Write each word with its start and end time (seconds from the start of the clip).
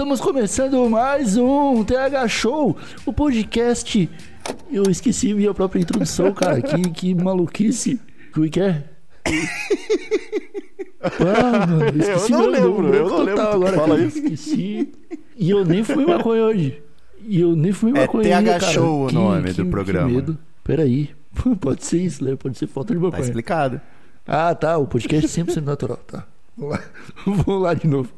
Estamos 0.00 0.18
começando 0.18 0.88
mais 0.88 1.36
um 1.36 1.84
TH 1.84 2.26
Show, 2.26 2.74
o 3.04 3.12
podcast. 3.12 4.08
Eu 4.72 4.84
esqueci 4.90 5.34
minha 5.34 5.52
própria 5.52 5.78
introdução, 5.82 6.32
cara. 6.32 6.62
Que, 6.62 6.88
que 6.90 7.14
maluquice. 7.14 8.00
Como 8.32 8.46
é 8.46 8.48
que 8.48 8.60
é? 8.60 8.84
Ah, 11.02 11.66
mano, 11.66 11.98
esqueci 11.98 12.32
Eu 12.32 12.38
não 12.38 12.46
lembro, 12.46 12.82
nome 12.82 12.96
eu 12.96 13.08
não 13.08 13.18
lembro 13.22 13.34
que 13.42 13.54
agora, 13.54 13.76
fala 13.76 13.88
cara. 13.96 14.02
isso. 14.06 14.18
Esqueci. 14.18 14.92
E 15.36 15.50
eu 15.50 15.64
nem 15.64 15.82
fui 15.84 16.04
maconha 16.06 16.44
hoje. 16.44 16.82
E 17.26 17.40
eu 17.40 17.54
nem 17.56 17.72
fui 17.72 17.90
É 17.90 17.94
maconha 18.00 18.22
TH 18.24 18.36
ainda, 18.38 18.58
cara. 18.60 18.72
Show 18.72 19.04
o 19.04 19.08
Que- 19.08 19.14
nome 19.14 19.54
que- 19.54 19.62
do 19.62 19.70
programa. 19.70 20.08
Que 20.08 20.14
medo. 20.14 20.38
Peraí. 20.64 21.10
Pode 21.60 21.84
ser 21.86 22.02
isso, 22.02 22.22
né? 22.24 22.36
Pode 22.36 22.56
ser 22.58 22.66
falta 22.66 22.94
de 22.94 23.00
Tá 23.00 23.06
maconha. 23.06 23.22
explicado. 23.22 23.80
Ah, 24.26 24.54
tá. 24.54 24.76
O 24.76 24.86
podcast 24.86 25.26
é 25.40 25.42
100% 25.44 25.62
natural. 25.64 25.98
Tá. 26.06 26.26
Vamos 26.56 26.76
lá. 26.76 26.84
Vamos 27.26 27.62
lá 27.62 27.74
de 27.74 27.86
novo. 27.86 28.08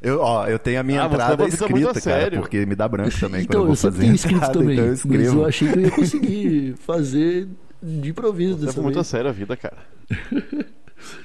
Eu, 0.00 0.20
ó, 0.20 0.46
eu 0.48 0.58
tenho 0.58 0.80
a 0.80 0.82
minha 0.82 1.02
Ah, 1.04 1.08
você 1.08 1.14
entrada 1.14 1.44
muito 1.44 1.54
escrita, 1.54 1.92
cara, 2.00 2.00
sério. 2.22 2.40
porque 2.40 2.66
me 2.66 2.74
dá 2.74 2.88
branco 2.88 3.18
também 3.20 3.42
então, 3.42 3.60
quando 3.60 3.62
eu 3.62 3.66
vou 3.68 3.76
fazer 3.76 4.00
tenho 4.00 4.14
escrito 4.14 4.36
entrada, 4.36 4.52
também. 4.58 4.72
então 4.74 4.84
eu 4.84 4.90
mas 4.90 4.98
escrevo. 5.04 5.38
eu 5.40 5.46
achei 5.46 5.68
que 5.72 5.78
eu 5.78 5.82
ia 5.82 5.90
conseguir 5.92 6.74
fazer 6.84 7.48
de 7.82 8.10
improviso 8.10 8.54
dessa 8.56 8.66
Leva 8.72 8.82
muito 8.82 8.96
a 8.98 9.02
vez. 9.02 9.06
sério 9.06 9.30
a 9.30 9.32
vida, 9.32 9.56
cara. 9.56 9.76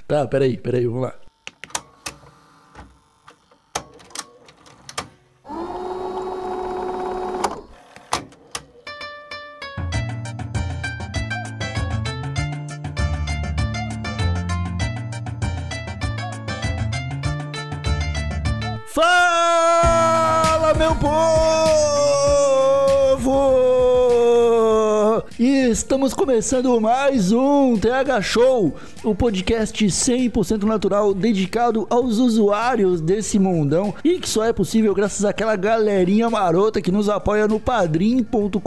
Tá, 0.08 0.26
peraí, 0.28 0.58
peraí, 0.58 0.88
vamos 0.88 1.04
lá. 1.04 1.14
Estamos 25.78 26.12
começando 26.12 26.82
mais 26.82 27.32
um 27.32 27.78
TH 27.78 28.20
Show, 28.24 28.74
o 29.04 29.14
podcast 29.14 29.86
100% 29.86 30.64
natural 30.64 31.14
dedicado 31.14 31.86
aos 31.88 32.18
usuários 32.18 33.00
desse 33.00 33.38
mundão 33.38 33.94
e 34.04 34.18
que 34.18 34.28
só 34.28 34.44
é 34.44 34.52
possível 34.52 34.96
graças 34.96 35.24
àquela 35.24 35.56
galerinha 35.56 36.32
marota 36.32 36.82
que 36.82 36.92
nos 36.92 37.08
apoia 37.10 37.48
no 37.48 37.60
padrim.com.br 37.60 38.60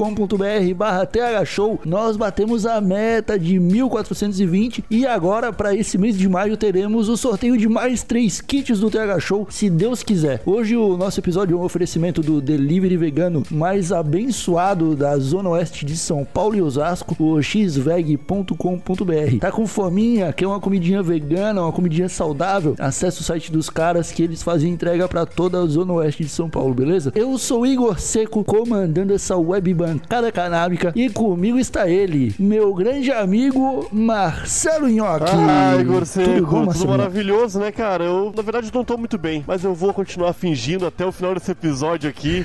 barra 0.76 1.04
TH 1.04 1.44
Show. 1.44 1.80
Nós 1.84 2.16
batemos 2.16 2.64
a 2.64 2.80
meta 2.80 3.36
de 3.36 3.58
1420 3.58 4.84
e 4.88 5.04
agora 5.04 5.52
para 5.52 5.74
esse 5.74 5.98
mês 5.98 6.16
de 6.16 6.28
maio 6.28 6.56
teremos 6.56 7.08
o 7.08 7.16
sorteio 7.16 7.58
de 7.58 7.68
mais 7.68 8.04
três 8.04 8.40
kits 8.40 8.78
do 8.78 8.88
TH 8.88 9.18
Show, 9.18 9.48
se 9.50 9.68
Deus 9.68 10.04
quiser. 10.04 10.42
Hoje 10.46 10.76
o 10.76 10.96
nosso 10.96 11.18
episódio 11.18 11.56
é 11.56 11.60
um 11.60 11.64
oferecimento 11.64 12.22
do 12.22 12.40
delivery 12.40 12.96
vegano 12.96 13.42
mais 13.50 13.90
abençoado 13.90 14.94
da 14.94 15.18
zona 15.18 15.50
oeste 15.50 15.84
de 15.84 15.96
São 15.96 16.24
Paulo 16.24 16.54
e 16.54 16.62
Osasco, 16.62 16.99
o 17.18 17.42
xveg.com.br. 17.42 19.38
Tá 19.40 19.50
com 19.50 19.66
fominha, 19.66 20.32
quer 20.32 20.46
uma 20.46 20.60
comidinha 20.60 21.02
vegana, 21.02 21.62
uma 21.62 21.72
comidinha 21.72 22.08
saudável? 22.08 22.74
Acesse 22.78 23.20
o 23.20 23.24
site 23.24 23.50
dos 23.52 23.68
caras 23.70 24.10
que 24.10 24.22
eles 24.22 24.42
fazem 24.42 24.72
entrega 24.72 25.08
para 25.08 25.26
toda 25.26 25.60
a 25.60 25.66
zona 25.66 25.92
oeste 25.94 26.24
de 26.24 26.30
São 26.30 26.48
Paulo, 26.48 26.74
beleza? 26.74 27.12
Eu 27.14 27.36
sou 27.38 27.66
Igor 27.66 27.98
Seco, 28.00 28.44
comandando 28.44 29.12
essa 29.14 29.36
web 29.36 29.72
bancada 29.74 30.30
canábica 30.32 30.92
e 30.94 31.08
comigo 31.10 31.58
está 31.58 31.88
ele, 31.88 32.34
meu 32.38 32.72
grande 32.74 33.10
amigo 33.10 33.88
Marcelo 33.92 34.88
Nhoque. 34.88 35.24
Ai, 35.48 35.80
Igor 35.80 36.04
Seco, 36.06 36.26
Tudo 36.28 36.36
tudo, 36.40 36.46
bom, 36.50 36.64
Marcelo? 36.66 36.90
maravilhoso, 36.90 37.58
né, 37.58 37.72
cara? 37.72 38.04
Eu, 38.04 38.32
na 38.34 38.42
verdade, 38.42 38.70
não 38.72 38.84
tô 38.84 38.96
muito 38.96 39.18
bem, 39.18 39.44
mas 39.46 39.64
eu 39.64 39.74
vou 39.74 39.92
continuar 39.92 40.32
fingindo 40.32 40.86
até 40.86 41.04
o 41.04 41.12
final 41.12 41.34
desse 41.34 41.50
episódio 41.50 42.08
aqui, 42.08 42.44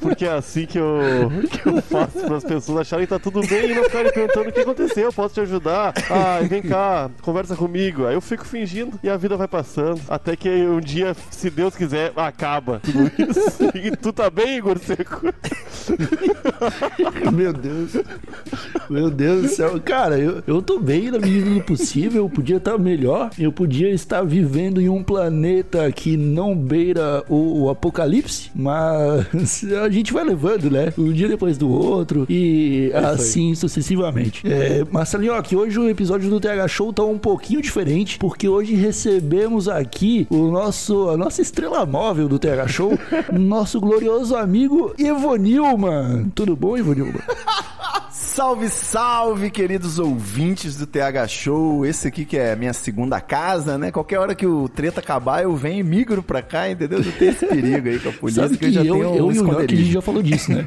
porque 0.00 0.24
é 0.24 0.32
assim 0.32 0.66
que 0.66 0.78
eu, 0.78 0.98
que 1.50 1.66
eu 1.68 1.82
faço 1.82 2.18
para 2.18 2.36
as 2.36 2.44
pessoas 2.44 2.80
acharem 2.80 3.06
que 3.06 3.10
tá 3.12 3.18
tudo 3.18 3.40
bem 3.46 3.70
e 3.70 3.74
não 3.74 3.81
ficarem 3.84 4.12
perguntando 4.12 4.48
o 4.48 4.52
que 4.52 4.60
aconteceu, 4.60 5.04
eu 5.04 5.12
posso 5.12 5.34
te 5.34 5.40
ajudar? 5.40 5.94
Ai, 6.10 6.46
vem 6.46 6.62
cá, 6.62 7.10
conversa 7.20 7.56
comigo. 7.56 8.06
Aí 8.06 8.14
eu 8.14 8.20
fico 8.20 8.44
fingindo 8.44 8.98
e 9.02 9.08
a 9.08 9.16
vida 9.16 9.36
vai 9.36 9.48
passando, 9.48 10.00
até 10.08 10.36
que 10.36 10.48
um 10.48 10.80
dia, 10.80 11.14
se 11.30 11.50
Deus 11.50 11.74
quiser, 11.74 12.12
acaba 12.16 12.80
tudo 12.80 13.10
isso. 13.18 13.70
E 13.74 13.96
tu 13.96 14.12
tá 14.12 14.30
bem, 14.30 14.58
Igor 14.58 14.78
Seco? 14.78 15.22
Meu 17.32 17.52
Deus. 17.52 17.92
Meu 18.88 19.10
Deus 19.10 19.42
do 19.42 19.48
céu. 19.48 19.80
Cara, 19.80 20.18
eu, 20.18 20.42
eu 20.46 20.62
tô 20.62 20.78
bem 20.78 21.10
na 21.10 21.18
medida 21.18 21.50
do 21.50 21.60
possível. 21.62 22.24
Eu 22.24 22.30
podia 22.30 22.56
estar 22.56 22.78
melhor. 22.78 23.30
Eu 23.38 23.52
podia 23.52 23.90
estar 23.90 24.22
vivendo 24.22 24.80
em 24.80 24.88
um 24.88 25.02
planeta 25.02 25.90
que 25.90 26.16
não 26.16 26.56
beira 26.56 27.24
o, 27.28 27.62
o 27.62 27.70
apocalipse. 27.70 28.50
Mas 28.54 29.64
a 29.82 29.88
gente 29.88 30.12
vai 30.12 30.24
levando, 30.24 30.70
né? 30.70 30.92
Um 30.96 31.12
dia 31.12 31.28
depois 31.28 31.56
do 31.56 31.70
outro. 31.70 32.26
E 32.28 32.90
assim 32.94 33.54
sucessivamente. 33.54 33.71
É, 34.44 34.84
Marcelinho, 34.90 35.40
que 35.42 35.56
hoje 35.56 35.78
o 35.78 35.88
episódio 35.88 36.28
do 36.28 36.40
TH 36.40 36.68
Show 36.68 36.92
tá 36.92 37.04
um 37.04 37.18
pouquinho 37.18 37.62
diferente. 37.62 38.18
Porque 38.18 38.48
hoje 38.48 38.74
recebemos 38.74 39.68
aqui 39.68 40.26
o 40.30 40.50
nosso, 40.50 41.08
a 41.08 41.16
nossa 41.16 41.40
estrela 41.40 41.86
móvel 41.86 42.28
do 42.28 42.38
TH 42.38 42.68
Show. 42.68 42.98
nosso 43.32 43.80
glorioso 43.80 44.36
amigo 44.36 44.94
Ivo 44.98 45.36
Nilman. 45.36 46.30
Tudo 46.34 46.54
bom, 46.54 46.76
Ivo 46.76 46.92
Nilman? 46.92 47.22
Salve, 48.34 48.70
salve, 48.70 49.50
queridos 49.50 49.98
ouvintes 49.98 50.74
do 50.74 50.86
TH 50.86 51.28
Show. 51.28 51.84
Esse 51.84 52.08
aqui 52.08 52.24
que 52.24 52.38
é 52.38 52.52
a 52.52 52.56
minha 52.56 52.72
segunda 52.72 53.20
casa, 53.20 53.76
né? 53.76 53.92
Qualquer 53.92 54.18
hora 54.18 54.34
que 54.34 54.46
o 54.46 54.70
treta 54.70 55.00
acabar, 55.00 55.42
eu 55.42 55.54
venho 55.54 55.80
e 55.80 55.82
migro 55.82 56.22
pra 56.22 56.40
cá, 56.40 56.70
entendeu? 56.70 57.04
Não 57.04 57.12
tem 57.12 57.28
esse 57.28 57.44
perigo 57.44 57.86
aí 57.86 57.98
com 57.98 58.08
a 58.08 58.12
polícia, 58.18 58.42
Sabe 58.44 58.56
que, 58.56 58.60
que 58.60 58.70
eu 58.70 58.72
já 58.72 58.80
eu, 58.80 58.94
tenho 58.94 59.16
eu, 59.16 59.26
um 59.26 59.32
e 59.32 59.38
o 59.38 59.44
Nhoque, 59.44 59.74
a 59.74 59.76
gente 59.76 59.92
já 59.92 60.00
falou 60.00 60.22
disso, 60.22 60.50
né? 60.50 60.64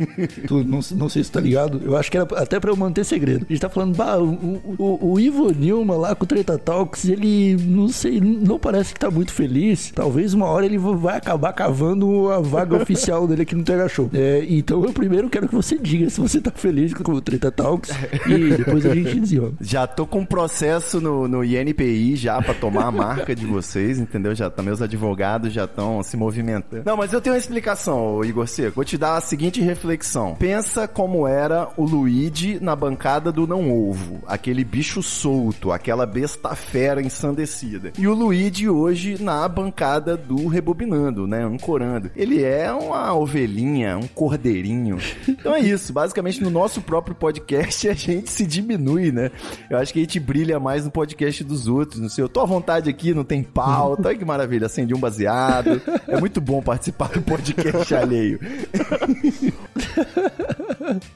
tu, 0.48 0.64
não, 0.64 0.80
não 0.92 1.10
sei 1.10 1.24
se 1.24 1.32
tá 1.32 1.40
ligado. 1.40 1.82
Eu 1.84 1.98
acho 1.98 2.12
que 2.12 2.18
era 2.18 2.28
até 2.36 2.60
pra 2.60 2.70
eu 2.70 2.76
manter 2.76 3.04
segredo. 3.04 3.48
A 3.50 3.52
gente 3.52 3.62
tá 3.62 3.68
falando, 3.68 3.96
bah, 3.96 4.20
o, 4.20 4.62
o, 4.78 5.14
o 5.14 5.20
Ivo 5.20 5.52
Nilma 5.52 5.96
lá 5.96 6.14
com 6.14 6.24
o 6.24 6.28
Treta 6.28 6.60
Talks, 6.60 7.06
ele, 7.06 7.56
não 7.56 7.88
sei, 7.88 8.22
não 8.22 8.60
parece 8.60 8.94
que 8.94 9.00
tá 9.00 9.10
muito 9.10 9.34
feliz. 9.34 9.92
Talvez 9.92 10.36
uma 10.36 10.46
hora 10.46 10.68
ele 10.68 10.78
vai 10.78 11.18
acabar 11.18 11.52
cavando 11.52 12.30
a 12.30 12.40
vaga 12.40 12.78
oficial 12.80 13.28
dele 13.28 13.42
aqui 13.42 13.56
no 13.56 13.64
TH 13.64 13.90
Show. 13.90 14.12
É, 14.14 14.46
então 14.48 14.86
eu 14.86 14.94
primeiro 14.94 15.32
quero 15.32 15.48
que 15.48 15.56
você 15.56 15.80
diga 15.80 16.12
se 16.12 16.22
você 16.22 16.40
tá 16.40 16.52
feliz 16.52 16.94
com 16.94 17.12
o 17.12 17.20
Treta 17.20 17.55
Talks 17.56 17.92
e 18.28 18.58
depois 18.58 18.86
a 18.86 18.94
gente 18.94 19.20
desenrola. 19.20 19.54
Já 19.62 19.88
tô 19.88 20.06
com 20.06 20.20
um 20.20 20.26
processo 20.26 21.00
no, 21.00 21.28
no 21.28 21.44
INPI 21.44 22.16
já 22.16 22.42
pra 22.42 22.54
tomar 22.54 22.86
a 22.86 22.92
marca 22.92 23.36
de 23.36 23.46
vocês, 23.46 23.98
entendeu? 23.98 24.36
Já 24.36 24.50
tá, 24.50 24.62
meus 24.62 24.82
advogados 24.82 25.54
já 25.54 25.66
estão 25.66 26.04
se 26.04 26.18
movimentando. 26.18 26.84
Não, 26.86 26.98
mas 26.98 27.14
eu 27.14 27.22
tenho 27.22 27.34
uma 27.34 27.40
explicação, 27.40 28.24
Igor 28.24 28.48
Seco. 28.48 28.76
Vou 28.76 28.86
te 28.86 28.98
dar 28.98 29.16
a 29.16 29.22
seguinte 29.22 29.62
reflexão. 29.62 30.36
Pensa 30.38 30.88
como 30.88 31.28
era 31.28 31.70
o 31.78 31.86
Luigi 31.86 32.60
na 32.62 32.76
bancada 32.76 33.32
do 33.32 33.48
Não 33.48 33.72
Ovo. 33.72 34.22
Aquele 34.28 34.64
bicho 34.64 35.02
solto, 35.02 35.72
aquela 35.72 36.06
besta 36.06 36.54
fera 36.56 37.02
ensandecida. 37.02 37.92
E 37.98 38.08
o 38.08 38.14
Luigi 38.14 38.70
hoje 38.70 39.22
na 39.22 39.48
bancada 39.48 40.18
do 40.18 40.48
Rebobinando, 40.48 41.26
né? 41.26 41.44
Ancorando. 41.44 42.12
Ele 42.16 42.44
é 42.44 42.72
uma 42.72 43.14
ovelhinha, 43.14 43.98
um 43.98 44.08
cordeirinho. 44.08 44.98
Então 45.28 45.56
é 45.56 45.60
isso. 45.60 45.94
Basicamente, 45.94 46.44
no 46.44 46.50
nosso 46.50 46.82
próprio 46.82 47.16
podcast, 47.16 47.45
a 47.56 47.94
gente 47.94 48.30
se 48.30 48.46
diminui, 48.46 49.12
né? 49.12 49.30
Eu 49.70 49.78
acho 49.78 49.94
que 49.94 50.00
a 50.00 50.02
gente 50.02 50.20
brilha 50.20 50.60
mais 50.60 50.86
no 50.86 50.92
podcast 50.92 51.44
dos 51.44 51.68
outros. 51.68 52.00
No 52.00 52.10
seu, 52.10 52.26
eu 52.26 52.30
tô 52.30 52.40
à 52.40 52.46
vontade 52.46 52.90
aqui, 52.90 53.14
não 53.14 53.24
tem 53.24 53.44
pauta. 53.44 54.08
Olha 54.08 54.18
que 54.18 54.26
maravilha, 54.26 54.66
acendi 54.66 54.94
um 54.94 55.00
baseado. 55.00 55.82
É 56.08 56.20
muito 56.20 56.42
bom 56.42 56.62
participar 56.62 57.10
do 57.10 57.22
podcast 57.22 57.94
alheio. 57.94 58.40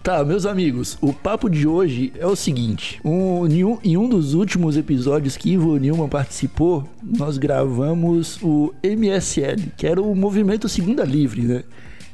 Tá, 0.03 0.23
meus 0.23 0.45
amigos, 0.45 0.97
o 1.01 1.13
papo 1.13 1.49
de 1.49 1.67
hoje 1.67 2.11
é 2.17 2.25
o 2.25 2.35
seguinte: 2.35 2.99
um, 3.03 3.47
em, 3.47 3.63
um, 3.63 3.77
em 3.83 3.97
um 3.97 4.09
dos 4.09 4.33
últimos 4.33 4.75
episódios 4.77 5.37
que 5.37 5.51
Ivo 5.51 5.77
Newman 5.77 6.09
participou, 6.09 6.87
nós 7.01 7.37
gravamos 7.37 8.39
o 8.41 8.73
MSL, 8.83 9.71
que 9.77 9.87
era 9.87 10.01
o 10.01 10.15
Movimento 10.15 10.67
Segunda 10.67 11.03
Livre, 11.03 11.41
né? 11.43 11.63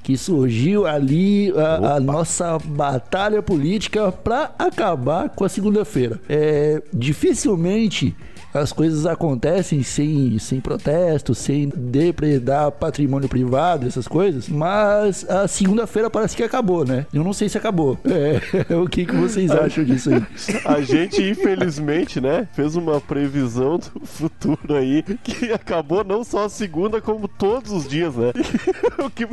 Que 0.06 0.16
surgiu 0.16 0.86
ali 0.86 1.52
a, 1.58 1.96
a 1.96 2.00
nossa 2.00 2.60
batalha 2.60 3.42
política 3.42 4.12
para 4.12 4.52
acabar 4.60 5.30
com 5.30 5.44
a 5.44 5.50
segunda-feira. 5.50 6.22
É, 6.30 6.80
dificilmente 6.94 8.16
as 8.56 8.72
coisas 8.72 9.06
acontecem 9.06 9.84
sem, 9.84 10.40
sem 10.40 10.62
protesto, 10.62 11.36
sem 11.36 11.70
depredar 11.76 12.72
patrimônio 12.72 13.28
privado, 13.28 13.88
essas 13.88 14.08
coisas, 14.08 14.48
mas 14.48 15.30
a 15.30 15.48
segunda-feira 15.48 16.10
parece 16.10 16.36
que 16.36 16.44
acabou, 16.44 16.86
né? 16.86 17.06
Eu 17.14 17.24
não 17.24 17.34
sei 17.34 17.50
se 17.50 17.58
acabou. 17.58 17.98
É, 18.16 18.76
o 18.76 18.88
que, 18.88 19.06
que 19.06 19.14
vocês 19.14 19.52
acham 19.52 19.84
disso 19.84 20.10
aí? 20.10 20.24
A 20.64 20.80
gente, 20.80 21.22
infelizmente, 21.22 22.22
né, 22.22 22.48
fez 22.54 22.78
uma 22.78 23.02
previsão 23.02 23.78
do 23.78 24.06
futuro 24.06 24.74
aí 24.74 25.04
que 25.04 25.52
acabou 25.52 26.04
não 26.04 26.24
só 26.24 26.46
a 26.46 26.50
segunda, 26.50 27.02
como 27.02 27.28
todos 27.28 27.72
os 27.72 27.88
dias, 27.88 28.16
né? 28.16 28.32
o, 29.04 29.10
que, 29.10 29.26
o, 29.26 29.30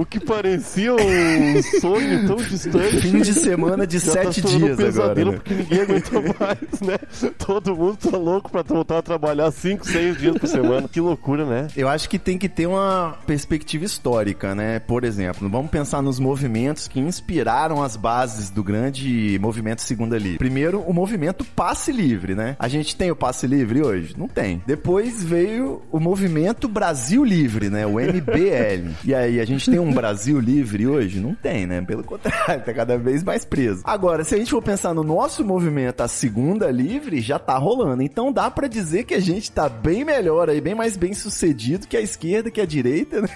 o, 0.00 0.04
que 0.04 0.18
parecia 0.18 0.94
um 0.94 1.62
sonho 1.80 2.26
tão 2.26 2.36
distante. 2.36 3.00
Fim 3.00 3.20
de 3.20 3.34
semana 3.34 3.86
de 3.86 4.00
sete 4.00 4.42
tá 4.42 4.48
dias 4.48 4.78
um 4.78 4.86
agora. 4.86 5.24
Né? 5.24 5.32
Porque 5.32 5.54
ninguém 5.54 5.80
aguentou 5.82 6.22
mais 6.40 6.55
né? 6.80 6.98
Todo 7.38 7.74
mundo 7.74 7.96
tá 7.96 8.16
louco 8.16 8.50
pra 8.50 8.62
voltar 8.62 8.98
a 8.98 9.02
trabalhar 9.02 9.50
5, 9.50 9.86
6 9.86 10.18
dias 10.18 10.38
por 10.38 10.46
semana. 10.46 10.88
Que 10.88 11.00
loucura, 11.00 11.44
né? 11.44 11.68
Eu 11.76 11.88
acho 11.88 12.08
que 12.08 12.18
tem 12.18 12.38
que 12.38 12.48
ter 12.48 12.66
uma 12.66 13.16
perspectiva 13.26 13.84
histórica, 13.84 14.54
né? 14.54 14.78
Por 14.78 15.04
exemplo, 15.04 15.48
vamos 15.48 15.70
pensar 15.70 16.02
nos 16.02 16.18
movimentos 16.18 16.88
que 16.88 17.00
inspiraram 17.00 17.82
as 17.82 17.96
bases 17.96 18.50
do 18.50 18.62
grande 18.62 19.38
movimento 19.40 19.82
Segunda 19.82 20.18
Livre. 20.18 20.38
Primeiro, 20.38 20.80
o 20.80 20.92
movimento 20.92 21.44
Passe 21.44 21.92
Livre, 21.92 22.34
né? 22.34 22.56
A 22.58 22.68
gente 22.68 22.96
tem 22.96 23.10
o 23.10 23.16
Passe 23.16 23.46
Livre 23.46 23.82
hoje? 23.82 24.14
Não 24.16 24.28
tem. 24.28 24.62
Depois 24.66 25.22
veio 25.22 25.82
o 25.90 26.00
movimento 26.00 26.68
Brasil 26.68 27.24
Livre, 27.24 27.68
né? 27.70 27.86
O 27.86 28.00
MBL. 28.00 28.94
e 29.04 29.14
aí, 29.14 29.40
a 29.40 29.44
gente 29.44 29.70
tem 29.70 29.78
um 29.78 29.92
Brasil 29.92 30.38
Livre 30.38 30.86
hoje? 30.86 31.20
Não 31.20 31.34
tem, 31.34 31.66
né? 31.66 31.80
Pelo 31.82 32.04
contrário, 32.04 32.64
tá 32.64 32.72
cada 32.72 32.96
vez 32.96 33.22
mais 33.22 33.44
preso. 33.44 33.82
Agora, 33.84 34.24
se 34.24 34.34
a 34.34 34.38
gente 34.38 34.50
for 34.50 34.62
pensar 34.62 34.94
no 34.94 35.02
nosso 35.02 35.44
movimento, 35.44 36.00
a 36.00 36.08
segunda 36.08 36.45
segunda 36.46 36.70
livre 36.70 37.20
já 37.20 37.38
tá 37.38 37.58
rolando. 37.58 38.02
Então 38.02 38.32
dá 38.32 38.48
para 38.48 38.68
dizer 38.68 39.04
que 39.04 39.14
a 39.14 39.20
gente 39.20 39.50
tá 39.50 39.68
bem 39.68 40.04
melhor 40.04 40.48
aí, 40.48 40.60
bem 40.60 40.74
mais 40.76 40.96
bem 40.96 41.12
sucedido 41.12 41.88
que 41.88 41.96
a 41.96 42.00
esquerda, 42.00 42.50
que 42.50 42.60
a 42.60 42.66
direita, 42.66 43.20
né? 43.20 43.28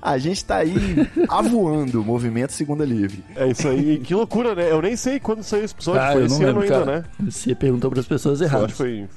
A 0.00 0.16
gente 0.16 0.42
tá 0.42 0.56
aí 0.56 0.74
avoando 1.28 2.00
o 2.00 2.04
movimento 2.04 2.52
segunda 2.52 2.84
livre. 2.84 3.22
É 3.36 3.48
isso 3.48 3.68
aí. 3.68 3.98
Que 3.98 4.14
loucura, 4.14 4.54
né? 4.54 4.70
Eu 4.70 4.80
nem 4.80 4.96
sei 4.96 5.20
quando 5.20 5.42
saiu 5.42 5.64
esse 5.64 5.74
episódio. 5.74 6.00
Ah, 6.00 6.12
foi 6.12 6.24
esse 6.24 6.42
ano 6.42 6.60
ainda, 6.60 6.84
né? 6.86 7.04
Você 7.20 7.54
perguntou 7.54 7.90
para 7.90 8.00
as 8.00 8.06
pessoas 8.06 8.40
erradas. 8.40 8.64
acho 8.64 8.72
que 8.72 8.78
foi 8.78 9.08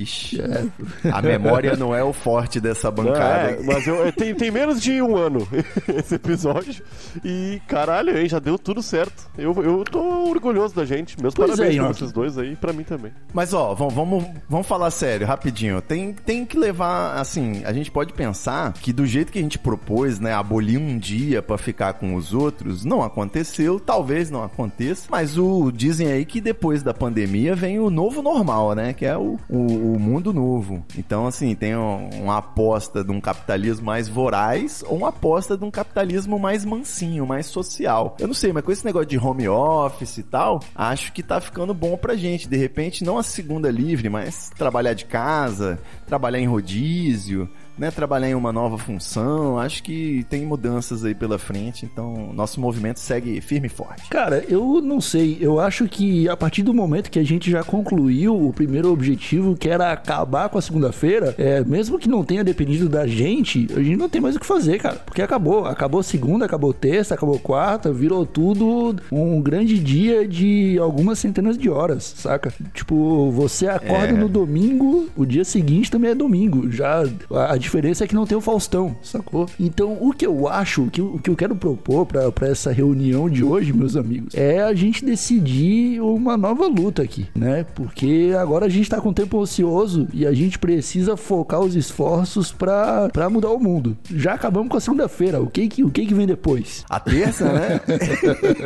Ixi, 0.00 0.40
é. 0.40 1.10
a 1.10 1.20
memória 1.20 1.76
não 1.76 1.94
é 1.94 2.02
o 2.02 2.12
forte 2.12 2.58
dessa 2.58 2.90
bancada. 2.90 3.50
É, 3.50 3.62
mas 3.62 3.86
eu, 3.86 4.10
tem, 4.12 4.34
tem 4.34 4.50
menos 4.50 4.80
de 4.80 5.02
um 5.02 5.14
ano 5.14 5.46
esse 5.94 6.14
episódio. 6.14 6.82
E 7.22 7.60
caralho, 7.68 8.16
aí 8.16 8.26
já 8.26 8.38
deu 8.38 8.58
tudo 8.58 8.82
certo. 8.82 9.28
Eu, 9.36 9.54
eu 9.62 9.84
tô 9.84 10.00
orgulhoso 10.30 10.74
da 10.74 10.86
gente. 10.86 11.20
Meus 11.20 11.34
pois 11.34 11.50
parabéns 11.50 11.76
é, 11.76 11.78
pra 11.78 11.88
vocês 11.88 12.12
dois 12.12 12.38
aí, 12.38 12.56
pra 12.56 12.72
mim 12.72 12.82
também. 12.82 13.12
Mas 13.34 13.52
ó, 13.52 13.74
vamos, 13.74 13.92
vamos, 13.92 14.24
vamos 14.48 14.66
falar 14.66 14.90
sério, 14.90 15.26
rapidinho. 15.26 15.82
Tem, 15.82 16.14
tem 16.14 16.46
que 16.46 16.56
levar, 16.56 17.20
assim, 17.20 17.62
a 17.64 17.72
gente 17.72 17.90
pode 17.90 18.14
pensar 18.14 18.72
que 18.72 18.92
do 18.92 19.06
jeito 19.06 19.30
que 19.30 19.38
a 19.38 19.42
gente 19.42 19.58
propôs, 19.58 20.18
né, 20.18 20.32
abolir 20.32 20.78
um 20.78 20.98
dia 20.98 21.42
para 21.42 21.58
ficar 21.58 21.94
com 21.94 22.14
os 22.14 22.32
outros, 22.32 22.86
não 22.86 23.02
aconteceu, 23.02 23.78
talvez 23.78 24.30
não 24.30 24.42
aconteça. 24.42 25.08
Mas 25.10 25.36
o 25.36 25.70
dizem 25.70 26.10
aí 26.10 26.24
que 26.24 26.40
depois 26.40 26.82
da 26.82 26.94
pandemia 26.94 27.54
vem 27.54 27.78
o 27.78 27.90
novo 27.90 28.22
normal, 28.22 28.74
né? 28.74 28.94
Que 28.94 29.04
é 29.04 29.16
o, 29.16 29.38
o 29.48 29.89
o 29.92 29.98
mundo 29.98 30.32
novo. 30.32 30.84
Então, 30.96 31.26
assim, 31.26 31.54
tem 31.54 31.74
uma 31.74 32.38
aposta 32.38 33.02
de 33.04 33.10
um 33.10 33.20
capitalismo 33.20 33.86
mais 33.86 34.08
voraz 34.08 34.82
ou 34.86 34.98
uma 34.98 35.08
aposta 35.08 35.56
de 35.56 35.64
um 35.64 35.70
capitalismo 35.70 36.38
mais 36.38 36.64
mansinho, 36.64 37.26
mais 37.26 37.46
social. 37.46 38.16
Eu 38.18 38.26
não 38.26 38.34
sei, 38.34 38.52
mas 38.52 38.64
com 38.64 38.72
esse 38.72 38.84
negócio 38.84 39.08
de 39.08 39.18
home 39.18 39.48
office 39.48 40.18
e 40.18 40.22
tal, 40.22 40.60
acho 40.74 41.12
que 41.12 41.22
tá 41.22 41.40
ficando 41.40 41.74
bom 41.74 41.96
pra 41.96 42.16
gente. 42.16 42.48
De 42.48 42.56
repente, 42.56 43.04
não 43.04 43.18
a 43.18 43.22
segunda 43.22 43.70
livre, 43.70 44.08
mas 44.08 44.50
trabalhar 44.50 44.94
de 44.94 45.04
casa, 45.04 45.78
trabalhar 46.06 46.40
em 46.40 46.46
rodízio, 46.46 47.48
né, 47.80 47.90
trabalhar 47.90 48.28
em 48.28 48.34
uma 48.34 48.52
nova 48.52 48.76
função. 48.76 49.58
Acho 49.58 49.82
que 49.82 50.24
tem 50.28 50.44
mudanças 50.44 51.02
aí 51.02 51.14
pela 51.14 51.38
frente, 51.38 51.86
então 51.86 52.30
nosso 52.34 52.60
movimento 52.60 53.00
segue 53.00 53.40
firme 53.40 53.68
e 53.68 53.70
forte. 53.70 54.06
Cara, 54.10 54.44
eu 54.48 54.82
não 54.82 55.00
sei. 55.00 55.38
Eu 55.40 55.58
acho 55.58 55.88
que 55.88 56.28
a 56.28 56.36
partir 56.36 56.62
do 56.62 56.74
momento 56.74 57.10
que 57.10 57.18
a 57.18 57.24
gente 57.24 57.50
já 57.50 57.64
concluiu 57.64 58.36
o 58.36 58.52
primeiro 58.52 58.92
objetivo, 58.92 59.56
que 59.56 59.70
era 59.70 59.92
acabar 59.92 60.50
com 60.50 60.58
a 60.58 60.62
segunda-feira, 60.62 61.34
é, 61.38 61.64
mesmo 61.64 61.98
que 61.98 62.08
não 62.08 62.22
tenha 62.22 62.44
dependido 62.44 62.86
da 62.86 63.06
gente, 63.06 63.66
a 63.74 63.82
gente 63.82 63.96
não 63.96 64.10
tem 64.10 64.20
mais 64.20 64.36
o 64.36 64.40
que 64.40 64.46
fazer, 64.46 64.78
cara. 64.78 64.96
Porque 64.96 65.22
acabou. 65.22 65.64
Acabou 65.64 66.02
segunda, 66.02 66.44
acabou 66.44 66.74
terça, 66.74 67.14
acabou 67.14 67.38
quarta, 67.38 67.90
virou 67.90 68.26
tudo 68.26 68.96
um 69.10 69.40
grande 69.40 69.78
dia 69.78 70.28
de 70.28 70.78
algumas 70.78 71.18
centenas 71.18 71.56
de 71.56 71.70
horas, 71.70 72.12
saca? 72.16 72.52
Tipo, 72.74 73.30
você 73.30 73.66
acorda 73.66 74.08
é. 74.08 74.12
no 74.12 74.28
domingo, 74.28 75.08
o 75.16 75.24
dia 75.24 75.44
seguinte 75.44 75.90
também 75.90 76.10
é 76.10 76.14
domingo. 76.14 76.70
Já 76.70 77.04
a, 77.30 77.54
a 77.54 77.56
diferença 77.70 78.02
é 78.02 78.06
que 78.06 78.16
não 78.16 78.26
tem 78.26 78.36
o 78.36 78.40
Faustão, 78.40 78.96
sacou? 79.00 79.46
Então, 79.58 79.96
o 80.00 80.12
que 80.12 80.26
eu 80.26 80.48
acho, 80.48 80.82
o 80.82 80.90
que, 80.90 81.00
o 81.00 81.20
que 81.20 81.30
eu 81.30 81.36
quero 81.36 81.54
propor 81.54 82.04
para 82.04 82.48
essa 82.48 82.72
reunião 82.72 83.30
de 83.30 83.44
hoje, 83.44 83.72
meus 83.72 83.96
amigos, 83.96 84.34
é 84.34 84.60
a 84.60 84.74
gente 84.74 85.04
decidir 85.04 86.00
uma 86.00 86.36
nova 86.36 86.66
luta 86.66 87.02
aqui, 87.02 87.28
né? 87.32 87.64
Porque 87.76 88.32
agora 88.36 88.66
a 88.66 88.68
gente 88.68 88.90
tá 88.90 89.00
com 89.00 89.12
tempo 89.12 89.38
ocioso 89.38 90.08
e 90.12 90.26
a 90.26 90.32
gente 90.32 90.58
precisa 90.58 91.16
focar 91.16 91.60
os 91.60 91.76
esforços 91.76 92.50
para 92.50 93.30
mudar 93.30 93.50
o 93.50 93.60
mundo. 93.60 93.96
Já 94.12 94.34
acabamos 94.34 94.68
com 94.68 94.76
a 94.76 94.80
segunda-feira, 94.80 95.40
o 95.40 95.48
que 95.48 95.68
que, 95.68 95.84
o 95.84 95.90
que 95.90 96.06
que 96.06 96.14
vem 96.14 96.26
depois? 96.26 96.84
A 96.90 96.98
terça, 96.98 97.52
né? 97.52 97.80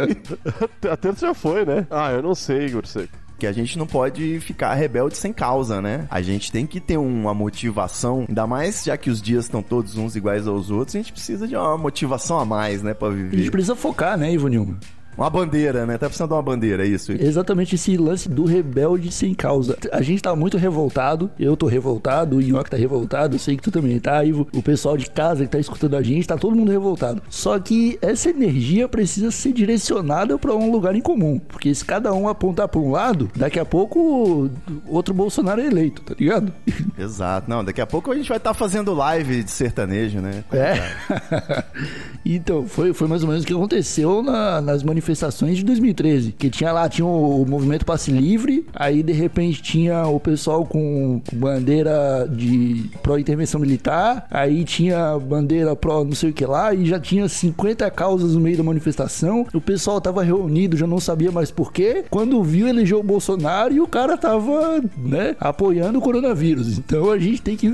a 0.91 0.97
terça 0.97 1.27
já 1.27 1.35
foi, 1.35 1.67
né? 1.67 1.87
Ah, 1.91 2.11
eu 2.11 2.23
não 2.23 2.35
sei, 2.35 2.67
Igor 2.67 2.87
Seco 2.87 3.24
que 3.45 3.49
a 3.49 3.53
gente 3.53 3.79
não 3.79 3.87
pode 3.87 4.41
ficar 4.41 4.73
rebelde 4.73 5.19
sem 5.19 5.33
causa, 5.33 5.83
né? 5.83 6.07
A 6.11 6.23
gente 6.23 6.51
tem 6.51 6.67
que 6.67 6.81
ter 6.81 6.97
uma 6.97 7.35
motivação, 7.35 8.25
ainda 8.27 8.47
mais 8.47 8.85
já 8.85 8.97
que 8.97 9.11
os 9.11 9.21
dias 9.21 9.45
estão 9.45 9.63
todos 9.63 9.97
uns 9.97 10.17
iguais 10.17 10.49
aos 10.49 10.71
outros, 10.71 10.97
a 10.97 10.99
gente 10.99 11.13
precisa 11.13 11.47
de 11.47 11.55
uma 11.55 11.77
motivação 11.77 12.41
a 12.41 12.45
mais, 12.45 12.83
né, 12.83 12.95
para 12.95 13.11
viver. 13.11 13.37
A 13.37 13.39
gente 13.39 13.51
precisa 13.51 13.77
focar, 13.77 14.17
né, 14.17 14.33
Ivo 14.33 14.49
Nilma? 14.49 14.79
Uma 15.17 15.31
bandeira, 15.31 15.87
né? 15.87 15.97
Tá 15.97 16.07
precisando 16.07 16.31
de 16.31 16.35
uma 16.35 16.43
bandeira, 16.43 16.85
é 16.85 16.89
isso? 16.89 17.13
Exatamente 17.13 17.77
esse 17.77 17.97
lance 17.97 18.29
do 18.29 18.45
rebelde 18.45 19.11
sem 19.13 19.33
causa. 19.33 19.77
A 19.93 20.03
gente 20.03 20.23
tá 20.23 20.35
muito 20.35 20.57
revoltado, 20.57 21.31
eu 21.39 21.57
tô 21.57 21.67
revoltado, 21.67 22.37
o 22.37 22.41
Nhoque 22.41 22.71
tá 22.71 22.77
revoltado, 22.77 23.37
eu 23.37 23.39
sei 23.39 23.57
que 23.57 23.63
tu 23.63 23.71
também 23.71 23.99
tá, 24.01 24.25
Ivo. 24.25 24.47
O 24.53 24.63
pessoal 24.63 24.97
de 24.97 25.09
casa 25.09 25.45
que 25.45 25.51
tá 25.51 25.59
escutando 25.59 25.97
a 25.97 26.03
gente, 26.03 26.27
tá 26.27 26.37
todo 26.37 26.57
mundo 26.57 26.71
revoltado. 26.71 27.23
Só 27.29 27.59
que 27.59 27.99
essa 28.03 28.31
energia 28.31 28.89
precisa 28.89 29.31
ser 29.31 29.53
direcionada 29.53 30.37
para 30.39 30.55
um 30.55 30.71
lugar 30.71 30.95
em 30.97 31.01
comum. 31.01 31.39
Porque 31.39 31.73
se 31.75 31.85
cada 31.85 32.13
um 32.13 32.29
apontar 32.29 32.69
pra 32.69 32.81
um 32.81 32.91
lado, 32.91 33.31
daqui 33.37 33.59
a 33.59 33.65
pouco 33.65 34.51
outro 34.87 35.15
Bolsonaro 35.15 35.61
é 35.61 35.67
eleito, 35.67 36.03
tá 36.03 36.15
ligado? 36.19 36.53
Exato. 36.99 37.49
Não, 37.49 37.65
daqui 37.65 37.81
a 37.81 37.87
pouco 37.87 38.11
a 38.11 38.17
gente 38.17 38.29
vai 38.29 38.39
estar 38.39 38.51
tá 38.51 38.55
fazendo 38.55 38.93
live 38.93 39.45
de 39.45 39.51
sertanejo, 39.51 40.21
né? 40.21 40.45
É. 40.53 41.65
então, 42.25 42.67
foi, 42.67 42.93
foi 42.93 43.07
mais 43.07 43.23
ou 43.23 43.29
menos 43.29 43.45
o 43.45 43.47
que 43.47 43.53
aconteceu 43.53 44.23
na, 44.23 44.61
nas 44.61 44.83
manifestações 44.83 45.04
manifestações 45.05 45.59
de 45.59 45.65
2013, 45.65 46.33
que 46.33 46.49
tinha 46.49 46.73
lá, 46.73 46.89
tinha 46.89 47.07
o 47.07 47.45
movimento 47.47 47.85
passe 47.85 48.11
livre, 48.11 48.67
aí 48.75 49.03
de 49.03 49.13
repente 49.13 49.63
tinha 49.63 50.07
o 50.07 50.19
pessoal 50.19 50.65
com 50.65 51.21
bandeira 51.33 52.27
de 52.31 52.91
pró-intervenção 53.03 53.61
militar, 53.61 54.27
aí 54.31 54.65
tinha 54.65 55.19
bandeira 55.19 55.77
pró 55.77 56.05
não 56.05 56.15
sei 56.15 56.31
o 56.31 56.33
que 56.33 56.47
lá, 56.47 56.75
e 56.75 56.87
já 56.87 56.99
tinha 56.99 57.29
50 57.29 57.91
causas 57.91 58.35
no 58.35 58.41
meio 58.41 58.57
da 58.57 58.63
manifestação, 58.63 59.47
o 59.53 59.61
pessoal 59.61 60.01
tava 60.01 60.23
reunido, 60.23 60.77
já 60.77 60.87
não 60.87 60.99
sabia 60.99 61.31
mais 61.31 61.51
porquê, 61.51 62.05
quando 62.11 62.43
viu 62.43 62.67
elegeu 62.67 63.01
o 63.01 63.03
Bolsonaro 63.03 63.75
e 63.75 63.81
o 63.81 63.87
cara 63.87 64.17
tava, 64.17 64.81
né, 64.97 65.37
apoiando 65.39 65.99
o 65.99 66.03
coronavírus. 66.03 66.79
Então 66.79 67.11
a 67.11 67.19
gente 67.19 67.43
tem 67.43 67.57
que, 67.57 67.69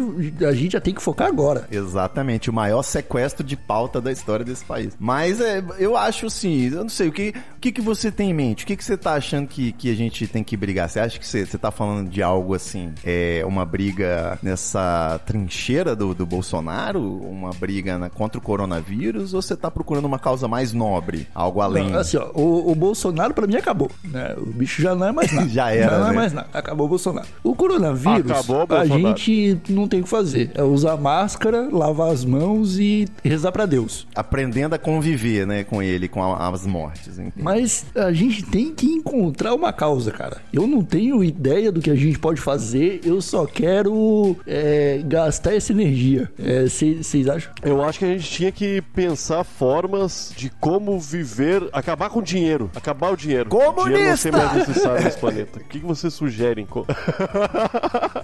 a 0.45 0.53
gente 0.53 0.73
já 0.73 0.81
tem 0.81 0.95
que 0.95 1.03
focar 1.03 1.29
agora. 1.29 1.69
Exatamente, 1.71 2.51
o 2.51 2.53
maior 2.53 2.83
sequestro 2.83 3.45
de 3.45 3.57
pauta 3.57 4.01
da 4.01 4.11
história 4.11 4.45
desse 4.45 4.65
país. 4.65 4.97
Mas 4.99 5.41
é, 5.41 5.63
eu 5.79 5.97
acho 5.97 6.27
assim, 6.27 6.71
eu 6.73 6.83
não 6.83 6.89
sei, 6.89 7.09
o 7.09 7.13
que 7.13 7.20
que, 7.21 7.39
o 7.57 7.61
que, 7.61 7.73
que 7.73 7.81
você 7.81 8.11
tem 8.11 8.31
em 8.31 8.35
mente? 8.35 8.65
O 8.65 8.67
que, 8.67 8.77
que 8.77 8.85
você 8.85 8.97
tá 8.97 9.13
achando 9.13 9.47
que, 9.47 9.73
que 9.73 9.91
a 9.91 9.95
gente 9.95 10.27
tem 10.27 10.43
que 10.43 10.57
brigar? 10.57 10.89
Você 10.89 11.01
acha 11.01 11.19
que 11.19 11.27
você, 11.27 11.45
você 11.45 11.59
tá 11.59 11.71
falando 11.71 12.09
de 12.09 12.23
algo 12.23 12.55
assim, 12.55 12.93
é 13.05 13.43
uma 13.47 13.65
briga 13.67 14.39
nessa 14.43 15.21
trincheira 15.27 15.95
do, 15.95 16.15
do 16.15 16.25
Bolsonaro? 16.25 17.01
Uma 17.01 17.51
briga 17.51 17.99
na, 17.99 18.09
contra 18.09 18.39
o 18.39 18.43
coronavírus? 18.43 19.35
Ou 19.35 19.43
você 19.43 19.57
tá 19.57 19.71
procurando 19.71 20.07
uma 20.07 20.19
causa 20.19 20.49
mais 20.49 20.73
nobre? 20.73 21.27
Algo 21.35 21.61
além? 21.61 21.91
Não, 21.91 21.99
assim, 21.99 22.17
ó, 22.17 22.31
o, 22.35 22.71
o 22.71 22.75
Bolsonaro 22.75 23.35
pra 23.35 23.47
mim 23.47 23.57
acabou. 23.57 23.91
Né? 24.05 24.35
O 24.39 24.47
bicho 24.47 24.81
já 24.81 24.95
não 24.95 25.09
é 25.09 25.13
mais 25.13 25.31
nada. 25.35 25.49
já 25.49 25.71
era. 25.71 25.91
Já 25.91 25.99
não 25.99 26.07
é 26.07 26.09
né? 26.09 26.15
é 26.15 26.17
mais 26.17 26.33
nada. 26.33 26.49
Acabou 26.53 26.87
o 26.87 26.89
Bolsonaro. 26.89 27.27
O 27.43 27.55
coronavírus, 27.55 28.31
acabou, 28.31 28.67
a 28.71 28.87
gente 28.87 29.61
não 29.69 29.87
tem 29.87 30.01
o 30.01 30.05
que 30.05 30.09
fazer. 30.09 30.51
É 30.55 30.63
usar 30.63 30.97
máscara, 30.97 31.69
lavar 31.71 32.13
as 32.13 32.25
mãos 32.25 32.79
e 32.79 33.07
rezar 33.23 33.53
para 33.53 33.67
Deus. 33.67 34.07
Aprendendo 34.15 34.75
a 34.75 34.79
conviver, 34.79 35.47
né, 35.47 35.65
com 35.65 35.83
ele, 35.83 36.09
com 36.09 36.23
a, 36.23 36.49
as 36.49 36.67
mortes. 36.67 37.10
Diferentes, 37.11 37.19
entende? 37.19 37.43
Mas 37.43 37.85
a 37.95 38.13
gente 38.13 38.43
tem 38.45 38.73
que 38.75 38.87
encontrar 38.87 39.55
uma 39.55 39.73
causa, 39.73 40.11
cara. 40.11 40.39
Eu 40.53 40.67
não 40.67 40.83
tenho 40.83 41.23
ideia 41.23 41.73
do 41.73 41.81
que 41.81 41.91
a 41.91 41.95
gente 41.95 42.19
pode 42.19 42.41
fazer, 42.41 43.01
eu 43.05 43.21
só 43.21 43.47
quero 43.47 44.37
é, 44.47 45.03
gastar 45.05 45.55
essa 45.55 45.73
energia. 45.73 46.31
Vocês 46.39 47.29
acham? 47.29 47.53
Eu 47.63 47.83
acho 47.83 47.99
que 47.99 48.05
a 48.05 48.09
gente 48.09 48.31
tinha 48.31 48.53
que 48.53 48.83
pensar 48.95 49.45
formas 49.45 50.33
de 50.37 50.51
como 50.61 50.99
viver, 50.99 51.69
acabar 51.73 52.11
com 52.11 52.21
o 52.21 52.23
dinheiro, 52.23 52.71
acabar 52.75 53.13
o 53.13 53.17
dinheiro. 53.17 53.49
O 53.53 53.85
dinheiro 53.85 54.11
não 54.11 54.17
ser 54.17 54.33
mais 54.33 54.53
necessário 54.55 55.05
nesse 55.05 55.19
planeta. 55.19 55.59
O 55.59 55.65
que, 55.65 55.81
que 55.81 55.87
vocês 55.87 56.13
sugerem? 56.13 56.67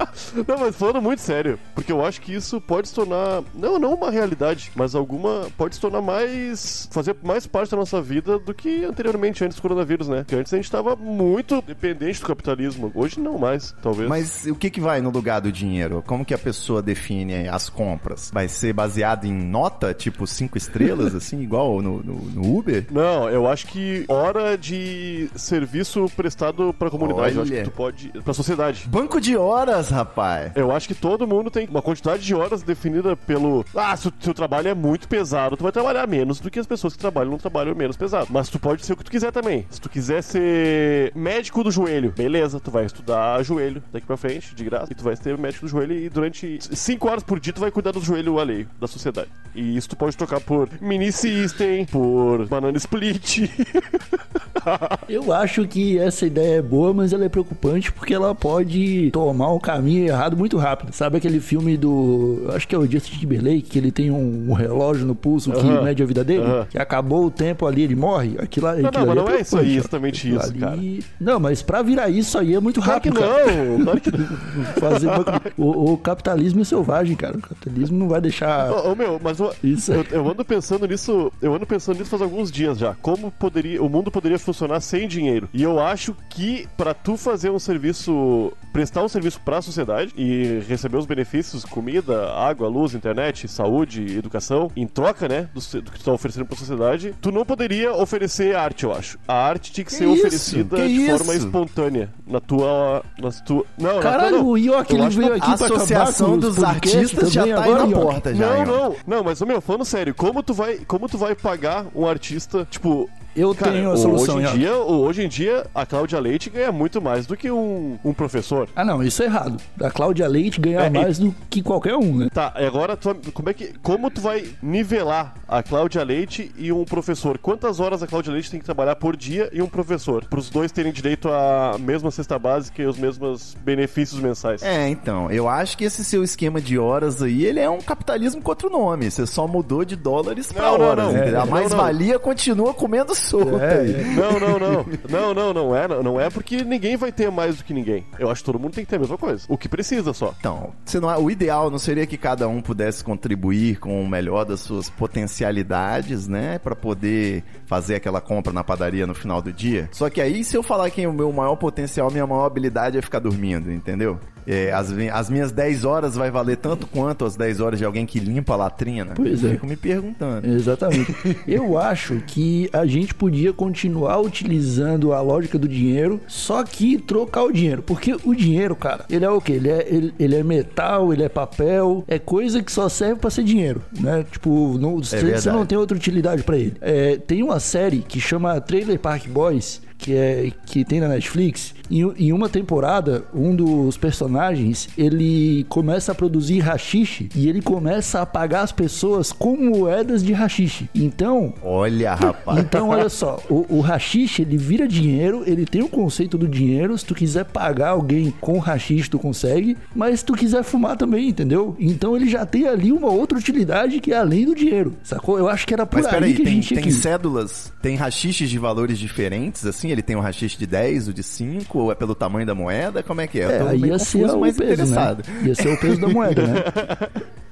Não, 0.46 0.58
mas 0.58 0.76
falando 0.76 1.00
muito 1.02 1.20
sério, 1.20 1.58
porque 1.74 1.92
eu 1.92 2.04
acho 2.04 2.20
que 2.20 2.34
isso 2.34 2.60
pode 2.60 2.88
se 2.88 2.94
tornar, 2.94 3.42
não, 3.54 3.78
não 3.78 3.94
uma 3.94 4.10
realidade, 4.10 4.70
mas 4.74 4.94
alguma, 4.94 5.46
pode 5.56 5.74
se 5.76 5.80
tornar 5.80 6.02
mais, 6.02 6.88
fazer 6.92 7.16
mais 7.22 7.46
parte 7.46 7.70
da 7.70 7.76
nossa 7.76 8.00
vida 8.00 8.38
do 8.38 8.54
que 8.54 8.84
anteriormente, 8.84 9.44
antes 9.44 9.56
do 9.56 9.62
coronavírus, 9.62 10.08
né? 10.08 10.18
Porque 10.18 10.36
antes 10.36 10.52
a 10.52 10.56
gente 10.56 10.70
tava 10.70 10.96
muito 10.96 11.62
dependente 11.62 12.20
do 12.20 12.26
capitalismo, 12.26 12.90
hoje 12.94 13.20
não 13.20 13.38
mais, 13.38 13.74
talvez. 13.82 14.08
Mas 14.08 14.46
o 14.46 14.54
que, 14.54 14.70
que 14.70 14.80
vai 14.80 15.00
no 15.00 15.10
lugar 15.10 15.40
do 15.40 15.50
dinheiro? 15.52 16.02
Como 16.06 16.24
que 16.24 16.34
a 16.34 16.38
pessoa 16.38 16.82
define 16.82 17.48
as 17.48 17.68
compras? 17.68 18.30
Vai 18.32 18.48
ser 18.48 18.72
baseado 18.72 19.24
em 19.24 19.32
nota, 19.32 19.92
tipo 19.94 20.26
cinco 20.26 20.56
estrelas, 20.58 21.14
assim, 21.16 21.40
igual 21.40 21.80
no, 21.82 22.02
no- 22.02 22.14
no 22.30 22.56
Uber? 22.58 22.86
Não, 22.90 23.28
eu 23.28 23.46
acho 23.46 23.66
que 23.66 24.04
hora 24.08 24.56
de 24.56 25.28
serviço 25.36 26.06
prestado 26.16 26.74
pra 26.78 26.90
comunidade. 26.90 27.36
Eu 27.36 27.42
acho 27.42 27.52
Olha. 27.52 27.62
que 27.64 27.70
tu 27.70 27.74
pode. 27.74 28.08
pra 28.24 28.32
sociedade. 28.34 28.86
Banco 28.88 29.20
de 29.20 29.36
horas, 29.36 29.90
rapaz! 29.90 30.05
Eu 30.54 30.72
acho 30.72 30.88
que 30.88 30.94
todo 30.94 31.26
mundo 31.26 31.50
tem 31.50 31.66
uma 31.68 31.82
quantidade 31.82 32.22
de 32.22 32.34
horas 32.34 32.62
definida 32.62 33.16
pelo. 33.16 33.64
Ah, 33.74 33.96
se 33.96 34.08
o 34.08 34.12
seu 34.20 34.34
trabalho 34.34 34.68
é 34.68 34.74
muito 34.74 35.08
pesado, 35.08 35.56
tu 35.56 35.62
vai 35.62 35.72
trabalhar 35.72 36.06
menos 36.06 36.40
do 36.40 36.50
que 36.50 36.58
as 36.58 36.66
pessoas 36.66 36.94
que 36.94 36.98
trabalham 36.98 37.30
num 37.30 37.38
trabalho 37.38 37.74
menos 37.74 37.96
pesado. 37.96 38.28
Mas 38.30 38.48
tu 38.48 38.58
pode 38.58 38.84
ser 38.84 38.92
o 38.92 38.96
que 38.96 39.04
tu 39.04 39.10
quiser 39.10 39.32
também. 39.32 39.66
Se 39.70 39.80
tu 39.80 39.88
quiser 39.88 40.22
ser 40.22 41.12
médico 41.14 41.62
do 41.62 41.70
joelho, 41.70 42.12
beleza, 42.16 42.60
tu 42.60 42.70
vai 42.70 42.84
estudar 42.84 43.42
joelho 43.42 43.82
daqui 43.92 44.06
pra 44.06 44.16
frente, 44.16 44.54
de 44.54 44.64
graça. 44.64 44.92
E 44.92 44.94
tu 44.94 45.04
vai 45.04 45.16
ser 45.16 45.36
médico 45.38 45.66
do 45.66 45.68
joelho 45.68 45.94
e 45.94 46.08
durante 46.08 46.58
5 46.60 47.08
horas 47.08 47.22
por 47.22 47.40
dia 47.40 47.52
tu 47.52 47.60
vai 47.60 47.70
cuidar 47.70 47.92
do 47.92 48.00
joelho 48.00 48.38
alheio 48.38 48.68
da 48.80 48.86
sociedade. 48.86 49.28
E 49.54 49.76
isso 49.76 49.88
tu 49.88 49.96
pode 49.96 50.16
trocar 50.16 50.40
por 50.40 50.68
mini 50.80 51.10
system, 51.10 51.86
por 51.86 52.46
banana 52.46 52.76
split. 52.76 53.48
Eu 55.08 55.32
acho 55.32 55.66
que 55.66 55.98
essa 55.98 56.26
ideia 56.26 56.58
é 56.58 56.62
boa, 56.62 56.92
mas 56.92 57.12
ela 57.12 57.24
é 57.24 57.28
preocupante 57.28 57.92
porque 57.92 58.12
ela 58.12 58.34
pode 58.34 59.10
tomar 59.12 59.52
um 59.52 59.58
caminho 59.58 59.95
errado 60.04 60.36
muito 60.36 60.56
rápido. 60.56 60.92
Sabe 60.92 61.16
aquele 61.16 61.40
filme 61.40 61.76
do. 61.76 62.48
Acho 62.54 62.66
que 62.68 62.74
é 62.74 62.78
o 62.78 62.90
Justin 62.90 63.18
Timberlake, 63.18 63.62
que 63.62 63.78
ele 63.78 63.90
tem 63.90 64.10
um, 64.10 64.50
um 64.50 64.52
relógio 64.52 65.06
no 65.06 65.14
pulso 65.14 65.50
que 65.52 65.64
mede 65.82 66.02
a 66.02 66.06
vida 66.06 66.22
dele? 66.24 66.44
Que 66.70 66.78
acabou 66.78 67.26
o 67.26 67.30
tempo 67.30 67.66
ali, 67.66 67.82
ele 67.82 67.94
morre? 67.96 68.36
Aquilo, 68.38 68.66
aquilo 68.68 68.90
não, 68.92 69.06
mas 69.06 69.16
não 69.16 69.28
é 69.28 69.40
isso 69.40 69.58
aí, 69.58 69.76
exatamente 69.76 70.28
isso, 70.34 70.52
ali- 70.64 71.04
Não, 71.20 71.38
mas 71.40 71.62
pra 71.62 71.82
virar 71.82 72.08
isso 72.08 72.38
aí 72.38 72.54
é 72.54 72.60
muito 72.60 72.80
Claro 72.80 73.00
que 73.00 73.08
rápido. 73.08 73.26
cara. 73.26 73.54
não, 73.54 73.84
claro 73.84 74.00
que 74.00 74.10
não. 74.10 74.26
Fazer 74.80 75.08
o, 75.56 75.92
o 75.92 75.98
capitalismo 75.98 76.60
é 76.60 76.64
selvagem, 76.64 77.16
cara. 77.16 77.36
O 77.38 77.40
capitalismo 77.42 77.98
não 77.98 78.08
vai 78.08 78.20
deixar. 78.20 78.70
Ô, 78.70 78.92
ô, 78.92 78.94
meu, 78.94 79.20
mas 79.22 79.38
eu, 79.38 79.52
Isso 79.62 79.92
eu, 79.92 80.04
eu 80.10 80.28
ando 80.28 80.44
pensando 80.44 80.86
nisso, 80.86 81.32
eu 81.40 81.54
ando 81.54 81.66
pensando 81.66 81.98
nisso 81.98 82.10
faz 82.10 82.22
alguns 82.22 82.50
dias 82.50 82.78
já. 82.78 82.94
Como 83.02 83.30
poderia, 83.30 83.82
o 83.82 83.88
mundo 83.88 84.10
poderia 84.10 84.38
funcionar 84.38 84.80
sem 84.80 85.06
dinheiro? 85.08 85.48
E 85.52 85.62
eu 85.62 85.78
acho 85.80 86.14
que 86.30 86.66
pra 86.76 86.92
tu 86.94 87.16
fazer 87.16 87.50
um 87.50 87.58
serviço, 87.58 88.52
prestar 88.72 89.02
um 89.02 89.08
serviço 89.08 89.40
pra 89.44 89.62
sociedade 89.62 89.85
e 90.16 90.62
receber 90.68 90.96
os 90.96 91.06
benefícios, 91.06 91.64
comida, 91.64 92.32
água, 92.32 92.68
luz, 92.68 92.94
internet, 92.94 93.48
saúde, 93.48 94.16
educação, 94.18 94.70
em 94.76 94.86
troca, 94.86 95.28
né, 95.28 95.48
do, 95.54 95.60
do 95.82 95.90
que 95.90 95.98
tu 95.98 96.04
tá 96.04 96.12
oferecendo 96.12 96.46
pra 96.46 96.56
sociedade, 96.56 97.14
tu 97.20 97.30
não 97.30 97.44
poderia 97.44 97.92
oferecer 97.94 98.54
arte, 98.56 98.84
eu 98.84 98.92
acho. 98.94 99.18
A 99.26 99.34
arte 99.34 99.72
tinha 99.72 99.84
que, 99.84 99.92
ser 99.92 100.04
isso? 100.08 100.14
oferecida 100.26 100.76
Que 100.76 100.88
de 100.88 101.06
forma 101.06 101.34
isso? 101.34 101.46
espontânea 101.46 102.08
na 102.26 102.40
tua, 102.40 103.02
na 103.18 103.30
tua, 103.30 103.64
não, 103.78 103.86
na 103.86 103.92
tua 103.92 104.02
Caralho, 104.02 104.36
não. 104.38 104.46
o 104.48 104.58
Eu 104.58 104.74
ele 104.88 105.08
veio 105.10 105.28
que- 105.32 105.38
aqui 105.38 105.50
A 105.50 105.54
Associação 105.54 106.38
dos 106.38 106.62
Artistas 106.62 107.32
já 107.32 107.42
tá 107.46 107.62
aí 107.64 107.70
agora, 107.72 107.86
na 107.86 107.96
porta 107.96 108.34
já. 108.34 108.64
Não, 108.64 108.64
não, 108.66 108.96
não, 109.06 109.24
mas 109.24 109.40
meu, 109.42 109.60
falando 109.60 109.84
sério, 109.84 110.14
como 110.14 110.42
tu 110.42 110.52
vai, 110.54 110.78
como 110.86 111.08
tu 111.08 111.16
vai 111.18 111.34
pagar 111.34 111.86
um 111.94 112.06
artista, 112.06 112.66
tipo, 112.70 113.08
Eu 113.36 113.54
cara, 113.54 113.72
tenho 113.72 113.92
a 113.92 113.96
solução, 113.96 114.36
hoje 114.36 114.46
em 114.54 114.58
dia, 114.58 114.74
hoje 114.76 115.24
em 115.24 115.28
dia 115.28 115.66
a 115.74 115.84
Cláudia 115.84 116.18
Leite 116.18 116.48
ganha 116.50 116.72
muito 116.72 117.00
mais 117.02 117.26
do 117.26 117.36
que 117.36 117.50
um, 117.50 117.98
um 118.04 118.12
professor. 118.14 118.68
Ah, 118.74 118.84
não, 118.84 119.02
isso 119.02 119.22
é 119.22 119.26
errado. 119.26 119.58
A 119.80 119.90
Cláudia 119.90 120.26
Leite 120.26 120.60
ganhar 120.60 120.84
É, 120.84 120.86
e- 120.86 120.90
mais 120.90 121.18
do 121.18 121.34
que 121.50 121.62
qualquer 121.62 121.94
um, 121.96 122.16
né? 122.16 122.28
Tá, 122.32 122.52
e 122.58 122.64
agora 122.64 122.96
tu, 122.96 123.14
como 123.32 123.50
é 123.50 123.54
que 123.54 123.74
como 123.82 124.10
tu 124.10 124.20
vai 124.20 124.44
nivelar 124.62 125.34
a 125.48 125.62
Cláudia 125.62 126.02
Leite 126.02 126.50
e 126.56 126.72
um 126.72 126.84
professor? 126.84 127.38
Quantas 127.38 127.78
horas 127.80 128.02
a 128.02 128.06
Cláudia 128.06 128.32
Leite 128.32 128.50
tem 128.50 128.58
que 128.60 128.64
trabalhar 128.66 128.96
por 128.96 129.16
dia 129.16 129.48
e 129.52 129.60
um 129.60 129.66
professor? 129.68 130.24
Para 130.24 130.38
os 130.38 130.48
dois 130.50 130.72
terem 130.72 130.92
direito 130.92 131.28
à 131.28 131.76
mesma 131.78 132.10
cesta 132.10 132.38
básica 132.38 132.82
e 132.82 132.86
os 132.86 132.96
mesmos 132.98 133.56
benefícios 133.64 134.20
mensais. 134.20 134.62
É, 134.62 134.88
então, 134.88 135.30
eu 135.30 135.48
acho 135.48 135.76
que 135.76 135.84
esse 135.84 136.04
seu 136.04 136.24
esquema 136.24 136.60
de 136.60 136.78
horas 136.78 137.22
aí, 137.22 137.44
ele 137.44 137.60
é 137.60 137.68
um 137.68 137.80
capitalismo 137.80 138.40
com 138.40 138.50
outro 138.50 138.70
nome. 138.70 139.10
Você 139.10 139.26
só 139.26 139.46
mudou 139.46 139.84
de 139.84 139.96
dólares 139.96 140.50
pra 140.52 140.70
Não, 140.70 140.78
não, 140.78 140.86
horas. 140.86 141.12
não. 141.12 141.16
É, 141.16 141.28
a 141.28 141.32
não, 141.40 141.46
mais-valia 141.46 142.18
continua 142.18 142.72
comendo 142.74 143.14
solta 143.26 143.56
É, 143.64 143.80
aí. 143.80 144.14
Não, 144.14 144.38
não, 144.38 144.58
não. 144.58 144.86
Não, 145.08 145.34
não, 145.34 145.52
não 145.52 145.76
é. 145.76 145.88
Não 145.88 146.20
é 146.20 146.30
porque 146.30 146.62
ninguém 146.64 146.96
vai 146.96 147.12
ter 147.12 147.30
mais 147.30 147.56
do 147.56 147.64
que 147.64 147.74
ninguém. 147.74 148.04
Eu 148.18 148.30
acho 148.30 148.42
que 148.42 148.46
todo 148.46 148.58
mundo 148.58 148.74
tem 148.74 148.84
que 148.84 148.90
ter 148.90 148.96
a 148.96 149.00
mesma 149.00 149.18
coisa. 149.18 149.44
O 149.48 149.56
que 149.58 149.68
precisa 149.68 150.12
só. 150.12 150.34
Então, 150.38 150.72
não, 151.00 151.24
o 151.24 151.30
ideal 151.30 151.70
não 151.70 151.78
seria 151.78 152.06
que 152.06 152.16
cada 152.16 152.48
um 152.48 152.60
pudesse 152.60 153.02
contribuir 153.04 153.78
com 153.78 154.02
o 154.02 154.08
melhor 154.08 154.44
das 154.44 154.60
suas 154.60 154.88
potencialidades, 154.90 156.26
né? 156.28 156.58
Pra 156.58 156.74
poder 156.74 157.44
fazer 157.66 157.96
aquela 157.96 158.20
compra 158.20 158.52
na 158.52 158.64
padaria 158.64 159.06
no 159.06 159.14
final 159.14 159.40
do 159.42 159.52
dia. 159.52 159.88
Só 159.92 160.08
que 160.10 160.20
aí, 160.20 160.42
se 160.44 160.56
eu 160.56 160.62
falar 160.62 160.90
que 160.90 161.06
o 161.06 161.12
meu 161.12 161.32
maior 161.32 161.56
potencial, 161.56 162.10
minha 162.10 162.26
maior 162.26 162.46
habilidade 162.46 162.98
é 162.98 163.02
ficar 163.02 163.18
dormindo, 163.18 163.70
entendeu? 163.72 164.18
É, 164.46 164.72
as, 164.72 164.92
as 165.12 165.30
minhas 165.30 165.52
10 165.52 165.84
horas 165.84 166.14
vai 166.14 166.30
valer 166.30 166.56
tanto 166.56 166.86
quanto 166.86 167.24
as 167.24 167.36
10 167.36 167.60
horas 167.60 167.78
de 167.78 167.84
alguém 167.84 168.06
que 168.06 168.20
limpa 168.20 168.54
a 168.54 168.56
latrina? 168.56 169.12
Pois 169.14 169.42
eu 169.42 169.50
é. 169.50 169.52
Fico 169.54 169.66
me 169.66 169.76
perguntando. 169.76 170.46
Exatamente. 170.46 171.14
Eu 171.46 171.78
acho 171.78 172.22
que 172.26 172.68
a 172.72 172.86
gente 172.86 173.14
podia 173.14 173.52
continuar 173.52 174.20
utilizando 174.20 175.12
a 175.12 175.20
lógica 175.20 175.58
do 175.58 175.68
dinheiro, 175.68 176.20
só 176.26 176.62
que 176.62 176.98
trocar 176.98 177.44
o 177.44 177.52
dinheiro. 177.52 177.82
Porque 177.82 178.16
o 178.24 178.34
dinheiro, 178.34 178.74
cara, 178.74 179.04
ele 179.08 179.24
é 179.24 179.30
o 179.30 179.40
quê? 179.40 179.52
Ele 179.52 179.70
é, 179.70 179.86
ele, 179.88 180.14
ele 180.18 180.34
é 180.36 180.42
metal, 180.42 181.12
ele 181.12 181.22
é 181.22 181.28
papel, 181.28 182.04
é 182.06 182.18
coisa 182.18 182.62
que 182.62 182.70
só 182.70 182.88
serve 182.88 183.20
pra 183.20 183.30
ser 183.30 183.44
dinheiro, 183.44 183.82
né? 183.98 184.24
Tipo, 184.30 184.76
não, 184.78 184.96
você, 184.96 185.34
você 185.34 185.50
não 185.50 185.64
tem 185.64 185.78
outra 185.78 185.96
utilidade 185.96 186.42
pra 186.42 186.56
ele. 186.56 186.74
É, 186.80 187.16
tem 187.16 187.42
uma 187.42 187.60
série 187.60 187.98
que 187.98 188.20
chama 188.20 188.60
Trailer 188.60 188.98
Park 188.98 189.28
Boys, 189.28 189.80
que 189.98 190.14
é 190.14 190.50
que 190.66 190.84
tem 190.84 191.00
na 191.00 191.08
Netflix. 191.08 191.74
Em, 191.90 192.02
em 192.16 192.32
uma 192.32 192.48
temporada, 192.48 193.24
um 193.32 193.54
dos 193.54 193.96
personagens 193.96 194.88
ele 194.98 195.64
começa 195.68 196.12
a 196.12 196.14
produzir 196.14 196.58
rachixe 196.60 197.28
e 197.34 197.48
ele 197.48 197.62
começa 197.62 198.20
a 198.20 198.26
pagar 198.26 198.62
as 198.62 198.72
pessoas 198.72 199.32
com 199.32 199.56
moedas 199.56 200.22
de 200.22 200.32
rachixe. 200.32 200.88
Então, 200.94 201.54
Olha, 201.62 202.14
rapaz. 202.14 202.58
então 202.58 202.88
olha 202.88 203.08
só, 203.08 203.40
o, 203.48 203.76
o 203.76 203.80
rachixe 203.80 204.42
ele 204.42 204.56
vira 204.56 204.86
dinheiro, 204.88 205.42
ele 205.46 205.64
tem 205.64 205.82
o 205.82 205.88
conceito 205.88 206.36
do 206.36 206.48
dinheiro. 206.48 206.96
Se 206.98 207.04
tu 207.04 207.14
quiser 207.14 207.44
pagar 207.44 207.90
alguém 207.90 208.32
com 208.40 208.58
rachixe, 208.58 209.08
tu 209.08 209.18
consegue, 209.18 209.76
mas 209.94 210.20
se 210.20 210.26
tu 210.26 210.34
quiser 210.34 210.62
fumar 210.62 210.96
também, 210.96 211.28
entendeu? 211.28 211.76
Então 211.78 212.16
ele 212.16 212.28
já 212.28 212.44
tem 212.44 212.66
ali 212.66 212.90
uma 212.92 213.08
outra 213.10 213.38
utilidade 213.38 214.00
que 214.00 214.12
é 214.12 214.16
além 214.18 214.44
do 214.44 214.54
dinheiro, 214.54 214.94
sacou? 215.02 215.38
Eu 215.38 215.48
acho 215.48 215.66
que 215.66 215.72
era 215.74 215.86
por 215.86 215.96
Mas 215.96 216.06
aí 216.06 216.12
peraí, 216.12 216.34
que 216.34 216.42
a 216.42 216.44
tem, 216.44 216.54
gente 216.54 216.68
tinha 216.68 216.80
tem 216.80 216.90
ir. 216.90 216.94
cédulas, 216.94 217.72
tem 217.80 217.96
rachiches 217.96 218.50
de 218.50 218.58
valores 218.58 218.98
diferentes, 218.98 219.64
assim? 219.64 219.85
Ele 219.92 220.02
tem 220.02 220.16
um 220.16 220.20
rachixe 220.20 220.58
de 220.58 220.66
10, 220.66 221.08
o 221.08 221.12
de 221.14 221.22
5, 221.22 221.78
ou 221.78 221.92
é 221.92 221.94
pelo 221.94 222.14
tamanho 222.14 222.46
da 222.46 222.54
moeda? 222.54 223.02
Como 223.02 223.20
é 223.20 223.26
que 223.26 223.40
é? 223.40 223.44
Eu 223.44 223.50
É, 223.50 223.58
tô 223.58 223.66
aí 223.68 223.80
meio 223.80 223.92
ia 223.94 223.98
ser 223.98 224.18
confuso, 224.18 224.36
o 224.36 224.40
mas 224.40 224.56
peso, 224.56 224.72
interessado. 224.72 225.22
né? 225.28 225.42
Ia 225.48 225.54
ser 225.54 225.68
o 225.68 225.80
peso 225.80 226.00
da 226.00 226.08
moeda, 226.08 226.46
né? 226.46 226.54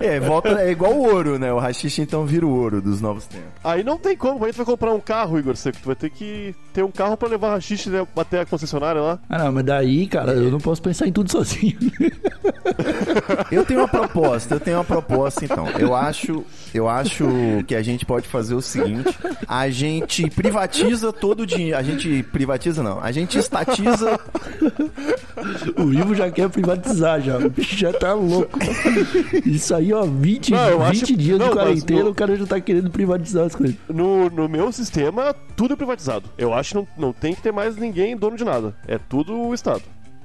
É, 0.00 0.20
volta, 0.20 0.48
é 0.60 0.70
igual 0.70 0.92
o 0.92 1.02
ouro, 1.02 1.38
né? 1.38 1.52
O 1.52 1.58
rachixe 1.58 2.02
então 2.02 2.24
vira 2.26 2.46
o 2.46 2.50
ouro 2.50 2.80
dos 2.80 3.00
novos 3.00 3.26
tempos. 3.26 3.48
Aí 3.62 3.82
não 3.82 3.96
tem 3.98 4.16
como, 4.16 4.44
aí 4.44 4.52
tu 4.52 4.56
vai 4.56 4.66
comprar 4.66 4.92
um 4.92 5.00
carro, 5.00 5.38
Igor 5.38 5.56
Seco. 5.56 5.78
Tu 5.82 5.86
vai 5.86 5.94
ter 5.94 6.10
que 6.10 6.54
ter 6.72 6.82
um 6.82 6.90
carro 6.90 7.16
pra 7.16 7.28
levar 7.28 7.50
rachixe 7.50 7.88
né, 7.88 8.06
até 8.16 8.40
a 8.40 8.46
concessionária 8.46 9.00
lá. 9.00 9.18
Ah, 9.28 9.44
não, 9.44 9.52
mas 9.52 9.64
daí, 9.64 10.06
cara, 10.06 10.32
eu 10.32 10.50
não 10.50 10.58
posso 10.58 10.82
pensar 10.82 11.06
em 11.06 11.12
tudo 11.12 11.30
sozinho. 11.30 11.76
Eu 13.50 13.64
tenho 13.64 13.80
uma 13.80 13.88
proposta, 13.88 14.54
eu 14.54 14.60
tenho 14.60 14.78
uma 14.78 14.84
proposta 14.84 15.44
então. 15.44 15.68
Eu 15.78 15.94
acho, 15.94 16.44
eu 16.72 16.88
acho 16.88 17.26
que 17.66 17.74
a 17.74 17.82
gente 17.82 18.04
pode 18.04 18.26
fazer 18.26 18.54
o 18.54 18.62
seguinte: 18.62 19.16
a 19.46 19.68
gente 19.70 20.28
privatiza 20.30 21.12
todo 21.12 21.40
o 21.40 21.46
dinheiro. 21.46 21.78
A 21.78 21.82
gente 21.82 22.22
privatiza 22.24 22.82
não, 22.82 23.00
a 23.00 23.12
gente 23.12 23.38
estatiza. 23.38 24.18
o 25.76 25.92
Ivo 25.92 26.14
já 26.14 26.30
quer 26.30 26.48
privatizar, 26.48 27.20
já. 27.20 27.38
O 27.38 27.50
bicho 27.50 27.76
já 27.76 27.92
tá 27.92 28.14
louco. 28.14 28.33
Isso 29.44 29.74
aí, 29.74 29.92
ó, 29.92 30.04
20, 30.04 30.50
Não, 30.52 30.68
eu 30.68 30.78
20 30.90 31.02
acho- 31.04 31.16
dias 31.16 31.38
não, 31.38 31.48
de 31.48 31.52
quarentena, 31.54 32.04
no- 32.04 32.10
o 32.10 32.14
cara 32.14 32.36
já 32.36 32.46
tá 32.46 32.60
querendo 32.60 32.90
privatizar 32.90 33.46
as 33.46 33.54
coisas. 33.54 33.76
No, 33.88 34.28
no 34.30 34.48
meu 34.48 34.70
sistema, 34.72 35.34
tudo 35.56 35.74
é 35.74 35.76
privatizado. 35.76 36.28
Eu 36.36 36.52
acho 36.54 36.70
que 36.70 36.74
não, 36.76 36.88
não 36.96 37.12
tem 37.12 37.34
que 37.34 37.42
ter 37.42 37.52
mais 37.52 37.76
ninguém 37.76 38.16
dono 38.16 38.36
de 38.36 38.44
nada. 38.44 38.74
É 38.88 38.98
tudo 38.98 39.34
o 39.38 39.54
Estado. 39.54 39.82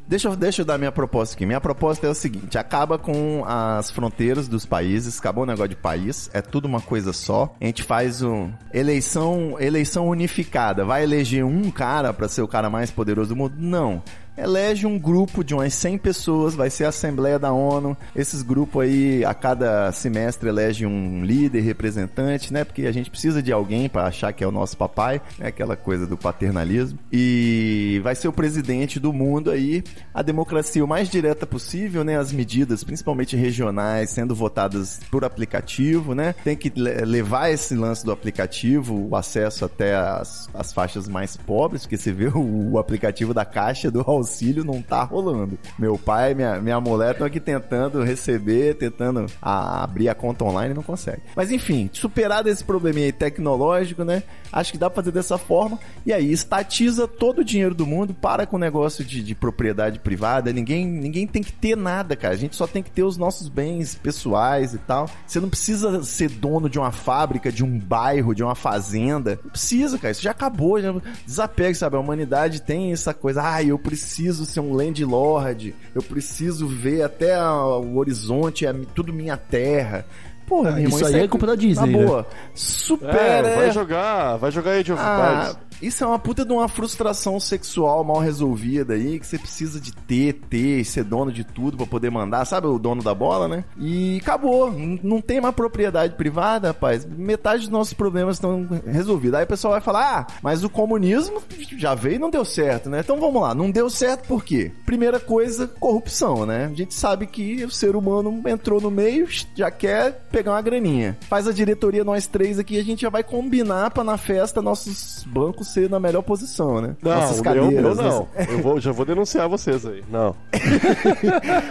Deixa 0.07 0.27
eu, 0.27 0.35
deixa 0.35 0.63
eu 0.63 0.65
dar 0.65 0.79
minha 0.79 0.91
proposta 0.91 1.35
aqui. 1.35 1.45
Minha 1.45 1.61
proposta 1.61 2.07
é 2.07 2.09
o 2.09 2.15
seguinte: 2.15 2.57
acaba 2.57 2.97
com 2.97 3.43
as 3.45 3.91
fronteiras 3.91 4.47
dos 4.47 4.65
países, 4.65 5.19
acabou 5.19 5.43
o 5.43 5.45
negócio 5.45 5.69
de 5.69 5.75
país, 5.75 6.31
é 6.33 6.41
tudo 6.41 6.65
uma 6.65 6.81
coisa 6.81 7.13
só. 7.13 7.53
A 7.61 7.65
gente 7.65 7.83
faz 7.83 8.23
um 8.23 8.49
eleição, 8.73 9.55
eleição 9.59 10.07
unificada. 10.09 10.83
Vai 10.83 11.03
eleger 11.03 11.45
um 11.45 11.69
cara 11.69 12.11
para 12.11 12.27
ser 12.27 12.41
o 12.41 12.47
cara 12.47 12.71
mais 12.71 12.89
poderoso 12.89 13.29
do 13.29 13.35
mundo? 13.35 13.53
Não 13.59 14.01
elege 14.41 14.85
um 14.85 14.97
grupo 14.97 15.43
de 15.43 15.53
umas 15.53 15.73
100 15.73 15.97
pessoas, 15.97 16.55
vai 16.55 16.69
ser 16.69 16.85
a 16.85 16.89
Assembleia 16.89 17.37
da 17.37 17.51
ONU. 17.51 17.95
Esses 18.15 18.41
grupos 18.41 18.83
aí, 18.83 19.23
a 19.25 19.33
cada 19.33 19.91
semestre, 19.91 20.49
elege 20.49 20.85
um 20.85 21.23
líder, 21.23 21.61
representante, 21.61 22.53
né? 22.53 22.63
Porque 22.63 22.85
a 22.85 22.91
gente 22.91 23.09
precisa 23.09 23.41
de 23.41 23.51
alguém 23.51 23.89
para 23.89 24.05
achar 24.05 24.33
que 24.33 24.43
é 24.43 24.47
o 24.47 24.51
nosso 24.51 24.77
papai, 24.77 25.21
né? 25.37 25.47
Aquela 25.47 25.75
coisa 25.75 26.05
do 26.05 26.17
paternalismo. 26.17 26.99
E 27.11 27.99
vai 28.03 28.15
ser 28.15 28.27
o 28.27 28.33
presidente 28.33 28.99
do 28.99 29.11
mundo 29.11 29.51
aí, 29.51 29.83
a 30.13 30.21
democracia 30.21 30.83
o 30.83 30.87
mais 30.87 31.09
direta 31.09 31.45
possível, 31.45 32.03
né? 32.03 32.17
As 32.17 32.31
medidas, 32.31 32.83
principalmente 32.83 33.35
regionais, 33.35 34.09
sendo 34.09 34.33
votadas 34.35 34.99
por 35.11 35.23
aplicativo, 35.23 36.13
né? 36.15 36.33
Tem 36.43 36.55
que 36.55 36.71
levar 36.75 37.49
esse 37.49 37.75
lance 37.75 38.05
do 38.05 38.11
aplicativo, 38.11 39.07
o 39.09 39.15
acesso 39.15 39.65
até 39.65 39.95
as, 39.95 40.49
as 40.53 40.71
faixas 40.71 41.07
mais 41.07 41.35
pobres, 41.35 41.83
porque 41.83 41.97
você 41.97 42.11
vê 42.11 42.27
o, 42.27 42.71
o 42.71 42.79
aplicativo 42.79 43.33
da 43.33 43.45
Caixa 43.45 43.91
do 43.91 44.01
auxílio 44.29 44.63
não 44.63 44.81
tá 44.81 45.03
rolando. 45.03 45.57
Meu 45.77 45.97
pai 45.97 46.33
minha, 46.33 46.61
minha 46.61 46.79
mulher 46.79 47.11
estão 47.11 47.25
aqui 47.25 47.39
tentando 47.39 48.03
receber, 48.03 48.75
tentando 48.75 49.25
a, 49.41 49.83
abrir 49.83 50.07
a 50.09 50.15
conta 50.15 50.45
online 50.45 50.71
e 50.71 50.75
não 50.75 50.83
consegue. 50.83 51.21
Mas 51.35 51.51
enfim, 51.51 51.89
superado 51.91 52.47
esse 52.49 52.63
probleminha 52.63 53.11
tecnológico, 53.11 54.03
né? 54.03 54.23
Acho 54.51 54.71
que 54.71 54.77
dá 54.77 54.89
pra 54.89 55.01
fazer 55.01 55.11
dessa 55.11 55.37
forma. 55.37 55.79
E 56.05 56.13
aí, 56.13 56.31
estatiza 56.31 57.07
todo 57.07 57.39
o 57.39 57.43
dinheiro 57.43 57.75
do 57.75 57.85
mundo, 57.85 58.13
para 58.13 58.45
com 58.45 58.55
o 58.55 58.59
negócio 58.59 59.03
de, 59.03 59.23
de 59.23 59.35
propriedade 59.35 59.99
privada. 59.99 60.51
Ninguém, 60.51 60.85
ninguém 60.87 61.27
tem 61.27 61.43
que 61.43 61.51
ter 61.51 61.75
nada, 61.75 62.15
cara. 62.15 62.33
A 62.33 62.37
gente 62.37 62.55
só 62.55 62.65
tem 62.65 62.81
que 62.81 62.91
ter 62.91 63.03
os 63.03 63.17
nossos 63.17 63.47
bens 63.47 63.95
pessoais 63.95 64.73
e 64.73 64.77
tal. 64.79 65.09
Você 65.25 65.39
não 65.39 65.49
precisa 65.49 66.03
ser 66.03 66.29
dono 66.29 66.69
de 66.69 66.79
uma 66.79 66.91
fábrica, 66.91 67.51
de 67.51 67.63
um 67.63 67.77
bairro, 67.77 68.33
de 68.33 68.43
uma 68.43 68.55
fazenda. 68.55 69.39
Não 69.43 69.51
precisa, 69.51 69.97
cara. 69.97 70.11
Isso 70.11 70.21
já 70.21 70.31
acabou. 70.31 70.81
Já... 70.81 70.93
Desapega, 71.25 71.75
sabe? 71.75 71.95
A 71.95 71.99
humanidade 71.99 72.61
tem 72.61 72.91
essa 72.91 73.13
coisa. 73.13 73.41
Ah, 73.43 73.63
eu 73.63 73.77
preciso 73.77 74.08
preciso 74.09 74.43
ser 74.43 74.59
um 74.59 74.73
landlord, 74.73 75.75
eu 75.93 76.01
preciso 76.01 76.67
ver 76.67 77.03
até 77.03 77.39
o 77.39 77.95
horizonte, 77.95 78.65
é 78.65 78.73
tudo 78.95 79.13
minha 79.13 79.37
terra. 79.37 80.03
Porra, 80.49 80.73
ah, 80.75 80.81
isso 80.81 81.05
aí 81.05 81.19
é, 81.19 81.27
culpa 81.27 81.45
da 81.45 81.55
Disney. 81.55 81.91
Na 81.91 82.05
boa. 82.05 82.21
Né? 82.21 82.25
Supera. 82.55 83.47
É, 83.47 83.55
vai 83.55 83.71
jogar, 83.71 84.37
vai 84.37 84.51
jogar 84.51 84.71
Age 84.71 84.91
of 84.91 85.01
ah, 85.01 85.55
isso 85.81 86.03
é 86.03 86.07
uma 86.07 86.19
puta 86.19 86.43
de 86.43 86.51
uma 86.51 86.67
frustração 86.67 87.39
sexual 87.39 88.03
mal 88.03 88.19
resolvida 88.19 88.95
aí, 88.95 89.17
que 89.17 89.25
você 89.25 89.37
precisa 89.37 89.79
de 89.79 89.93
ter, 89.93 90.33
ter, 90.33 90.83
ser 90.83 91.05
dono 91.05 91.31
de 91.31 91.45
tudo 91.45 91.77
para 91.77 91.85
poder 91.85 92.09
mandar, 92.09 92.43
sabe 92.45 92.67
o 92.67 92.77
dono 92.77 93.01
da 93.01 93.13
bola, 93.13 93.47
né? 93.47 93.63
E 93.77 94.17
acabou, 94.21 94.71
não 95.01 95.21
tem 95.21 95.39
mais 95.39 95.55
propriedade 95.55 96.15
privada, 96.15 96.69
rapaz. 96.69 97.05
Metade 97.05 97.61
dos 97.61 97.69
nossos 97.69 97.93
problemas 97.93 98.35
estão 98.35 98.67
resolvidos. 98.85 99.39
Aí 99.39 99.45
o 99.45 99.47
pessoal 99.47 99.73
vai 99.73 99.81
falar: 99.81 100.19
"Ah, 100.19 100.27
mas 100.41 100.63
o 100.63 100.69
comunismo 100.69 101.41
já 101.77 101.95
veio 101.95 102.15
e 102.15 102.19
não 102.19 102.29
deu 102.29 102.43
certo, 102.43 102.89
né?" 102.89 102.99
Então 102.99 103.19
vamos 103.19 103.41
lá, 103.41 103.55
não 103.55 103.71
deu 103.71 103.89
certo 103.89 104.27
por 104.27 104.43
quê? 104.43 104.71
Primeira 104.85 105.19
coisa, 105.19 105.67
corrupção, 105.67 106.45
né? 106.45 106.69
A 106.71 106.75
gente 106.75 106.93
sabe 106.93 107.25
que 107.25 107.63
o 107.63 107.71
ser 107.71 107.95
humano 107.95 108.41
entrou 108.47 108.81
no 108.81 108.91
meio, 108.91 109.27
já 109.55 109.71
quer 109.71 110.27
pegar 110.39 110.51
uma 110.53 110.61
graninha. 110.61 111.17
Faz 111.27 111.47
a 111.47 111.51
diretoria 111.51 112.03
nós 112.03 112.25
três 112.25 112.57
aqui, 112.57 112.79
a 112.79 112.83
gente 112.83 113.01
já 113.01 113.09
vai 113.09 113.23
combinar 113.23 113.91
para 113.91 114.03
na 114.05 114.17
festa 114.17 114.61
nossos 114.61 115.25
bancos 115.27 115.67
ser 115.67 115.89
na 115.89 115.99
melhor 115.99 116.21
posição, 116.21 116.79
né? 116.79 116.95
Não, 117.01 117.13
Nossas 117.13 117.41
cadeiras, 117.41 117.73
eu, 117.73 117.81
eu 117.81 117.95
não. 117.95 118.19
Né? 118.33 118.47
Eu 118.49 118.61
vou, 118.61 118.79
já 118.79 118.91
vou 118.93 119.05
denunciar 119.05 119.49
vocês 119.49 119.85
aí. 119.85 120.01
Não. 120.09 120.33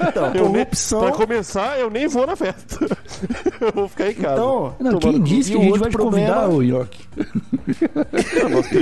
então, 0.08 0.32
corrupção. 0.32 1.00
Nem, 1.00 1.08
pra 1.08 1.18
começar, 1.18 1.78
eu 1.78 1.88
nem 1.88 2.06
vou 2.06 2.26
na 2.26 2.36
festa. 2.36 2.86
eu 3.60 3.72
vou 3.72 3.88
ficar 3.88 4.10
em 4.10 4.14
casa. 4.14 4.34
Então, 4.34 4.74
não, 4.78 4.98
quem 4.98 5.22
disse 5.22 5.52
que 5.52 5.58
a 5.58 5.62
gente 5.62 5.78
vai 5.78 5.90
te 5.90 5.96
convidar, 5.96 6.48
ô 6.50 6.62
York? 6.62 6.98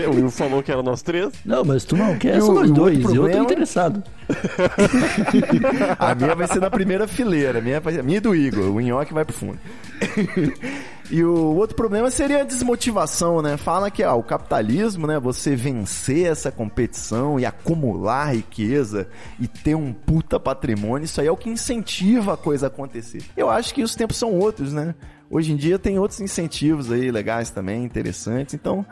o 0.09 0.15
Will 0.15 0.31
falou 0.31 0.63
que 0.63 0.73
era 0.73 0.83
nós 0.83 1.03
três. 1.03 1.33
Não, 1.45 1.65
mas 1.65 1.85
tu 1.85 1.97
não 1.97 2.19
quer, 2.19 2.41
são 2.41 2.55
nós 2.55 2.71
dois. 2.71 2.99
Problema... 3.03 3.29
Eu 3.29 3.37
tô 3.37 3.43
interessado. 3.45 4.03
a 5.99 6.15
minha 6.15 6.35
vai 6.35 6.49
ser 6.49 6.61
na 6.61 6.71
primeira 6.71 7.07
fileira. 7.07 7.59
A 7.59 7.63
minha, 7.63 7.79
a 7.79 8.03
minha 8.03 8.17
e 8.17 8.21
do 8.21 8.35
Igor. 8.35 8.65
O 8.65 8.81
Nhoque 8.81 9.15
vai 9.15 9.25
pro 9.25 9.35
fundo. 9.35 9.59
E 11.11 11.23
o 11.23 11.55
outro 11.55 11.77
problema 11.77 12.11
seria 12.11 12.41
a 12.41 12.45
desmotivação, 12.45 13.41
né? 13.41 13.57
Fala 13.57 13.91
que 13.91 14.03
ah, 14.03 14.15
o 14.15 14.25
capitalismo, 14.25 15.07
né? 15.07 15.21
Você 15.21 15.55
vencer 15.55 16.27
essa 16.27 16.51
competição 16.51 17.39
e 17.39 17.47
acumular 17.47 18.35
riqueza 18.35 19.09
e 19.39 19.47
ter 19.47 19.77
um 19.77 19.93
puta 19.93 20.41
patrimônio, 20.41 21.05
isso 21.05 21.21
aí 21.21 21.29
é 21.29 21.31
o 21.31 21.37
que 21.37 21.49
incentiva 21.49 22.35
a 22.35 22.37
coisa 22.37 22.67
a 22.67 22.69
acontecer. 22.69 23.23
Eu 23.37 23.49
acho 23.49 23.73
que 23.73 23.85
os 23.85 23.95
tempos 23.95 24.17
são 24.17 24.33
outros, 24.33 24.73
né? 24.73 24.97
Hoje 25.31 25.53
em 25.53 25.57
dia 25.57 25.79
tem 25.79 25.99
outros 25.99 26.21
incentivos 26.21 26.91
aí 26.91 27.11
legais 27.11 27.51
também, 27.51 27.85
interessantes. 27.85 28.55
Então, 28.55 28.85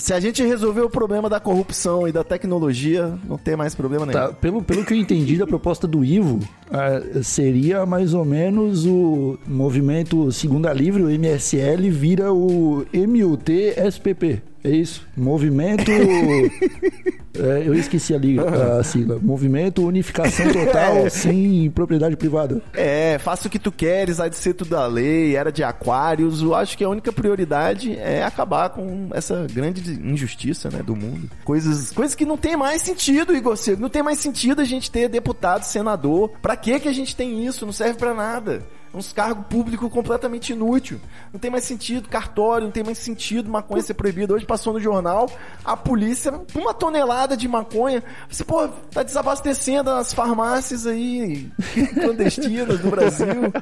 se 0.00 0.12
a 0.14 0.20
gente 0.20 0.42
resolver 0.42 0.80
o 0.80 0.90
problema 0.90 1.28
da 1.28 1.38
corrupção 1.38 2.08
e 2.08 2.12
da 2.12 2.24
tecnologia, 2.24 3.18
não 3.28 3.36
tem 3.36 3.56
mais 3.56 3.74
problema 3.74 4.06
nenhum. 4.06 4.18
Tá, 4.18 4.32
pelo, 4.32 4.62
pelo 4.62 4.84
que 4.84 4.94
eu 4.94 4.98
entendi 4.98 5.36
da 5.36 5.46
proposta 5.46 5.86
do 5.86 6.04
Ivo, 6.04 6.36
uh, 6.36 7.22
seria 7.22 7.84
mais 7.84 8.14
ou 8.14 8.24
menos 8.24 8.86
o 8.86 9.38
movimento 9.46 10.32
Segunda 10.32 10.72
Livre, 10.72 11.02
o 11.02 11.10
MSL, 11.10 11.90
vira 11.90 12.32
o 12.32 12.84
MUT-SPP. 12.92 14.42
É 14.64 14.70
isso. 14.70 15.06
Movimento. 15.16 15.90
é, 17.38 17.66
eu 17.66 17.74
esqueci 17.74 18.14
ali 18.14 18.38
a 18.40 18.82
sigla. 18.82 19.18
Movimento 19.20 19.86
Unificação 19.86 20.52
Total 20.52 20.98
é. 21.06 21.10
sem 21.10 21.70
propriedade 21.70 22.16
privada. 22.16 22.62
É, 22.74 23.18
faça 23.18 23.48
o 23.48 23.50
que 23.50 23.58
tu 23.58 23.72
queres, 23.72 24.20
há 24.20 24.28
de 24.28 24.36
ser 24.36 24.54
tudo 24.54 24.70
da 24.70 24.86
lei, 24.86 25.36
era 25.36 25.50
de 25.50 25.62
aquários. 25.62 26.42
Eu 26.42 26.54
acho 26.54 26.76
que 26.76 26.84
a 26.84 26.88
única 26.88 27.12
prioridade 27.12 27.96
é 27.96 28.22
acabar 28.22 28.70
com 28.70 29.08
essa 29.12 29.46
grande 29.52 29.82
injustiça 30.02 30.70
né, 30.70 30.82
do 30.82 30.94
mundo. 30.94 31.30
Coisas, 31.44 31.90
coisas 31.90 32.14
que 32.14 32.24
não 32.24 32.36
tem 32.36 32.56
mais 32.56 32.82
sentido, 32.82 33.34
Igor 33.34 33.56
Cego. 33.56 33.82
Não 33.82 33.88
tem 33.88 34.02
mais 34.02 34.18
sentido 34.18 34.60
a 34.60 34.64
gente 34.64 34.90
ter 34.90 35.08
deputado, 35.08 35.62
senador. 35.62 36.30
Pra 36.40 36.56
que 36.56 36.78
que 36.80 36.88
a 36.88 36.92
gente 36.92 37.16
tem 37.16 37.46
isso? 37.46 37.64
Não 37.64 37.72
serve 37.72 37.98
para 37.98 38.14
nada 38.14 38.62
uns 38.94 39.12
cargos 39.12 39.46
públicos 39.46 39.90
completamente 39.90 40.52
inútil. 40.52 41.00
Não 41.32 41.40
tem 41.40 41.50
mais 41.50 41.64
sentido, 41.64 42.08
cartório, 42.08 42.66
não 42.66 42.72
tem 42.72 42.84
mais 42.84 42.98
sentido 42.98 43.50
maconha 43.50 43.82
ser 43.82 43.94
proibida. 43.94 44.34
Hoje 44.34 44.44
passou 44.44 44.72
no 44.72 44.80
jornal, 44.80 45.30
a 45.64 45.76
polícia, 45.76 46.32
uma 46.54 46.74
tonelada 46.74 47.36
de 47.36 47.48
maconha. 47.48 48.02
Você, 48.28 48.44
pô, 48.44 48.68
tá 48.68 49.02
desabastecendo 49.02 49.90
as 49.90 50.12
farmácias 50.12 50.86
aí 50.86 51.50
clandestinas 51.94 52.80
do 52.80 52.90
Brasil. 52.90 53.52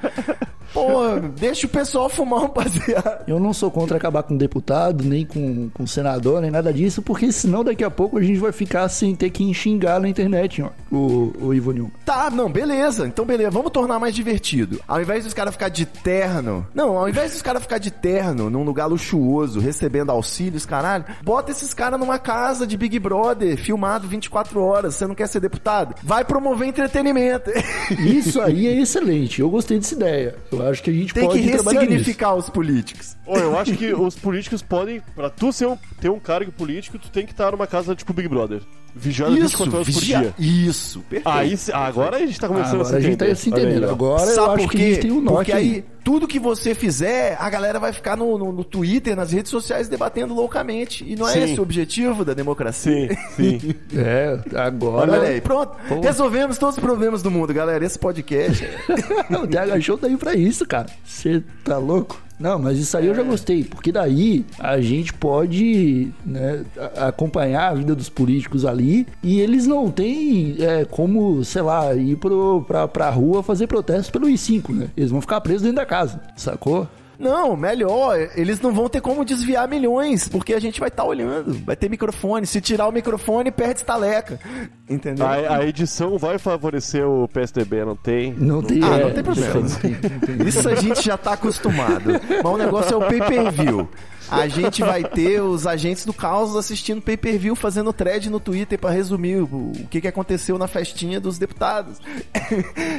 Pô, 0.72 1.18
deixa 1.36 1.66
o 1.66 1.70
pessoal 1.70 2.08
fumar 2.08 2.44
um 2.44 2.48
baseado. 2.48 3.24
Eu 3.26 3.40
não 3.40 3.52
sou 3.52 3.70
contra 3.70 3.96
acabar 3.96 4.22
com 4.22 4.36
deputado, 4.36 5.04
nem 5.04 5.26
com, 5.26 5.68
com 5.70 5.86
senador, 5.86 6.40
nem 6.40 6.50
nada 6.50 6.72
disso, 6.72 7.02
porque 7.02 7.32
senão 7.32 7.64
daqui 7.64 7.82
a 7.82 7.90
pouco 7.90 8.18
a 8.18 8.22
gente 8.22 8.38
vai 8.38 8.52
ficar 8.52 8.88
sem 8.88 9.14
ter 9.14 9.30
que 9.30 9.52
xingar 9.52 10.00
na 10.00 10.08
internet, 10.08 10.62
ó, 10.62 10.70
o, 10.90 11.32
o 11.40 11.54
Ivo 11.54 11.72
Nilma. 11.72 11.90
Tá, 12.04 12.30
não, 12.30 12.50
beleza. 12.50 13.06
Então, 13.06 13.24
beleza. 13.24 13.50
Vamos 13.50 13.72
tornar 13.72 13.98
mais 13.98 14.14
divertido. 14.14 14.80
Ao 14.86 15.00
invés 15.00 15.19
dos 15.24 15.34
caras 15.34 15.54
ficar 15.54 15.68
de 15.68 15.86
terno. 15.86 16.66
Não, 16.74 16.96
ao 16.96 17.08
invés 17.08 17.32
dos 17.32 17.42
caras 17.42 17.62
ficar 17.62 17.78
de 17.78 17.90
terno 17.90 18.50
num 18.50 18.62
lugar 18.62 18.86
luxuoso, 18.86 19.60
recebendo 19.60 20.10
auxílios, 20.10 20.66
caralho, 20.66 21.04
bota 21.22 21.50
esses 21.50 21.74
caras 21.74 21.98
numa 21.98 22.18
casa 22.18 22.66
de 22.66 22.76
Big 22.76 22.98
Brother, 22.98 23.56
filmado 23.56 24.08
24 24.08 24.60
horas. 24.62 24.94
Você 24.94 25.06
não 25.06 25.14
quer 25.14 25.28
ser 25.28 25.40
deputado? 25.40 25.94
Vai 26.02 26.24
promover 26.24 26.68
entretenimento. 26.68 27.50
Isso 27.98 28.40
aí 28.40 28.66
é 28.66 28.80
excelente. 28.80 29.40
Eu 29.40 29.50
gostei 29.50 29.78
dessa 29.78 29.94
ideia. 29.94 30.36
Eu 30.50 30.66
acho 30.68 30.82
que 30.82 30.90
a 30.90 30.92
gente 30.92 31.14
Tem 31.14 31.26
pode 31.26 31.40
que 31.40 31.50
ressignificar 31.50 32.34
os 32.34 32.48
políticos. 32.48 33.16
Oh, 33.26 33.38
eu 33.38 33.58
acho 33.58 33.76
que 33.76 33.92
os 33.94 34.16
políticos 34.16 34.62
podem, 34.62 35.00
pra 35.14 35.30
tu 35.30 35.52
ser 35.52 35.66
um, 35.66 35.78
ter 36.00 36.10
um 36.10 36.18
cargo 36.18 36.50
político, 36.50 36.98
tu 36.98 37.10
tem 37.10 37.24
que 37.24 37.32
estar 37.32 37.52
numa 37.52 37.66
casa 37.66 37.94
tipo 37.94 38.12
Big 38.12 38.28
Brother. 38.28 38.60
Vigiando 38.94 39.34
isso, 39.34 39.58
24 39.58 39.74
horas 39.74 39.86
vigia... 39.86 40.18
por 40.18 40.24
dia. 40.24 40.34
Isso, 40.68 41.00
perfeito. 41.00 41.28
Aí, 41.28 41.56
agora 41.72 42.16
a 42.16 42.20
gente 42.20 42.40
tá 42.40 42.48
começando 42.48 42.80
agora 42.80 42.96
a 42.96 43.00
se 43.00 43.06
entender. 43.06 43.24
A 43.24 43.28
gente 43.28 43.36
tá 43.36 43.42
se 43.42 43.50
entendendo. 43.50 43.90
Agora 43.90 44.26
Sabe 44.26 44.38
eu 44.38 44.52
acho 44.52 44.68
que 44.68 44.76
a 44.76 44.80
gente 44.80 45.00
tem 45.00 45.12
um 45.12 45.20
norte. 45.20 45.36
Porque 45.36 45.52
aí, 45.52 45.84
tudo 46.02 46.26
que 46.26 46.38
você 46.38 46.74
fizer, 46.74 47.36
a 47.38 47.48
galera 47.48 47.78
vai 47.78 47.92
ficar 47.92 48.16
no, 48.16 48.36
no, 48.36 48.52
no 48.52 48.64
Twitter, 48.64 49.14
nas 49.14 49.32
redes 49.32 49.50
sociais, 49.50 49.88
debatendo 49.88 50.34
loucamente. 50.34 51.04
E 51.06 51.14
não 51.14 51.28
é 51.28 51.32
sim. 51.32 51.42
esse 51.42 51.60
o 51.60 51.62
objetivo 51.62 52.24
da 52.24 52.34
democracia? 52.34 53.08
Sim, 53.36 53.58
sim. 53.58 53.74
é, 53.96 54.38
agora... 54.56 55.12
Olha 55.12 55.28
aí, 55.28 55.40
pronto. 55.40 55.76
Pô. 55.88 56.00
Resolvemos 56.00 56.58
todos 56.58 56.76
os 56.76 56.80
problemas 56.80 57.22
do 57.22 57.30
mundo, 57.30 57.54
galera. 57.54 57.84
Esse 57.84 57.98
podcast... 57.98 58.64
o 59.30 59.46
DH 59.46 59.80
Show 59.80 59.98
tá 59.98 60.06
aí 60.06 60.16
pra 60.16 60.34
isso, 60.34 60.66
cara. 60.66 60.88
Você 61.04 61.42
tá 61.64 61.78
louco? 61.78 62.20
Não, 62.40 62.58
mas 62.58 62.78
isso 62.78 62.96
aí 62.96 63.06
eu 63.06 63.14
já 63.14 63.22
gostei, 63.22 63.62
porque 63.62 63.92
daí 63.92 64.46
a 64.58 64.80
gente 64.80 65.12
pode 65.12 66.10
né, 66.24 66.64
acompanhar 66.96 67.70
a 67.70 67.74
vida 67.74 67.94
dos 67.94 68.08
políticos 68.08 68.64
ali 68.64 69.06
e 69.22 69.40
eles 69.40 69.66
não 69.66 69.90
têm 69.90 70.56
é, 70.58 70.86
como, 70.86 71.44
sei 71.44 71.60
lá, 71.60 71.94
ir 71.94 72.16
pro, 72.16 72.64
pra, 72.66 72.88
pra 72.88 73.10
rua 73.10 73.42
fazer 73.42 73.66
protestos 73.66 74.08
pelo 74.08 74.26
I5, 74.26 74.74
né? 74.74 74.88
Eles 74.96 75.10
vão 75.10 75.20
ficar 75.20 75.40
presos 75.42 75.62
dentro 75.62 75.76
da 75.76 75.86
casa, 75.86 76.18
sacou? 76.34 76.88
Não, 77.20 77.54
melhor, 77.56 78.16
eles 78.34 78.60
não 78.60 78.72
vão 78.72 78.88
ter 78.88 79.00
como 79.00 79.24
desviar 79.24 79.68
milhões, 79.68 80.26
porque 80.28 80.54
a 80.54 80.58
gente 80.60 80.80
vai 80.80 80.88
estar 80.88 81.04
olhando. 81.04 81.52
Vai 81.64 81.76
ter 81.76 81.88
microfone. 81.90 82.46
Se 82.46 82.60
tirar 82.60 82.88
o 82.88 82.92
microfone, 82.92 83.50
perde 83.50 83.80
estaleca. 83.80 84.40
Entendeu? 84.88 85.26
A, 85.26 85.56
a 85.58 85.66
edição 85.66 86.16
vai 86.18 86.38
favorecer 86.38 87.06
o 87.06 87.28
PSDB, 87.28 87.84
não 87.84 87.94
tem? 87.94 88.32
Não 88.32 88.62
tem, 88.62 88.82
Ah, 88.82 88.96
é, 88.98 89.04
não 89.04 89.10
tem 89.12 89.22
problema. 89.22 89.54
não 89.54 89.68
tem, 89.68 89.90
não 89.90 90.20
tem. 90.38 90.48
Isso 90.48 90.68
a 90.68 90.74
gente 90.74 91.02
já 91.02 91.16
tá 91.18 91.34
acostumado. 91.34 92.10
Mas 92.42 92.52
o 92.52 92.56
negócio 92.56 92.94
é 92.94 92.96
o 92.96 93.00
pay-per-view. 93.08 93.88
A 94.30 94.48
gente 94.48 94.82
vai 94.82 95.02
ter 95.04 95.40
os 95.42 95.66
agentes 95.66 96.04
do 96.04 96.12
caos 96.12 96.54
assistindo 96.56 97.00
pay-per-view, 97.02 97.54
fazendo 97.56 97.92
thread 97.92 98.30
no 98.30 98.38
Twitter 98.40 98.78
pra 98.78 98.90
resumir 98.90 99.36
o, 99.42 99.44
o 99.44 99.72
que, 99.90 100.00
que 100.00 100.08
aconteceu 100.08 100.56
na 100.58 100.66
festinha 100.68 101.20
dos 101.20 101.38
deputados. 101.38 101.98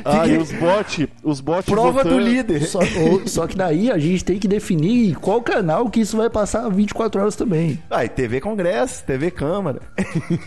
Ah, 0.03 0.23
Que- 0.23 0.31
e 0.31 0.37
os 0.37 0.51
bots, 0.51 1.07
os 1.23 1.41
bots 1.41 1.65
Prova 1.69 2.03
do 2.03 2.09
votando. 2.11 2.19
líder. 2.27 2.63
Só, 2.65 2.79
ou- 2.79 3.27
só 3.27 3.45
que 3.45 3.55
daí 3.55 3.91
a 3.91 3.97
gente 3.97 4.23
tem 4.23 4.39
que 4.39 4.47
definir 4.47 5.15
qual 5.17 5.41
canal 5.41 5.89
que 5.89 5.99
isso 5.99 6.17
vai 6.17 6.29
passar 6.29 6.69
24 6.69 7.21
horas 7.21 7.35
também. 7.35 7.77
Ai, 7.89 8.09
TV 8.09 8.39
Congresso, 8.41 9.03
TV 9.03 9.29
Câmara. 9.29 9.81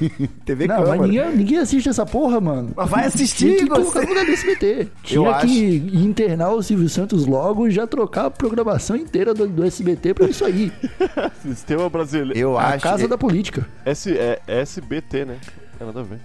TV 0.44 0.66
Não, 0.66 0.77
Câmara. 0.77 0.97
mas 0.97 1.09
ninguém, 1.11 1.37
ninguém 1.37 1.59
assiste 1.59 1.88
essa 1.88 2.05
porra, 2.05 2.40
mano. 2.40 2.73
Mas 2.77 2.88
vai 2.90 3.07
assistir, 3.07 3.57
Tinha 3.57 3.59
que 3.59 3.64
você. 3.68 3.81
colocar 3.83 4.03
no 4.03 4.09
lugar 4.09 4.25
do 4.27 4.33
SBT. 4.33 4.88
Tinha 5.03 5.31
acho. 5.31 5.47
que 5.47 5.90
internar 5.94 6.51
o 6.51 6.62
Silvio 6.62 6.88
Santos 6.88 7.27
logo 7.27 7.66
e 7.68 7.70
já 7.70 7.87
trocar 7.87 8.27
a 8.27 8.31
programação 8.31 8.97
inteira 8.97 9.33
do, 9.35 9.47
do 9.47 9.64
SBT 9.64 10.14
pra 10.14 10.27
isso 10.27 10.44
aí. 10.44 10.73
Sistema 11.43 11.89
brasileiro. 11.89 12.39
Eu 12.39 12.59
a 12.59 12.69
acho 12.69 12.83
casa 12.83 13.09
da 13.09 13.19
política. 13.19 13.67
S, 13.85 14.17
é, 14.17 14.41
SBT, 14.47 15.25
né? 15.25 15.39
É 15.81 15.85
nada 15.85 16.01
a 16.01 16.03
ver. 16.03 16.21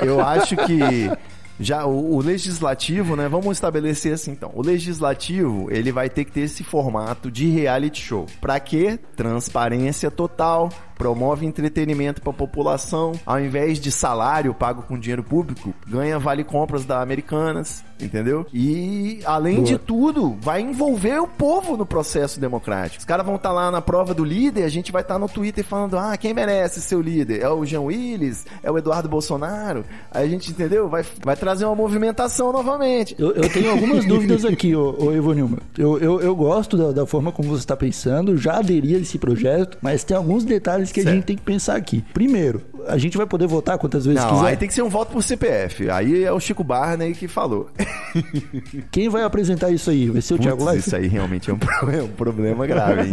Eu 0.00 0.20
acho 0.20 0.56
que 0.56 1.10
já 1.58 1.86
o, 1.86 2.16
o 2.16 2.20
legislativo, 2.20 3.16
né? 3.16 3.28
Vamos 3.28 3.56
estabelecer 3.56 4.12
assim 4.12 4.32
então. 4.32 4.50
O 4.54 4.62
legislativo, 4.62 5.68
ele 5.70 5.90
vai 5.90 6.08
ter 6.08 6.24
que 6.24 6.32
ter 6.32 6.40
esse 6.42 6.62
formato 6.62 7.30
de 7.30 7.48
reality 7.48 8.02
show. 8.02 8.26
Pra 8.40 8.60
quê? 8.60 8.98
Transparência 9.16 10.10
total, 10.10 10.70
promove 10.96 11.46
entretenimento 11.46 12.20
pra 12.20 12.32
população, 12.32 13.12
ao 13.24 13.38
invés 13.38 13.78
de 13.78 13.90
salário 13.90 14.54
pago 14.54 14.82
com 14.82 14.98
dinheiro 14.98 15.22
público, 15.22 15.74
ganha 15.86 16.18
vale 16.18 16.42
compras 16.42 16.84
da 16.84 17.00
Americanas, 17.00 17.84
entendeu? 18.00 18.46
E 18.52 19.20
além 19.24 19.62
de 19.62 19.78
tudo, 19.78 20.36
vai 20.40 20.60
envolver 20.60 21.18
o 21.20 21.28
povo 21.28 21.76
no 21.76 21.86
processo 21.86 22.40
democrático. 22.40 22.98
Os 22.98 23.04
caras 23.04 23.24
vão 23.24 23.36
estar 23.36 23.52
lá 23.52 23.70
na 23.70 23.80
prova 23.80 24.14
do 24.14 24.24
líder, 24.24 24.64
a 24.64 24.68
gente 24.68 24.90
vai 24.90 25.02
estar 25.02 25.18
no 25.18 25.28
Twitter 25.28 25.64
falando: 25.64 25.98
"Ah, 25.98 26.16
quem 26.16 26.32
merece 26.34 26.80
ser 26.80 26.96
o 26.96 27.02
líder? 27.02 27.42
É 27.42 27.48
o 27.48 27.64
Jean 27.64 27.82
Willis? 27.82 28.46
É 28.62 28.70
o 28.70 28.78
Eduardo 28.78 29.08
Bolsonaro?" 29.08 29.84
Aí 30.10 30.26
a 30.26 30.28
gente, 30.28 30.50
entendeu? 30.50 30.88
Vai, 30.88 31.04
vai 31.22 31.36
trazer 31.36 31.64
uma 31.64 31.74
movimentação 31.74 32.52
novamente. 32.52 33.14
Eu, 33.18 33.32
eu 33.32 33.48
tenho 33.50 33.70
algumas 33.70 34.04
dúvidas 34.06 34.44
aqui, 34.44 34.74
ô, 34.74 34.94
ô 34.98 35.12
Ivo 35.12 35.32
Nilma. 35.32 35.58
Eu, 35.76 35.98
eu, 35.98 36.20
eu 36.20 36.34
gosto 36.34 36.76
da, 36.76 36.92
da 36.92 37.06
forma 37.06 37.32
como 37.32 37.48
você 37.48 37.60
está 37.60 37.76
pensando, 37.76 38.36
já 38.36 38.58
aderi 38.58 38.94
a 38.94 38.98
esse 38.98 39.18
projeto, 39.18 39.78
mas 39.80 40.04
tem 40.04 40.16
alguns 40.16 40.44
detalhes 40.44 40.85
que 40.92 41.00
a 41.00 41.02
Certo. 41.02 41.14
gente 41.16 41.24
tem 41.24 41.36
que 41.36 41.42
pensar 41.42 41.76
aqui. 41.76 42.04
Primeiro, 42.14 42.62
a 42.86 42.96
gente 42.98 43.16
vai 43.16 43.26
poder 43.26 43.46
votar 43.46 43.78
quantas 43.78 44.04
vezes 44.06 44.22
Não, 44.22 44.30
quiser. 44.30 44.46
aí 44.48 44.56
tem 44.56 44.68
que 44.68 44.74
ser 44.74 44.82
um 44.82 44.88
voto 44.88 45.12
por 45.12 45.22
CPF. 45.22 45.90
Aí 45.90 46.24
é 46.24 46.32
o 46.32 46.38
Chico 46.40 46.62
Barney 46.64 47.12
que 47.14 47.26
falou. 47.28 47.68
Quem 48.90 49.08
vai 49.08 49.22
apresentar 49.22 49.70
isso 49.70 49.90
aí? 49.90 50.08
Vai 50.08 50.22
ser 50.22 50.34
o 50.34 50.38
Thiago 50.38 50.58
Putz, 50.58 50.70
Leifert? 50.72 50.86
isso 50.86 50.96
aí 50.96 51.06
realmente 51.08 51.50
é 51.50 51.54
um, 51.54 51.58
pro- 51.58 51.90
é 51.90 52.02
um 52.02 52.08
problema 52.08 52.66
grave, 52.66 53.02
hein? 53.02 53.10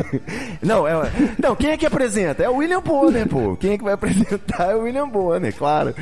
não, 0.62 0.86
é, 0.86 0.94
não, 1.42 1.56
quem 1.56 1.70
é 1.70 1.76
que 1.76 1.86
apresenta? 1.86 2.42
É 2.42 2.48
o 2.48 2.56
William 2.56 2.80
Bonner, 2.82 3.26
pô. 3.28 3.56
Quem 3.56 3.72
é 3.72 3.78
que 3.78 3.84
vai 3.84 3.94
apresentar 3.94 4.72
é 4.72 4.76
o 4.76 4.82
William 4.82 5.08
Bonner, 5.08 5.54
claro. 5.54 5.94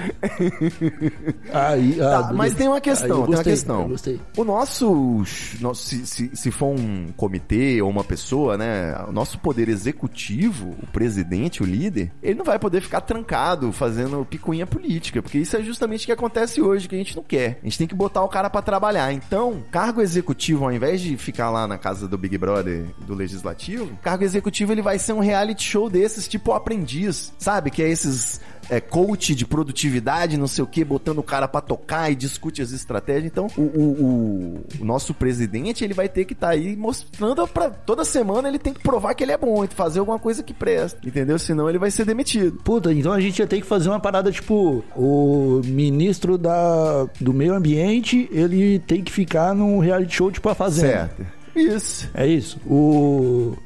Aí, 1.53 1.99
ah, 2.01 2.11
Tá, 2.11 2.23
mas 2.33 2.53
beleza. 2.53 2.57
tem 2.57 2.69
uma 2.69 2.81
questão, 2.81 3.09
eu 3.09 3.15
tem 3.15 3.21
uma 3.21 3.27
gostei, 3.37 3.53
questão. 3.53 3.89
Gostei. 3.89 4.21
O 4.37 4.45
nosso, 4.45 5.23
nosso 5.61 5.83
se, 5.87 6.07
se, 6.07 6.31
se 6.35 6.51
for 6.51 6.69
um 6.69 7.07
comitê 7.17 7.81
ou 7.83 7.91
uma 7.91 8.05
pessoa, 8.05 8.57
né, 8.57 8.95
o 9.09 9.13
nosso 9.13 9.39
poder 9.39 9.69
executivo, 9.69 10.75
o 10.83 10.87
presidente, 10.97 11.63
o 11.63 11.67
líder, 11.67 12.11
ele 12.23 12.39
não 12.39 12.45
vai 12.45 12.59
poder 12.59 12.81
ficar 12.81 13.03
trancado 13.03 13.71
fazendo 13.71 14.25
picuinha 14.25 14.67
política, 14.67 15.21
porque 15.21 15.37
isso 15.37 15.55
é 15.55 15.63
justamente 15.63 16.05
o 16.05 16.07
que 16.07 16.13
acontece 16.13 16.63
hoje, 16.63 16.89
que 16.89 16.95
a 16.95 16.99
gente 16.99 17.15
não 17.15 17.23
quer. 17.23 17.59
A 17.61 17.67
gente 17.67 17.77
tem 17.77 17.87
que 17.87 17.95
botar 17.95 18.25
o 18.25 18.29
cara 18.29 18.49
pra 18.49 18.63
trabalhar. 18.63 19.13
Então, 19.13 19.63
cargo 19.71 20.01
executivo, 20.01 20.65
ao 20.65 20.73
invés 20.73 21.03
de 21.03 21.15
ficar 21.19 21.51
lá 21.51 21.67
na 21.67 21.77
casa 21.77 22.09
do 22.09 22.17
Big 22.17 22.39
Brother 22.39 22.87
do 23.07 23.15
legislativo, 23.15 23.95
cargo 24.03 24.25
executivo 24.25 24.73
ele 24.73 24.81
vai 24.81 24.99
ser 24.99 25.13
um 25.13 25.19
reality 25.19 25.65
show 25.65 25.91
desses, 25.91 26.27
tipo 26.27 26.53
o 26.53 26.55
aprendiz, 26.55 27.31
sabe? 27.39 27.71
Que 27.71 27.83
é 27.83 27.91
esses 27.91 28.41
é, 28.71 28.81
coach 28.81 29.35
de 29.35 29.45
produtividade, 29.47 30.37
não 30.37 30.47
sei 30.47 30.65
o 30.65 30.67
que, 30.67 30.85
botando 30.85 31.19
o 31.19 31.23
cara 31.23 31.47
pra 31.49 31.61
tocar 31.61 32.11
e 32.11 32.15
discute 32.15 32.63
as 32.63 32.73
estratégias. 32.73 33.27
Então, 33.27 33.47
o, 33.57 33.63
o- 33.63 34.65
o- 34.81 34.85
nosso 34.85 35.13
presidente, 35.15 35.85
ele 35.85 35.95
vai 35.95 36.09
ter 36.09 36.25
que 36.25 36.33
estar 36.33 36.51
aí 36.51 36.77
mostrando 36.77 37.47
pra 37.49 37.71
toda 37.71 38.05
semana 38.05 38.49
ele 38.49 38.59
tem 38.59 38.73
que 38.73 38.81
provar 38.83 39.15
que 39.15 39.23
ele 39.25 39.33
é 39.33 39.37
bom 39.39 39.65
e 39.65 39.69
fazer 39.69 39.99
alguma 40.01 40.19
coisa 40.19 40.43
que 40.43 40.53
presta, 40.55 40.99
entendeu? 41.07 41.39
Senão 41.39 41.69
ele 41.69 41.79
vai 41.79 41.91
ser 41.91 42.05
demitido. 42.05 42.59
Puta, 42.63 42.93
então 42.93 43.13
a 43.13 43.21
gente 43.21 43.39
ia 43.39 43.47
ter 43.47 43.61
que 43.61 43.67
fazer 43.67 43.89
uma 43.89 44.01
parada 44.01 44.31
tipo: 44.33 44.85
o 44.97 45.61
ministro 45.65 46.37
da, 46.39 47.07
do 47.21 47.33
meio 47.33 47.55
ambiente 47.55 48.29
ele 48.33 48.79
tem 48.81 49.03
que 49.03 49.13
ficar 49.13 49.55
num 49.55 49.79
reality 49.79 50.15
show 50.17 50.31
tipo 50.31 50.49
a 50.49 50.55
Fazenda. 50.55 50.89
Certo. 51.17 51.36
Isso. 51.57 52.09
É 52.15 52.27
isso. 52.27 52.59
O. 52.67 53.57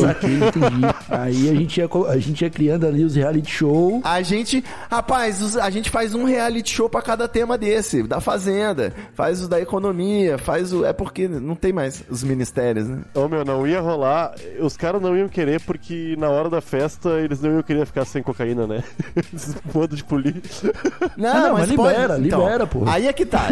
Saquei, 0.00 0.34
entendi. 0.34 0.82
Aí 1.08 1.50
a 1.50 1.54
gente, 1.54 1.78
ia, 1.78 1.88
a 2.08 2.18
gente 2.18 2.42
ia 2.42 2.50
criando 2.50 2.86
ali 2.86 3.04
os 3.04 3.14
reality 3.14 3.50
show. 3.50 4.00
A 4.04 4.22
gente, 4.22 4.64
rapaz, 4.90 5.56
a 5.56 5.70
gente 5.70 5.90
faz 5.90 6.14
um 6.14 6.24
reality 6.24 6.74
show 6.74 6.88
pra 6.88 7.02
cada 7.02 7.28
tema 7.28 7.56
desse, 7.56 8.02
da 8.02 8.20
fazenda, 8.20 8.92
faz 9.14 9.40
os 9.40 9.48
da 9.48 9.60
economia, 9.60 10.38
faz 10.38 10.72
o, 10.72 10.84
é 10.84 10.92
porque 10.92 11.28
não 11.28 11.54
tem 11.54 11.72
mais 11.72 12.02
os 12.08 12.22
ministérios, 12.22 12.88
né? 12.88 13.02
Ô 13.14 13.28
meu, 13.28 13.44
não 13.44 13.66
ia 13.66 13.80
rolar. 13.80 14.34
Os 14.60 14.76
caras 14.76 15.00
não 15.00 15.16
iam 15.16 15.28
querer 15.28 15.60
porque 15.60 16.16
na 16.18 16.28
hora 16.28 16.48
da 16.50 16.60
festa 16.60 17.10
eles 17.20 17.40
não 17.40 17.52
iam 17.52 17.62
querer 17.62 17.86
ficar 17.86 18.04
sem 18.04 18.22
cocaína, 18.22 18.66
né? 18.66 18.82
Bando 19.72 19.94
de 19.96 20.04
polícia. 20.04 20.72
Não, 21.16 21.30
Ah, 21.30 21.40
não, 21.48 21.52
mas 21.54 21.68
libera, 21.68 22.16
libera, 22.16 22.66
pô. 22.66 22.84
Aí 22.86 23.06
é 23.06 23.12
que 23.12 23.24
tá. 23.26 23.48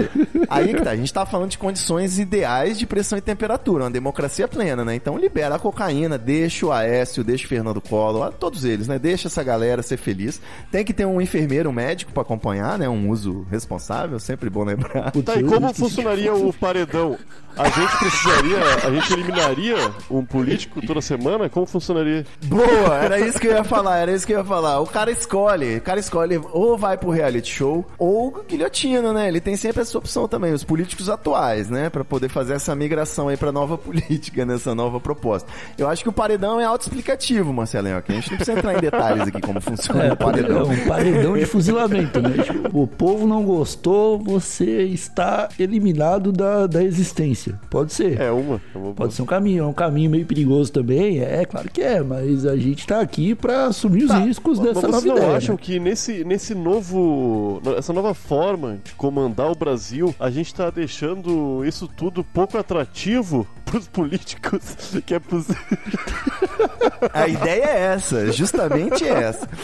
Aí 0.49 0.71
é 0.71 0.75
que 0.75 0.83
tá. 0.83 0.91
A 0.91 0.97
gente 0.97 1.13
tá 1.13 1.25
falando 1.27 1.51
de 1.51 1.59
condições 1.59 2.19
ideais 2.19 2.79
de 2.79 2.87
pressão 2.87 3.19
e 3.19 3.21
temperatura, 3.21 3.60
uma 3.69 3.91
democracia 3.91 4.49
plena, 4.49 4.85
né? 4.85 4.95
Então 4.95 5.19
libera 5.19 5.55
a 5.55 5.59
cocaína, 5.59 6.17
deixa 6.17 6.67
o 6.67 6.73
Aécio, 6.73 7.25
deixa 7.25 7.45
o 7.45 7.49
Fernando 7.49 7.81
Collor, 7.81 8.33
todos 8.33 8.65
eles, 8.65 8.89
né? 8.89 8.99
Deixa 8.99 9.29
essa 9.29 9.43
galera 9.43 9.83
ser 9.83 9.97
feliz. 9.97 10.41
Tem 10.71 10.85
que 10.85 10.93
ter 10.93 11.05
um 11.05 11.21
enfermeiro, 11.21 11.71
um 11.71 11.73
médico 11.73 12.13
pra 12.13 12.23
acompanhar, 12.23 12.79
né? 12.79 12.89
Um 12.89 13.09
uso 13.11 13.47
responsável, 13.51 14.19
sempre 14.19 14.49
bom 14.49 14.65
lembrar. 14.65 15.13
Tá, 15.25 15.37
e 15.37 15.45
como 15.45 15.73
funcionaria 15.75 16.35
o 16.35 16.53
paredão? 16.53 17.19
A 17.57 17.69
gente 17.69 17.97
precisaria, 17.99 18.59
a 18.87 18.91
gente 18.91 19.13
eliminaria 19.13 19.77
um 20.11 20.25
político 20.25 20.81
toda 20.87 21.01
semana? 21.01 21.49
Como 21.49 21.67
funcionaria? 21.67 22.25
Boa, 22.47 22.97
era 22.97 23.21
isso 23.21 23.39
que 23.39 23.47
eu 23.49 23.53
ia 23.53 23.65
falar, 23.65 23.99
era 23.99 24.13
isso 24.13 24.27
que 24.27 24.33
eu 24.33 24.39
ia 24.39 24.45
falar. 24.45 24.81
O 24.81 24.87
cara 24.87 25.11
escolhe, 25.11 25.77
o 25.77 25.81
cara 25.83 26.01
escolhe 26.01 26.41
ou 26.53 26.79
vai 26.79 26.97
pro 26.97 27.11
reality 27.11 27.53
show 27.53 27.85
ou 27.99 28.45
guilhotina, 28.49 29.13
né? 29.13 29.29
Ele 29.29 29.41
tem 29.41 29.57
sempre 29.57 29.83
essa 29.83 29.97
opção 29.99 30.27
também, 30.27 30.53
os 30.55 30.65
políticos 30.65 31.09
atuais, 31.11 31.69
né? 31.69 31.91
Pra 31.91 32.05
poder 32.05 32.29
fazer 32.31 32.55
essa 32.55 32.75
migração 32.75 33.29
aí 33.29 33.37
pra 33.37 33.53
nova 33.53 33.77
política, 33.79 34.45
nessa 34.47 34.75
nova 34.75 34.99
proposta. 34.99 35.49
Eu 35.77 35.89
acho 35.89 36.03
que 36.03 36.09
o 36.09 36.13
paredão 36.13 36.59
é 36.61 36.65
autoexplicativo, 36.65 37.53
Marcelinho, 37.53 37.99
aqui. 37.99 38.13
A 38.13 38.15
gente 38.15 38.31
não 38.31 38.37
precisa 38.37 38.59
entrar 38.59 38.75
em 38.75 38.81
detalhes 38.81 39.29
aqui 39.29 39.41
como 39.41 39.61
funciona 39.61 40.05
É, 40.05 40.13
o 40.13 40.17
paredão. 40.17 40.63
um 40.69 40.87
paredão 40.89 41.37
de 41.37 41.45
fuzilamento, 41.45 42.21
né? 42.23 42.43
Tipo, 42.43 42.71
o 42.83 42.87
povo 42.87 43.27
não 43.27 43.43
gostou, 43.45 44.19
você 44.19 44.83
está 44.85 45.49
eliminado 45.59 46.33
da, 46.33 46.67
da 46.67 46.83
existência. 46.83 47.40
Pode 47.69 47.93
ser. 47.93 48.21
É 48.21 48.31
uma. 48.31 48.61
é 48.75 48.79
uma 48.79 48.93
Pode 48.93 49.15
ser 49.15 49.23
um 49.23 49.27
caminho, 49.27 49.65
é 49.65 49.67
um 49.67 49.73
caminho 49.73 50.11
meio 50.11 50.27
perigoso 50.27 50.73
também, 50.73 51.21
é 51.21 51.45
claro 51.45 51.71
que 51.71 51.81
é, 51.81 52.03
mas 52.03 52.45
a 52.47 52.57
gente 52.57 52.87
tá 52.87 53.01
aqui 53.01 53.35
pra 53.35 53.67
assumir 53.67 54.05
os 54.05 54.11
riscos 54.13 54.59
Mas 54.59 54.69
dessa 54.69 54.81
vocês 54.81 54.93
nova 54.93 55.07
não 55.07 55.17
ideia. 55.17 55.37
acham 55.37 55.55
né? 55.55 55.61
que 55.63 55.79
nesse, 55.81 56.25
nesse 56.25 56.55
novo. 56.55 57.61
Essa 57.77 57.93
nova 57.93 58.15
forma 58.15 58.79
de 58.85 58.93
comandar 58.95 59.51
o 59.51 59.55
Brasil, 59.55 60.15
a 60.19 60.31
gente 60.31 60.55
tá 60.55 60.71
deixando 60.71 61.65
isso 61.65 61.89
tudo 61.89 62.23
pouco 62.25 62.59
atrativo 62.59 63.47
pros 63.65 63.89
políticos? 63.89 64.61
Que 65.07 65.15
é 65.15 65.19
possível. 65.19 65.57
A 67.15 67.27
ideia 67.27 67.65
é 67.65 67.81
essa, 67.95 68.31
justamente 68.33 69.05
essa. 69.05 69.49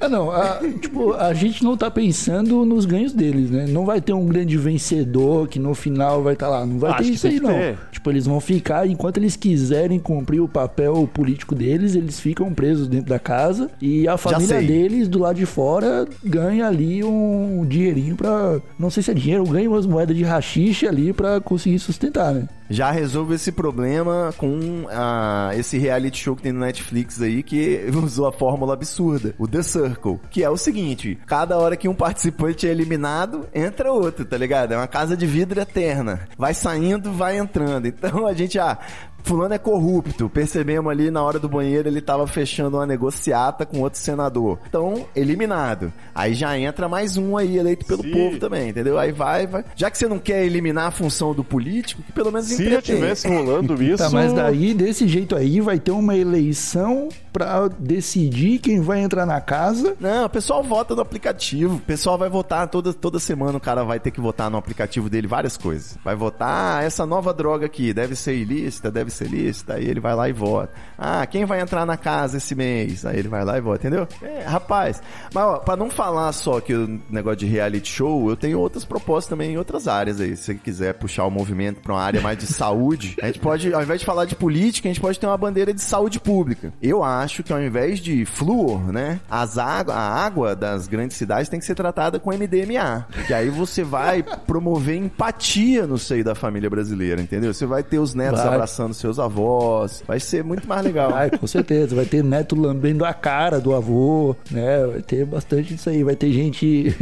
Ah, 0.00 0.08
não, 0.08 0.32
a, 0.32 0.58
tipo, 0.80 1.12
a 1.14 1.32
gente 1.32 1.62
não 1.62 1.76
tá 1.76 1.88
pensando 1.88 2.64
nos 2.64 2.84
ganhos 2.84 3.12
deles, 3.12 3.50
né? 3.50 3.66
Não 3.68 3.84
vai 3.84 4.00
ter 4.00 4.12
um 4.12 4.26
grande 4.26 4.56
vencedor 4.56 5.46
que 5.46 5.60
no 5.60 5.74
final 5.76 6.24
vai 6.24 6.31
estar 6.34 6.48
lá. 6.48 6.64
Não 6.66 6.78
vai 6.78 6.92
Acho 6.92 7.02
ter 7.04 7.10
isso 7.10 7.26
aí, 7.26 7.40
não. 7.40 7.50
ter. 7.50 7.78
Tipo, 7.92 8.10
eles 8.10 8.26
vão 8.26 8.40
ficar, 8.40 8.86
enquanto 8.88 9.16
eles 9.18 9.36
quiserem 9.36 9.98
cumprir 9.98 10.40
o 10.40 10.48
papel 10.48 11.08
político 11.12 11.54
deles, 11.54 11.94
eles 11.94 12.18
ficam 12.20 12.52
presos 12.52 12.88
dentro 12.88 13.08
da 13.08 13.18
casa 13.18 13.70
e 13.80 14.06
a 14.08 14.16
família 14.16 14.60
deles, 14.60 15.08
do 15.08 15.18
lado 15.18 15.36
de 15.36 15.46
fora, 15.46 16.06
ganha 16.24 16.66
ali 16.66 17.02
um 17.04 17.64
dinheirinho 17.68 18.16
pra. 18.16 18.60
Não 18.78 18.90
sei 18.90 19.02
se 19.02 19.10
é 19.10 19.14
dinheiro, 19.14 19.44
ganha 19.44 19.68
umas 19.68 19.86
moedas 19.86 20.16
de 20.16 20.22
rachixe 20.22 20.86
ali 20.86 21.12
pra 21.12 21.40
conseguir 21.40 21.78
sustentar. 21.78 22.32
né? 22.34 22.48
Já 22.72 22.90
resolve 22.90 23.34
esse 23.34 23.52
problema 23.52 24.32
com 24.38 24.86
ah, 24.90 25.50
esse 25.54 25.76
reality 25.76 26.18
show 26.18 26.34
que 26.34 26.42
tem 26.42 26.52
no 26.52 26.60
Netflix 26.60 27.20
aí 27.20 27.42
que 27.42 27.84
usou 28.02 28.26
a 28.26 28.32
fórmula 28.32 28.72
absurda, 28.72 29.34
o 29.38 29.46
The 29.46 29.62
Circle, 29.62 30.18
que 30.30 30.42
é 30.42 30.48
o 30.48 30.56
seguinte: 30.56 31.18
cada 31.26 31.58
hora 31.58 31.76
que 31.76 31.86
um 31.86 31.94
participante 31.94 32.66
é 32.66 32.70
eliminado, 32.70 33.46
entra 33.54 33.92
outro, 33.92 34.24
tá 34.24 34.38
ligado? 34.38 34.72
É 34.72 34.76
uma 34.78 34.88
casa 34.88 35.14
de 35.14 35.26
vidro 35.26 35.60
eterna. 35.60 36.26
Vai 36.38 36.54
saindo, 36.54 37.12
vai 37.12 37.36
entrando. 37.36 37.86
Então 37.86 38.26
a 38.26 38.32
gente, 38.32 38.58
ah, 38.58 38.78
Fulano 39.22 39.54
é 39.54 39.58
corrupto. 39.58 40.28
Percebemos 40.28 40.90
ali 40.90 41.10
na 41.10 41.22
hora 41.22 41.38
do 41.38 41.48
banheiro 41.48 41.88
ele 41.88 42.00
tava 42.00 42.26
fechando 42.26 42.76
uma 42.76 42.86
negociata 42.86 43.64
com 43.64 43.80
outro 43.80 43.98
senador. 43.98 44.58
Então, 44.68 45.06
eliminado. 45.14 45.92
Aí 46.14 46.34
já 46.34 46.58
entra 46.58 46.88
mais 46.88 47.16
um 47.16 47.36
aí 47.36 47.56
eleito 47.56 47.86
pelo 47.86 48.02
Sim. 48.02 48.10
povo 48.10 48.38
também, 48.38 48.70
entendeu? 48.70 48.98
Aí 48.98 49.12
vai, 49.12 49.46
vai. 49.46 49.64
Já 49.74 49.90
que 49.90 49.98
você 49.98 50.08
não 50.08 50.18
quer 50.18 50.44
eliminar 50.44 50.88
a 50.88 50.90
função 50.90 51.34
do 51.34 51.44
político, 51.44 52.02
que 52.02 52.12
pelo 52.12 52.30
menos 52.30 52.48
Se 52.48 52.68
já 52.68 52.82
tivesse 52.82 53.28
rolando 53.28 53.82
isso. 53.82 54.02
Tá, 54.02 54.10
mas 54.10 54.32
daí, 54.32 54.74
desse 54.74 55.06
jeito 55.06 55.36
aí, 55.36 55.60
vai 55.60 55.78
ter 55.78 55.92
uma 55.92 56.16
eleição 56.16 57.08
pra 57.32 57.68
decidir 57.68 58.58
quem 58.58 58.80
vai 58.80 59.00
entrar 59.00 59.24
na 59.24 59.40
casa. 59.40 59.96
Não, 59.98 60.26
o 60.26 60.30
pessoal 60.30 60.62
vota 60.62 60.94
no 60.94 61.00
aplicativo. 61.00 61.76
O 61.76 61.80
pessoal 61.80 62.18
vai 62.18 62.28
votar 62.28 62.68
toda, 62.68 62.92
toda 62.92 63.18
semana. 63.18 63.56
O 63.56 63.60
cara 63.60 63.84
vai 63.84 63.98
ter 63.98 64.10
que 64.10 64.20
votar 64.20 64.50
no 64.50 64.58
aplicativo 64.58 65.08
dele 65.08 65.26
várias 65.26 65.56
coisas. 65.56 65.96
Vai 66.04 66.14
votar, 66.14 66.78
ah, 66.78 66.82
essa 66.82 67.06
nova 67.06 67.32
droga 67.32 67.66
aqui 67.66 67.92
deve 67.94 68.14
ser 68.14 68.34
ilícita, 68.34 68.90
deve 68.90 69.10
ser 69.12 69.28
lícita. 69.28 69.74
Aí 69.74 69.86
ele 69.86 70.00
vai 70.00 70.14
lá 70.14 70.28
e 70.28 70.32
vota. 70.32 70.72
Ah, 70.98 71.26
quem 71.26 71.44
vai 71.44 71.60
entrar 71.60 71.84
na 71.84 71.96
casa 71.96 72.36
esse 72.36 72.54
mês? 72.54 73.04
Aí 73.04 73.18
ele 73.18 73.28
vai 73.28 73.44
lá 73.44 73.58
e 73.58 73.60
vota, 73.60 73.86
entendeu? 73.86 74.06
É, 74.22 74.42
rapaz. 74.44 75.02
Mas, 75.32 75.44
ó, 75.44 75.58
pra 75.58 75.76
não 75.76 75.90
falar 75.90 76.32
só 76.32 76.60
que 76.60 76.74
o 76.74 77.00
negócio 77.10 77.38
de 77.38 77.46
reality 77.46 77.90
show, 77.90 78.28
eu 78.28 78.36
tenho 78.36 78.58
outras 78.58 78.84
propostas 78.84 79.28
também 79.30 79.52
em 79.52 79.56
outras 79.58 79.88
áreas 79.88 80.20
aí. 80.20 80.36
Se 80.36 80.44
você 80.44 80.54
quiser 80.54 80.94
puxar 80.94 81.24
o 81.24 81.30
movimento 81.30 81.80
pra 81.80 81.92
uma 81.94 82.02
área 82.02 82.20
mais 82.20 82.38
de 82.38 82.46
saúde, 82.46 83.16
a 83.22 83.26
gente 83.26 83.38
pode, 83.38 83.72
ao 83.72 83.82
invés 83.82 84.00
de 84.00 84.06
falar 84.06 84.24
de 84.24 84.34
política, 84.34 84.88
a 84.88 84.92
gente 84.92 85.00
pode 85.00 85.18
ter 85.18 85.26
uma 85.26 85.36
bandeira 85.36 85.72
de 85.72 85.80
saúde 85.80 86.20
pública. 86.20 86.72
Eu 86.82 87.02
acho 87.02 87.42
que 87.42 87.52
ao 87.52 87.60
invés 87.62 87.98
de 88.00 88.24
flúor, 88.24 88.92
né, 88.92 89.20
as 89.30 89.58
água, 89.58 89.94
a 89.94 90.24
água 90.24 90.54
das 90.54 90.86
grandes 90.86 91.16
cidades 91.16 91.48
tem 91.48 91.58
que 91.58 91.66
ser 91.66 91.74
tratada 91.74 92.18
com 92.18 92.30
MDMA. 92.30 93.06
Que 93.26 93.34
aí 93.34 93.48
você 93.48 93.82
vai 93.82 94.22
promover 94.22 94.96
empatia 94.96 95.86
no 95.86 95.98
seio 95.98 96.24
da 96.24 96.34
família 96.34 96.70
brasileira, 96.70 97.20
entendeu? 97.20 97.52
Você 97.52 97.66
vai 97.66 97.82
ter 97.82 97.98
os 97.98 98.14
netos 98.14 98.40
Vai. 98.40 98.54
abraçando 98.54 98.94
seus 99.02 99.18
avós. 99.18 100.02
Vai 100.06 100.18
ser 100.18 100.42
muito 100.42 100.66
mais 100.66 100.82
legal. 100.82 101.14
Ai, 101.14 101.30
com 101.30 101.46
certeza. 101.46 101.94
Vai 101.94 102.06
ter 102.06 102.24
neto 102.24 102.56
lambendo 102.56 103.04
a 103.04 103.12
cara 103.12 103.60
do 103.60 103.74
avô, 103.74 104.34
né? 104.50 104.86
Vai 104.86 105.02
ter 105.02 105.26
bastante 105.26 105.74
disso 105.74 105.90
aí. 105.90 106.02
Vai 106.02 106.16
ter 106.16 106.32
gente 106.32 106.96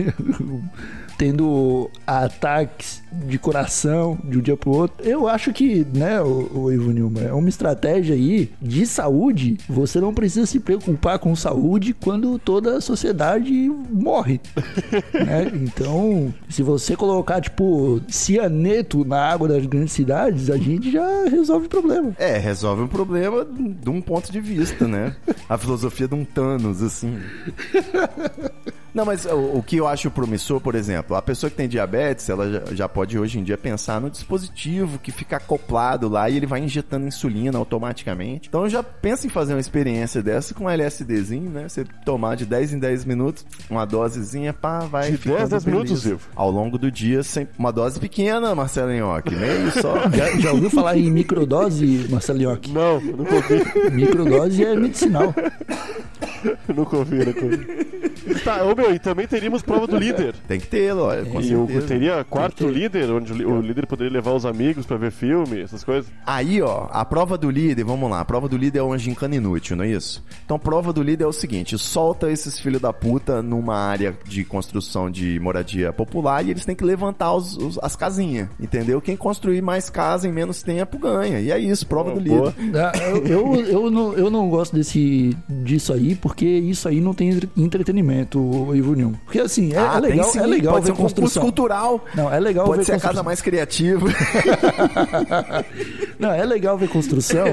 tendo 1.21 1.91
ataques 2.07 3.03
de 3.13 3.39
coração 3.39 4.19
de 4.25 4.39
um 4.39 4.41
dia 4.41 4.57
pro 4.57 4.71
outro. 4.71 5.07
Eu 5.07 5.29
acho 5.29 5.53
que, 5.53 5.87
né, 5.93 6.19
o, 6.23 6.51
o 6.55 6.73
Ivo 6.73 6.91
Nilma, 6.93 7.21
é 7.21 7.33
uma 7.33 7.49
estratégia 7.51 8.15
aí 8.15 8.51
de 8.59 8.87
saúde. 8.87 9.59
Você 9.69 10.01
não 10.01 10.15
precisa 10.15 10.47
se 10.47 10.59
preocupar 10.59 11.19
com 11.19 11.37
saúde 11.37 11.93
quando 11.93 12.39
toda 12.39 12.79
a 12.79 12.81
sociedade 12.81 13.53
morre. 13.91 14.41
né? 15.13 15.51
Então, 15.55 16.33
se 16.49 16.63
você 16.63 16.97
colocar, 16.97 17.43
tipo, 17.43 18.01
cianeto 18.09 19.05
na 19.05 19.21
água 19.21 19.47
das 19.47 19.67
grandes 19.67 19.93
cidades, 19.93 20.49
a 20.49 20.57
gente 20.57 20.91
já 20.91 21.25
resolve 21.25 21.67
o 21.67 21.69
problema. 21.69 21.90
É, 22.19 22.39
resolve 22.39 22.83
um 22.83 22.89
problema 22.89 23.45
de 23.45 23.91
um 23.91 24.01
ponto 24.01 24.31
de 24.33 24.41
vista, 24.41 24.87
né? 24.87 25.17
A 25.49 25.59
filosofia 25.59 26.09
de 26.09 26.15
um 26.15 26.25
Thanos, 26.25 26.83
assim. 26.83 27.19
Não, 28.95 29.05
mas 29.05 29.25
o, 29.25 29.59
o 29.59 29.63
que 29.63 29.77
eu 29.77 29.87
acho 29.87 30.11
promissor, 30.11 30.61
por 30.61 30.75
exemplo, 30.75 31.17
a 31.17 31.23
pessoa 31.23 31.51
que 31.51 31.57
tem 31.57 31.69
diabetes, 31.69 32.29
ela 32.29 32.51
já, 32.51 32.75
já 32.75 32.89
pode 32.89 33.19
hoje 33.19 33.39
em 33.39 33.45
dia 33.45 33.57
pensar 33.57 34.01
no 34.01 34.11
dispositivo 34.11 34.99
que 34.99 35.13
fica 35.13 35.37
acoplado 35.37 36.09
lá 36.09 36.29
e 36.29 36.37
ele 36.37 36.47
vai 36.47 36.61
injetando 36.61 37.07
insulina 37.07 37.59
automaticamente. 37.59 38.49
Então 38.49 38.65
eu 38.65 38.71
já 38.71 38.83
penso 38.83 39.27
em 39.27 39.31
fazer 39.31 39.55
uma 39.55 39.61
experiência 39.61 40.23
dessa 40.23 40.55
com 40.55 40.65
um 40.65 40.71
LSDzinho, 40.71 41.51
né? 41.51 41.69
Você 41.69 41.85
tomar 42.05 42.37
de 42.37 42.45
10 42.45 42.75
em 42.75 42.79
10 42.79 43.05
minutos, 43.05 43.45
uma 43.69 43.85
dosezinha, 43.85 44.53
pá, 44.53 44.81
vai 44.81 45.13
De 45.13 45.17
ficando 45.19 45.37
10 45.37 45.49
em 45.49 45.51
10 45.51 45.65
minutos. 45.67 46.07
Ivo. 46.07 46.29
Ao 46.35 46.51
longo 46.51 46.79
do 46.79 46.91
dia, 46.91 47.23
sempre 47.23 47.55
uma 47.59 47.73
dose 47.73 48.01
pequena, 48.01 48.55
Marcelo 48.55 48.93
Nhoque, 48.93 49.35
meio 49.35 49.71
só. 49.73 50.01
Já, 50.11 50.31
já 50.39 50.53
ouviu 50.53 50.71
falar 50.71 50.97
em 50.97 51.11
microdose, 51.11 52.07
Marcelo 52.11 52.41
Iocchi? 52.41 52.73
Não, 52.73 53.01
eu 53.01 53.17
nunca 53.17 53.35
ouvi. 53.35 53.91
Microdose 53.93 54.65
é 54.65 54.75
medicinal. 54.75 55.35
nunca 56.75 56.97
ouvi, 56.97 57.25
nunca 57.25 57.45
ouvi. 57.45 57.91
Tá, 58.45 58.65
ô 58.65 58.75
meu, 58.81 58.95
e 58.95 58.99
também 58.99 59.27
teríamos 59.27 59.63
prova 59.63 59.87
do 59.87 59.97
líder. 59.97 60.35
Tem 60.49 60.59
que 60.61 60.67
ter, 60.67 60.93
olha, 60.95 61.25
com 61.25 61.41
e 61.41 61.45
certeza. 61.45 61.87
teria 61.87 62.25
quarto 62.25 62.67
líder, 62.69 63.11
onde 63.11 63.33
o 63.33 63.61
líder 63.61 63.87
poderia 63.87 64.13
levar 64.13 64.33
os 64.33 64.45
amigos 64.47 64.87
pra 64.87 64.97
ver 64.97 65.11
filme, 65.11 65.61
essas 65.61 65.85
coisas. 65.85 66.11
Aí, 66.27 66.61
ó, 66.63 66.87
a 66.91 67.05
prova 67.05 67.37
do 67.39 67.51
líder, 67.51 67.85
vamos 67.85 68.11
lá, 68.11 68.21
a 68.21 68.25
prova 68.25 68.49
do 68.49 68.57
líder 68.57 68.79
é 68.81 68.83
uma 68.83 68.99
gincana 68.99 69.37
inútil, 69.37 69.77
não 69.77 69.85
é 69.85 69.89
isso? 69.91 70.25
Então, 70.45 70.57
a 70.57 70.61
prova 70.61 70.93
do 70.93 71.03
líder 71.03 71.25
é 71.25 71.27
o 71.27 71.33
seguinte: 71.33 71.77
solta 71.79 72.31
esses 72.31 72.59
filhos 72.59 72.81
da 72.81 72.93
puta 72.93 73.43
numa 73.43 73.77
área 73.77 74.17
de 74.25 74.45
construção 74.45 75.11
de 75.11 75.39
moradia 75.41 75.93
popular 75.93 76.45
e 76.45 76.51
eles 76.51 76.65
têm 76.65 76.75
que 76.77 76.85
levantar 76.85 77.33
os- 77.35 77.57
os- 77.57 77.79
as 77.83 77.95
casinhas, 77.97 78.49
entendeu? 78.59 79.01
Quem 79.01 79.17
construir 79.17 79.61
mais 79.63 79.91
casa 79.91 80.27
em 80.29 80.33
menos 80.33 80.63
tempo 80.63 80.99
ganha. 80.99 81.41
E 81.41 81.51
é 81.51 81.59
isso, 81.59 81.87
prova 81.87 82.13
do 82.13 82.21
Boa. 82.21 82.55
líder. 82.59 82.81
Ah, 82.81 82.93
Eu, 83.11 83.25
eu, 83.27 83.57
eu 83.67 83.91
não, 83.91 84.13
eu 84.15 84.31
não 84.31 84.49
gosto 84.49 84.75
desse, 84.75 85.37
disso 85.49 85.93
aí, 85.93 86.15
porque 86.15 86.47
isso 86.47 86.89
aí 86.89 87.01
não 87.01 87.13
tem 87.15 87.31
entre- 87.31 87.49
entretenimento, 87.57 88.70
Ivo 88.75 88.95
Nilma. 88.95 89.21
Porque 89.25 89.41
assim, 89.41 89.73
é, 89.73 89.79
ah, 89.79 89.95
é 89.97 90.01
legal, 90.01 90.31
sim, 90.31 90.39
é 90.39 90.47
legal 90.47 90.75
pode 90.75 90.87
ver 90.87 90.93
ser 90.95 91.01
um 91.01 91.03
construção. 91.03 91.43
cultural. 91.43 92.05
Não, 92.15 92.33
é 92.33 92.41
legal 92.41 92.67
Pode 92.67 92.79
ver 92.79 92.85
ser 92.85 92.93
a 92.93 92.95
casa 92.97 93.23
construção. 93.23 93.25
mais 93.25 93.43
criativa. 93.43 94.07
Não, 96.19 96.31
é 96.33 96.45
legal 96.45 96.77
ver 96.77 96.89
construção, 96.89 97.47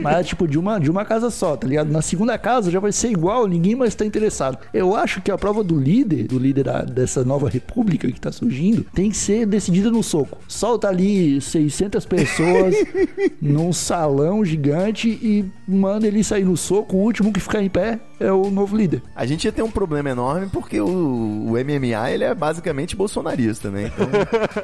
mas 0.00 0.16
é 0.18 0.22
tipo 0.24 0.48
de 0.48 0.58
uma, 0.58 0.80
de 0.80 0.90
uma 0.90 1.04
casa 1.04 1.30
só, 1.30 1.56
tá 1.56 1.68
ligado? 1.68 1.90
Na 1.90 2.02
segunda 2.02 2.36
casa 2.36 2.70
já 2.70 2.80
vai 2.80 2.90
ser 2.90 3.10
igual, 3.10 3.46
ninguém 3.46 3.76
mais 3.76 3.94
tá 3.94 4.04
interessado. 4.04 4.58
Eu 4.74 4.96
acho 4.96 5.20
que 5.22 5.30
a 5.30 5.38
prova 5.38 5.62
do 5.62 5.78
líder, 5.78 6.26
do 6.26 6.38
líder 6.38 6.64
da- 6.64 6.82
dessa 6.82 7.24
nova 7.24 7.48
república 7.48 8.10
que 8.10 8.20
tá 8.20 8.32
surgindo, 8.32 8.84
tem 8.92 9.10
que 9.10 9.16
ser 9.16 9.46
decidida 9.46 9.90
no 9.90 10.02
soco. 10.02 10.38
Solta 10.48 10.88
ali 10.88 11.40
600 11.40 12.04
pessoas 12.06 12.74
num 13.40 13.72
salão 13.72 14.44
gigante 14.44 15.08
e 15.08 15.44
manda 15.66 16.06
ele 16.06 16.24
sair 16.24 16.44
no 16.44 16.56
soco. 16.56 16.96
O 16.96 17.00
último 17.00 17.32
que 17.32 17.40
ficar 17.40 17.62
em 17.62 17.68
pé 17.70 18.00
é 18.20 18.32
o 18.32 18.50
novo 18.50 18.76
líder. 18.76 19.02
A 19.14 19.24
gente 19.26 19.44
ia 19.44 19.52
ter 19.52 19.62
um 19.62 19.70
problema 19.70 20.10
enorme 20.10 20.48
porque 20.52 20.80
o, 20.80 20.86
o 20.88 21.52
MMA 21.52 22.10
ele 22.10 22.24
é 22.24 22.34
basicamente 22.34 22.96
bolsonarista, 22.96 23.70
né? 23.70 23.90
Então, 23.94 24.08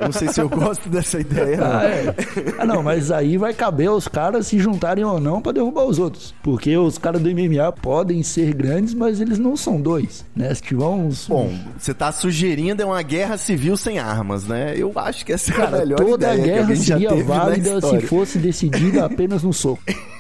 não 0.01 0.13
sei 0.13 0.29
se 0.29 0.41
eu 0.41 0.49
gosto 0.49 0.89
dessa 0.89 1.21
ideia. 1.21 1.57
não. 1.57 1.67
Ah, 1.67 1.85
é. 1.85 2.15
Ah, 2.59 2.67
não, 2.67 2.83
mas 2.83 3.11
aí 3.11 3.37
vai 3.37 3.53
caber 3.53 3.89
aos 3.89 4.09
caras 4.09 4.47
se 4.47 4.59
juntarem 4.59 5.05
ou 5.05 5.21
não 5.21 5.41
pra 5.41 5.53
derrubar 5.53 5.85
os 5.85 5.99
outros. 5.99 6.35
Porque 6.43 6.77
os 6.77 6.99
caras 6.99 7.21
do 7.21 7.31
MMA 7.31 7.73
podem 7.73 8.23
ser 8.23 8.55
grandes, 8.55 8.95
mas 8.95 9.21
eles 9.21 9.39
não 9.39 9.57
são 9.57 9.81
dois, 9.81 10.25
né? 10.35 10.53
Se 10.55 10.63
tiver 10.63 10.85
uns... 10.85 11.29
Bom, 11.29 11.53
você 11.79 11.95
tá 11.95 12.11
sugerindo 12.13 12.83
é 12.83 12.85
uma 12.85 13.03
guerra 13.03 13.37
civil 13.37 13.77
sem 13.77 13.99
armas, 13.99 14.45
né? 14.45 14.75
Eu 14.77 14.93
acho 14.97 15.25
que 15.25 15.33
essa 15.33 15.51
é 15.51 15.55
a 15.55 15.57
Cara, 15.57 15.79
melhor 15.79 15.97
toda 15.97 16.35
ideia 16.35 16.43
que 16.43 16.67
guerra 16.67 16.77
seria 16.77 17.25
válida 17.25 17.81
se 17.81 18.01
fosse 18.03 18.39
decidida 18.39 19.05
apenas 19.05 19.43
no 19.43 19.53
soco. 19.53 19.83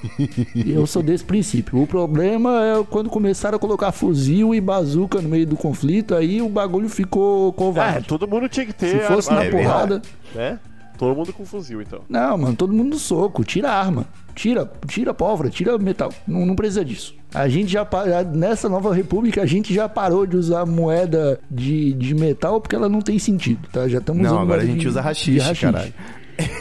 Eu 0.66 0.86
sou 0.86 1.02
desse 1.02 1.24
princípio. 1.24 1.80
O 1.82 1.86
problema 1.86 2.50
é 2.64 2.84
quando 2.88 3.08
começaram 3.10 3.56
a 3.56 3.58
colocar 3.58 3.92
fuzil 3.92 4.54
e 4.54 4.60
bazuca 4.60 5.20
no 5.20 5.28
meio 5.28 5.46
do 5.46 5.56
conflito, 5.56 6.14
aí 6.14 6.40
o 6.42 6.48
bagulho 6.48 6.88
ficou 6.88 7.52
covarde. 7.52 8.06
todo 8.06 8.26
mundo 8.28 8.48
tinha 8.48 8.66
que 8.66 8.72
ter. 8.72 9.00
se 9.00 9.06
fosse 9.06 9.28
arma- 9.30 9.40
na 9.42 9.46
é 9.46 9.50
porrada... 9.50 10.02
Né? 10.34 10.58
Todo 10.96 11.16
mundo 11.16 11.32
com 11.32 11.44
fuzil, 11.44 11.82
então. 11.82 12.02
Não, 12.08 12.38
mano, 12.38 12.54
todo 12.54 12.72
mundo 12.72 12.90
no 12.90 12.98
soco. 13.00 13.42
Tira 13.42 13.68
a 13.68 13.74
arma. 13.80 14.06
Tira, 14.32 14.70
tira 14.86 15.12
pólvora, 15.12 15.50
tira 15.50 15.76
metal. 15.76 16.12
Não, 16.26 16.46
não 16.46 16.54
precisa 16.54 16.84
disso. 16.84 17.16
A 17.34 17.48
gente 17.48 17.72
já, 17.72 17.84
nessa 18.32 18.68
nova 18.68 18.94
república, 18.94 19.42
a 19.42 19.46
gente 19.46 19.74
já 19.74 19.88
parou 19.88 20.24
de 20.24 20.36
usar 20.36 20.64
moeda 20.64 21.40
de, 21.50 21.92
de 21.94 22.14
metal 22.14 22.60
porque 22.60 22.76
ela 22.76 22.88
não 22.88 23.00
tem 23.00 23.18
sentido, 23.18 23.66
tá? 23.72 23.88
Já 23.88 23.98
estamos 23.98 24.22
Não, 24.22 24.30
usando 24.30 24.42
agora 24.42 24.62
a 24.62 24.64
gente 24.64 24.78
de- 24.82 24.88
usa 24.88 25.00
de 25.00 25.04
rachixe, 25.04 25.54
caralho. 25.56 25.92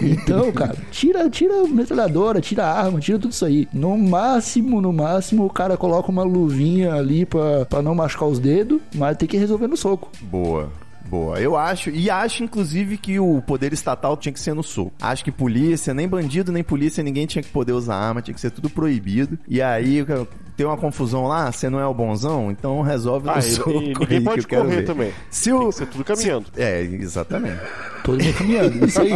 Então, 0.02 0.52
cara, 0.54 0.76
tira, 0.92 1.30
tira 1.30 1.62
a 1.62 1.68
metralhadora, 1.68 2.42
tira 2.42 2.66
a 2.66 2.84
arma, 2.86 3.00
tira 3.00 3.20
tudo 3.20 3.32
isso 3.32 3.46
aí. 3.46 3.68
No 3.74 3.98
máximo, 3.98 4.82
no 4.82 4.94
máximo, 4.94 5.46
o 5.46 5.50
cara 5.50 5.78
coloca 5.78 6.12
uma 6.12 6.24
luvinha 6.24 6.94
ali 6.94 7.26
pra, 7.26 7.66
pra 7.66 7.82
não 7.82 7.96
machucar 7.96 8.28
os 8.28 8.40
dedos, 8.40 8.82
mas 8.96 9.18
tem 9.18 9.28
que 9.28 9.38
resolver 9.38 9.68
no 9.68 9.78
soco. 9.78 10.10
Boa. 10.22 10.70
Boa, 11.06 11.40
eu 11.40 11.56
acho, 11.56 11.92
e 11.92 12.10
acho 12.10 12.44
inclusive 12.44 12.98
que 12.98 13.20
o 13.20 13.40
poder 13.40 13.72
estatal 13.72 14.18
tinha 14.18 14.34
que 14.34 14.40
ser 14.40 14.56
no 14.56 14.64
soco. 14.64 14.94
Acho 15.00 15.24
que 15.24 15.32
polícia, 15.32 15.94
nem 15.94 16.08
bandido, 16.08 16.52
nem 16.52 16.64
polícia, 16.64 17.04
ninguém 17.04 17.28
tinha 17.28 17.44
que 17.44 17.50
poder 17.50 17.74
usar 17.74 17.98
arma, 17.98 18.20
tinha 18.20 18.34
que 18.34 18.42
ser 18.42 18.50
tudo 18.50 18.68
proibido. 18.68 19.38
E 19.48 19.62
aí 19.62 20.04
tem 20.56 20.66
uma 20.66 20.78
confusão 20.78 21.28
lá, 21.28 21.52
você 21.52 21.70
não 21.70 21.80
é 21.80 21.86
o 21.88 21.94
bonzão, 21.94 22.52
então 22.52 22.82
resolve 22.82 23.26
no 23.26 23.32
Ah, 23.34 23.40
e, 23.40 23.42
soco. 23.44 23.72
e 23.72 23.74
aí 23.74 23.80
ninguém 23.88 24.08
que 24.08 24.22
pode 24.22 24.42
eu 24.42 24.48
quero 24.48 24.62
correr 24.64 24.76
ver. 24.78 24.86
também. 24.86 25.12
Se 25.30 25.44
Tem 25.46 25.54
o, 25.54 25.70
que 25.70 25.76
ser 25.76 25.86
tudo 25.88 26.04
caminhando. 26.04 26.46
É, 26.56 26.82
exatamente. 26.82 27.60
Todo 28.04 28.24
mundo 28.24 28.34
caminhando, 28.38 28.86
isso 28.86 29.02
aí. 29.02 29.12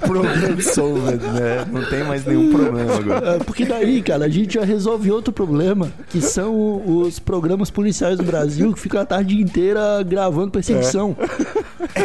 Problem 0.00 0.60
solved, 0.60 1.24
né? 1.32 1.64
Não 1.70 1.84
tem 1.88 2.04
mais 2.04 2.24
nenhum 2.24 2.50
problema 2.52 2.94
agora. 2.94 3.36
É, 3.36 3.38
Porque 3.38 3.64
daí, 3.64 4.02
cara, 4.02 4.24
a 4.26 4.28
gente 4.28 4.54
já 4.54 4.64
resolve 4.64 5.10
outro 5.10 5.32
problema, 5.32 5.90
que 6.08 6.20
são 6.20 6.82
os 6.86 7.18
programas 7.18 7.70
policiais 7.70 8.18
do 8.18 8.24
Brasil 8.24 8.72
que 8.72 8.80
ficam 8.80 9.00
a 9.00 9.06
tarde 9.06 9.40
inteira 9.40 10.02
gravando 10.02 10.50
perseguição. 10.50 11.16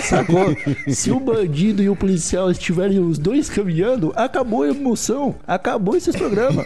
Sacou? 0.01 0.55
Se 0.87 1.11
o 1.11 1.19
bandido 1.19 1.81
e 1.81 1.89
o 1.89 1.95
policial 1.95 2.51
estiverem 2.51 2.99
os 2.99 3.17
dois 3.17 3.49
caminhando, 3.49 4.13
acabou 4.15 4.63
a 4.63 4.69
emoção. 4.69 5.35
Acabou 5.47 5.95
esses 5.95 6.15
programas. 6.15 6.65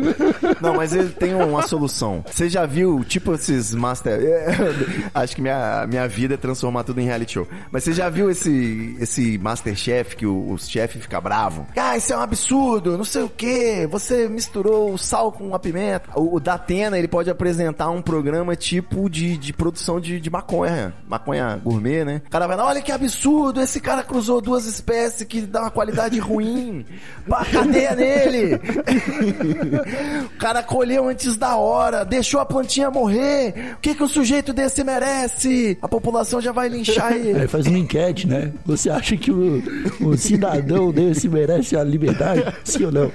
Não, 0.60 0.74
mas 0.74 0.94
ele 0.94 1.10
tem 1.10 1.34
uma 1.34 1.62
solução. 1.62 2.24
Você 2.30 2.48
já 2.48 2.66
viu, 2.66 3.04
tipo, 3.04 3.34
esses 3.34 3.74
Master. 3.74 4.20
é, 4.22 5.10
Acho 5.14 5.36
que 5.36 5.42
minha, 5.42 5.86
minha 5.88 6.06
vida 6.06 6.34
é 6.34 6.36
transformar 6.36 6.84
tudo 6.84 7.00
em 7.00 7.04
reality 7.04 7.34
show. 7.34 7.48
Mas 7.70 7.84
você 7.84 7.92
já 7.92 8.08
viu 8.08 8.30
esse, 8.30 8.96
esse 9.00 9.38
Masterchef 9.38 10.16
que 10.16 10.26
o, 10.26 10.52
o 10.52 10.58
chefe 10.58 10.98
fica 10.98 11.20
bravo? 11.20 11.66
Ah, 11.76 11.96
isso 11.96 12.12
é 12.12 12.16
um 12.16 12.20
absurdo, 12.20 12.96
não 12.96 13.04
sei 13.04 13.22
o 13.22 13.28
quê. 13.28 13.86
Você 13.90 14.28
misturou 14.28 14.92
o 14.92 14.98
sal 14.98 15.32
com 15.32 15.54
a 15.54 15.58
pimenta. 15.58 16.10
O, 16.14 16.36
o 16.36 16.40
Datena, 16.40 16.98
ele 16.98 17.08
pode 17.08 17.30
apresentar 17.30 17.90
um 17.90 18.02
programa 18.02 18.54
tipo 18.56 19.08
de, 19.08 19.36
de 19.36 19.52
produção 19.52 20.00
de, 20.00 20.20
de 20.20 20.30
maconha. 20.30 20.94
Maconha 21.08 21.60
gourmet, 21.62 22.04
né? 22.04 22.22
O 22.26 22.30
cara 22.30 22.46
lá, 22.56 22.66
olha 22.66 22.82
que 22.82 22.92
absurdo, 22.92 23.60
esse 23.60 23.80
cara 23.80 24.02
cruzou 24.02 24.40
duas 24.40 24.66
espécies 24.66 25.26
que 25.26 25.40
dá 25.42 25.62
uma 25.62 25.70
qualidade 25.70 26.18
ruim. 26.20 26.84
Pá, 27.28 27.44
cadeia 27.44 27.94
nele. 27.94 28.54
o 30.24 30.38
cara 30.38 30.62
colheu 30.62 31.08
antes 31.08 31.36
da 31.36 31.56
hora, 31.56 32.04
deixou 32.04 32.40
a 32.40 32.46
plantinha 32.46 32.90
morrer. 32.90 33.74
O 33.74 33.80
que, 33.80 33.94
que 33.94 34.02
o 34.02 34.08
sujeito 34.08 34.52
desse 34.52 34.82
merece? 34.84 35.78
A 35.82 35.88
população 35.88 36.40
já 36.40 36.52
vai 36.52 36.68
linchar 36.68 37.12
Aí 37.12 37.28
ele. 37.28 37.48
faz 37.48 37.66
uma 37.66 37.78
enquete, 37.78 38.26
né? 38.26 38.52
Você 38.66 38.90
acha 38.90 39.16
que 39.16 39.30
o, 39.30 39.62
o 40.00 40.16
cidadão 40.16 40.90
desse 40.92 41.28
merece 41.28 41.76
a 41.76 41.84
liberdade? 41.84 42.44
Sim 42.64 42.84
ou 42.86 42.92
não? 42.92 43.10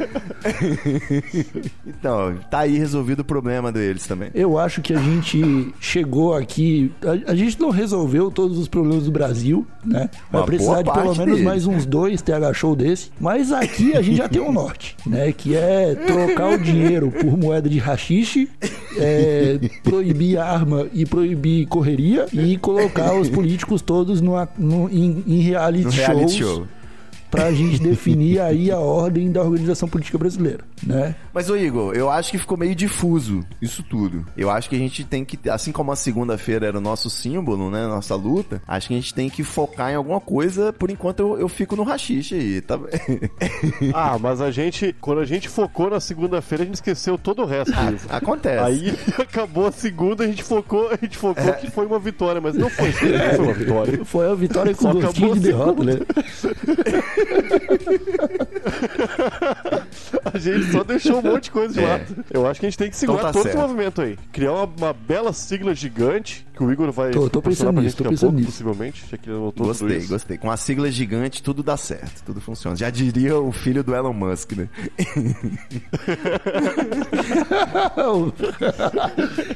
Então, 1.86 2.38
tá 2.50 2.60
aí 2.60 2.78
resolvido 2.78 3.20
o 3.20 3.26
problema 3.26 3.72
deles 3.72 4.06
também. 4.08 4.30
Eu 4.34 4.58
acho 4.58 4.82
que 4.82 4.94
a 4.94 5.00
gente 5.00 5.74
chegou 5.80 6.34
aqui. 6.34 6.92
A, 7.04 7.32
a 7.32 7.36
gente 7.36 7.60
não 7.60 7.70
resolveu 7.70 8.30
todos 8.32 8.58
os 8.58 8.68
problemas 8.68 9.06
do 9.06 9.12
Brasil, 9.12 9.25
né? 9.84 10.10
Vai 10.32 10.42
Uma 10.42 10.46
precisar 10.46 10.82
de 10.82 10.92
pelo 10.92 11.06
menos 11.16 11.26
deles. 11.26 11.42
mais 11.44 11.66
uns 11.68 11.86
dois 11.86 12.22
TH 12.22 12.54
show 12.54 12.76
desse. 12.76 13.10
Mas 13.20 13.52
aqui 13.52 13.96
a 13.96 14.02
gente 14.02 14.18
já 14.18 14.28
tem 14.30 14.42
um 14.42 14.52
norte, 14.52 14.96
né? 15.06 15.32
Que 15.32 15.56
é 15.56 15.96
trocar 15.96 16.50
o 16.52 16.58
dinheiro 16.58 17.12
por 17.12 17.38
moeda 17.38 17.70
de 17.70 17.78
rachixe, 17.80 18.50
é, 18.98 19.60
proibir 19.84 20.38
arma 20.38 20.88
e 20.94 21.06
proibir 21.06 21.66
correria 21.68 22.26
e 22.34 22.58
colocar 22.58 23.14
os 23.20 23.30
políticos 23.30 23.82
todos 23.82 24.22
numa, 24.22 24.48
no, 24.58 24.90
em, 24.90 25.24
em 25.28 25.40
reality, 25.42 25.86
No 25.86 25.92
shows 25.92 26.08
reality 26.08 26.40
show. 26.40 26.68
pra 27.32 27.52
gente 27.52 27.80
definir 27.82 28.40
aí 28.40 28.72
a 28.72 28.80
ordem 28.80 29.32
da 29.32 29.42
organização 29.44 29.88
política 29.90 30.18
brasileira, 30.18 30.60
né? 30.84 31.16
Mas, 31.34 31.50
ô 31.50 31.56
Igor, 31.56 31.94
eu 31.94 32.10
acho 32.10 32.32
que 32.32 32.38
ficou 32.38 32.58
meio 32.58 32.76
difuso 32.76 33.46
isso 33.62 33.84
tudo. 33.84 34.26
Eu 34.38 34.50
acho 34.50 34.70
que 34.70 34.76
a 34.76 34.80
gente 34.80 35.04
tem 35.04 35.24
que, 35.24 35.50
assim 35.50 35.72
como 35.72 35.92
a 35.92 35.96
segunda-feira 35.96 36.68
era 36.68 36.78
o 36.78 36.82
nosso 36.82 37.10
símbolo, 37.10 37.70
né? 37.70 37.86
Nossa 37.88 38.16
luta, 38.16 38.62
acho 38.68 38.88
que 38.88 38.94
a 38.94 38.98
gente 38.98 39.14
tem 39.14 39.30
que 39.30 39.44
focar 39.44 39.92
em 39.92 39.96
alguma 39.96 40.20
coisa. 40.20 40.74
Por 40.74 40.90
enquanto, 40.90 41.20
eu, 41.20 41.40
eu 41.40 41.48
fico 41.48 41.76
no 41.76 41.84
rachixe 41.84 42.36
aí, 42.36 42.62
tá? 42.62 42.80
Ah, 43.94 44.18
mas 44.20 44.42
a 44.42 44.52
gente, 44.52 44.96
quando 45.00 45.20
a 45.20 45.26
gente 45.26 45.48
focou 45.48 45.90
na 45.90 46.00
segunda-feira, 46.00 46.64
a 46.64 46.66
gente 46.66 46.76
esqueceu 46.76 47.18
todo 47.18 47.42
o 47.44 47.46
resto. 47.46 47.74
Ivo. 47.74 48.08
Acontece. 48.10 48.64
Aí 48.64 48.98
acabou 49.20 49.68
a 49.68 49.72
segunda, 49.72 50.24
a 50.24 50.28
gente 50.28 50.44
focou, 50.44 50.90
a 50.90 50.96
gente 50.96 51.18
focou 51.18 51.54
que 51.54 51.70
foi 51.70 51.86
uma 51.86 52.00
vitória, 52.00 52.42
mas 52.42 52.56
não 52.56 52.70
foi, 52.70 52.88
não 52.88 52.94
foi 53.36 53.46
uma 53.46 53.54
vitória. 53.54 54.06
Foi 54.06 54.32
a 54.32 54.36
vitória 54.36 54.76
com 54.76 54.82
Só 54.84 54.94
gostinho 54.94 55.34
de 55.36 55.40
derrota, 55.40 55.84
né? 55.84 55.94
A 60.34 60.38
gente 60.38 60.65
só 60.72 60.84
deixou 60.84 61.20
um 61.20 61.22
monte 61.22 61.46
de 61.46 61.52
coisa 61.52 61.74
de 61.74 61.80
É. 61.80 61.88
lado. 61.88 62.26
Eu 62.32 62.48
acho 62.48 62.60
que 62.60 62.66
a 62.66 62.70
gente 62.70 62.78
tem 62.78 62.90
que 62.90 62.96
segurar 62.98 63.20
Então 63.20 63.28
tá 63.32 63.34
todo 63.34 63.44
certo. 63.44 63.58
esse 63.58 63.68
movimento 63.68 64.02
aí. 64.02 64.18
Criar 64.32 64.52
uma, 64.54 64.66
uma 64.66 64.94
bela 64.94 65.32
sigla 65.34 65.74
gigante, 65.74 66.46
que 66.56 66.64
o 66.64 66.72
Igor 66.72 66.92
vai 66.92 67.12
Tô- 67.12 67.30
tô 67.30 67.42
pensando 67.42 67.82
nisso, 67.82 67.98
tô 67.98 68.04
pensando 68.06 68.20
pouco, 68.32 68.36
nisso. 68.38 68.52
possivelmente, 68.52 69.06
já 69.10 69.18
que 69.18 69.30
ele 69.30 69.38
anotou 69.38 69.52
tudo 69.54 69.68
Gostei, 69.68 69.98
isso. 69.98 70.10
gostei. 70.10 70.38
Com 70.38 70.50
a 70.52 70.58
sigla 70.58 70.90
gigante, 70.90 71.44
tudo 71.44 71.62
dá 71.62 71.78
certo, 71.78 72.24
tudo 72.26 72.42
funciona. 72.42 72.76
Já 72.76 72.90
diria 72.90 73.38
o 73.40 73.52
filho 73.52 73.84
do 73.84 73.94
Elon 73.94 74.14
Musk, 74.14 74.54
né? 74.54 74.68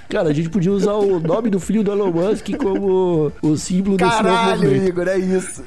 Cara, 0.09 0.29
a 0.29 0.33
gente 0.33 0.49
podia 0.49 0.71
usar 0.71 0.93
o 0.93 1.19
nome 1.19 1.49
do 1.49 1.59
filho 1.59 1.83
do 1.83 1.91
Elon 1.91 2.11
Musk 2.11 2.49
como 2.57 3.31
o 3.41 3.57
símbolo 3.57 3.97
desse 3.97 4.09
novo 4.11 4.23
Caralho, 4.23 4.61
movimento. 4.63 4.87
Igor, 4.89 5.07
é 5.07 5.17
isso. 5.19 5.63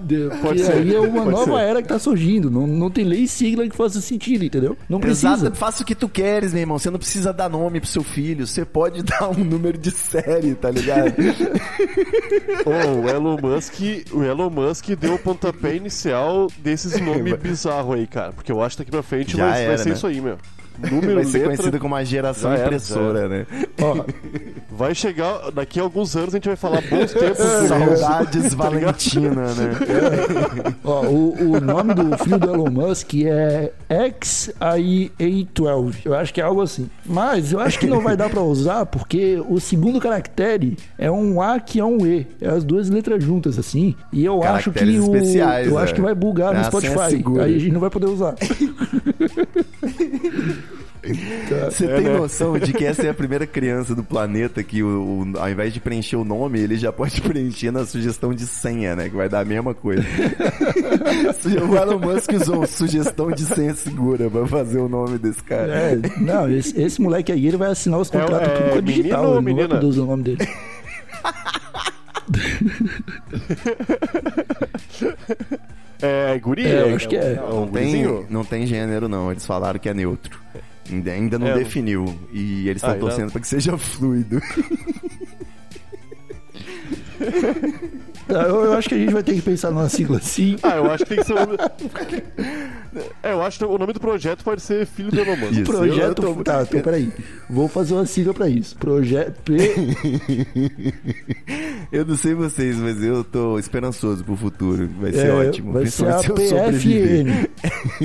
De- 0.00 0.28
Porque 0.40 0.58
ser, 0.64 0.72
aí 0.72 0.94
é 0.94 1.00
uma 1.00 1.22
pode 1.24 1.30
nova 1.30 1.58
ser. 1.58 1.64
era 1.64 1.82
que 1.82 1.88
tá 1.88 1.98
surgindo. 1.98 2.50
Não, 2.50 2.66
não 2.66 2.90
tem 2.90 3.04
lei 3.04 3.20
e 3.22 3.28
sigla 3.28 3.68
que 3.68 3.76
faça 3.76 4.00
sentido, 4.00 4.44
entendeu? 4.44 4.76
Não 4.88 5.00
precisa. 5.00 5.34
Exato, 5.34 5.56
faça 5.56 5.82
o 5.82 5.86
que 5.86 5.94
tu 5.94 6.08
queres, 6.08 6.52
meu 6.52 6.60
irmão. 6.62 6.78
Você 6.78 6.90
não 6.90 6.98
precisa 6.98 7.32
dar 7.32 7.48
nome 7.48 7.80
pro 7.80 7.88
seu 7.88 8.02
filho. 8.02 8.46
Você 8.46 8.64
pode 8.64 9.02
dar 9.04 9.28
um 9.30 9.44
número 9.44 9.78
de 9.78 9.90
série, 9.90 10.54
tá 10.54 10.70
ligado? 10.70 11.14
Ô, 12.66 13.00
o 13.00 13.08
Elon 13.08 13.36
Musk, 13.40 13.80
o 14.12 14.22
Elon 14.22 14.50
Musk 14.50 14.88
deu 14.90 15.14
o 15.14 15.18
pontapé 15.18 15.76
inicial 15.76 16.48
desses 16.58 16.98
nomes 17.00 17.34
bizarros 17.36 17.94
aí, 17.96 18.06
cara. 18.06 18.32
Porque 18.32 18.50
eu 18.52 18.62
acho 18.62 18.76
que 18.76 18.82
daqui 18.82 18.90
pra 18.90 19.02
frente 19.02 19.36
vai, 19.36 19.50
vai 19.50 19.64
era, 19.64 19.78
ser 19.78 19.90
né? 19.90 19.94
isso 19.94 20.06
aí, 20.06 20.20
meu. 20.20 20.38
Número, 20.90 21.16
Vai 21.16 21.24
ser 21.24 21.38
letra, 21.38 21.56
conhecido 21.56 21.78
como 21.78 21.94
a 21.94 22.04
geração 22.04 22.52
era, 22.52 22.66
impressora, 22.66 23.28
né? 23.28 23.46
Ó, 23.82 24.04
vai 24.70 24.94
chegar, 24.94 25.50
daqui 25.50 25.78
a 25.78 25.82
alguns 25.82 26.16
anos 26.16 26.34
a 26.34 26.38
gente 26.38 26.48
vai 26.48 26.56
falar 26.56 26.80
bons 26.80 27.12
tempos. 27.12 27.36
Saudades 27.68 28.54
Valentina, 28.60 29.52
né? 29.54 29.72
ó, 30.82 31.04
o, 31.04 31.52
o 31.52 31.60
nome 31.60 31.92
do 31.92 32.16
filho 32.18 32.38
do 32.38 32.54
Elon 32.54 32.70
Musk 32.70 33.12
é 33.26 33.72
XIA12. 33.90 35.96
Eu 36.04 36.14
acho 36.14 36.32
que 36.32 36.40
é 36.40 36.44
algo 36.44 36.62
assim. 36.62 36.88
Mas 37.04 37.52
eu 37.52 37.60
acho 37.60 37.78
que 37.78 37.86
não 37.86 38.00
vai 38.00 38.16
dar 38.16 38.30
pra 38.30 38.40
usar 38.40 38.86
porque 38.86 39.38
o 39.48 39.60
segundo 39.60 40.00
caractere 40.00 40.78
é 40.96 41.10
um 41.10 41.42
A 41.42 41.60
que 41.60 41.78
é 41.78 41.84
um 41.84 42.06
E. 42.06 42.26
É 42.40 42.48
as 42.48 42.64
duas 42.64 42.88
letras 42.88 43.22
juntas, 43.22 43.58
assim. 43.58 43.94
E 44.12 44.24
eu 44.24 44.42
acho 44.42 44.72
que 44.72 44.84
o. 44.84 45.16
especiais, 45.16 45.68
eu 45.68 45.78
é. 45.78 45.82
acho 45.82 45.94
que 45.94 46.00
vai 46.00 46.14
bugar 46.14 46.54
no 46.54 46.60
É 46.60 46.70
senha 46.70 46.92
Spotify. 46.92 47.40
Aí 47.40 47.56
a 47.56 47.58
gente 47.58 47.72
não 47.72 47.80
vai 47.80 47.90
poder 47.90 48.06
usar. 48.06 48.34
Você 51.70 51.84
É, 51.86 51.96
tem 51.96 52.04
né? 52.04 52.18
noção 52.18 52.58
de 52.58 52.72
que 52.72 52.84
essa 52.84 53.02
é 53.06 53.10
a 53.10 53.14
primeira 53.14 53.46
criança 53.46 53.94
do 53.94 54.02
planeta 54.04 54.62
que, 54.62 54.82
o, 54.82 54.88
o- 55.34 55.38
ao 55.38 55.48
invés 55.48 55.72
de 55.72 55.80
preencher 55.80 56.16
o 56.16 56.24
nome, 56.24 56.58
ele 56.60 56.76
já 56.76 56.92
pode 56.92 57.20
preencher 57.22 57.70
na 57.70 57.84
sugestão 57.86 58.32
de 58.34 58.46
senha, 58.46 58.94
né? 58.96 59.08
Que 59.08 59.16
vai 59.16 59.28
dar 59.28 59.40
a 59.40 59.44
mesma 59.44 59.74
coisa. 59.74 60.02
o 61.68 61.76
Elon 61.76 61.98
Musk 61.98 62.32
usou 62.32 62.66
sugestão 62.66 63.30
de 63.30 63.44
senha 63.44 63.74
segura 63.74 64.28
pra 64.30 64.46
fazer 64.46 64.78
o 64.78 64.88
nome 64.88 65.18
desse 65.18 65.42
cara. 65.42 65.72
É, 65.72 65.98
não, 66.18 66.50
esse, 66.50 66.80
esse 66.80 67.00
moleque 67.00 67.32
aí 67.32 67.46
ele 67.46 67.56
vai 67.56 67.70
assinar 67.70 67.98
os 68.00 68.10
contratos 68.10 68.48
é 68.48 68.70
com 68.70 68.80
digital. 68.82 68.82
menino 68.82 69.16
ou 69.18 69.24
ele 69.24 69.24
não 69.26 69.32
vai 69.34 69.42
menina? 69.42 69.68
poder 69.68 69.86
usar 69.86 70.02
o 70.02 70.06
nome 70.06 70.22
dele. 70.22 70.48
É, 76.02 76.38
guri? 76.38 76.66
É, 76.66 76.94
acho 76.94 77.08
que 77.08 77.16
é. 77.16 77.40
um 77.42 77.60
Não 77.60 77.68
tem, 77.68 78.26
não 78.30 78.44
tem 78.44 78.66
gênero, 78.66 79.08
não. 79.08 79.30
Eles 79.30 79.44
falaram 79.44 79.78
que 79.78 79.88
é 79.88 79.94
neutro. 79.94 80.38
Ainda, 80.90 81.10
ainda 81.12 81.38
não 81.38 81.46
É, 81.48 81.54
definiu. 81.54 82.04
E 82.32 82.68
eles 82.68 82.82
estão 82.82 82.90
Ah, 82.90 82.94
torcendo 82.98 83.30
pra 83.32 83.40
que 83.40 83.48
seja 83.48 83.76
fluido. 83.78 84.40
Tá, 88.32 88.42
Eu, 88.42 88.64
eu 88.64 88.72
acho 88.74 88.88
que 88.88 88.94
a 88.94 88.98
gente 88.98 89.12
vai 89.12 89.22
ter 89.22 89.34
que 89.34 89.42
pensar 89.42 89.70
numa 89.70 89.88
sigla 89.88 90.18
assim. 90.18 90.56
Ah, 90.62 90.76
eu 90.76 90.90
acho 90.90 91.04
que 91.04 91.10
tem 91.10 91.18
que 91.18 91.24
ser 91.24 91.32
o 91.32 91.36
nome... 91.36 91.56
É, 93.22 93.32
eu 93.32 93.42
acho 93.42 93.58
que 93.58 93.64
o 93.64 93.78
nome 93.78 93.92
do 93.92 94.00
projeto 94.00 94.42
pode 94.42 94.60
ser 94.62 94.84
Filho 94.86 95.10
do 95.10 95.20
Elon 95.20 95.36
Musk. 95.36 95.52
Isso. 95.52 95.62
Projeto. 95.64 96.22
tô- 96.22 96.34
Tá, 96.42 96.62
então 96.62 96.80
peraí. 96.80 97.12
Vou 97.48 97.68
fazer 97.68 97.94
uma 97.94 98.06
sigla 98.06 98.32
pra 98.34 98.48
isso. 98.48 98.76
Projeto. 98.76 99.40
P... 99.42 99.56
Eu 101.92 102.04
não 102.04 102.16
sei 102.16 102.34
vocês, 102.34 102.76
mas 102.76 103.02
eu 103.02 103.24
tô 103.24 103.58
esperançoso 103.58 104.22
pro 104.24 104.36
futuro. 104.36 104.88
Vai 105.00 105.12
ser 105.12 105.26
é, 105.26 105.32
ótimo. 105.32 105.72
Vai 105.72 105.86
ser 105.86 106.06
a. 106.08 106.18
PFN. 106.18 107.48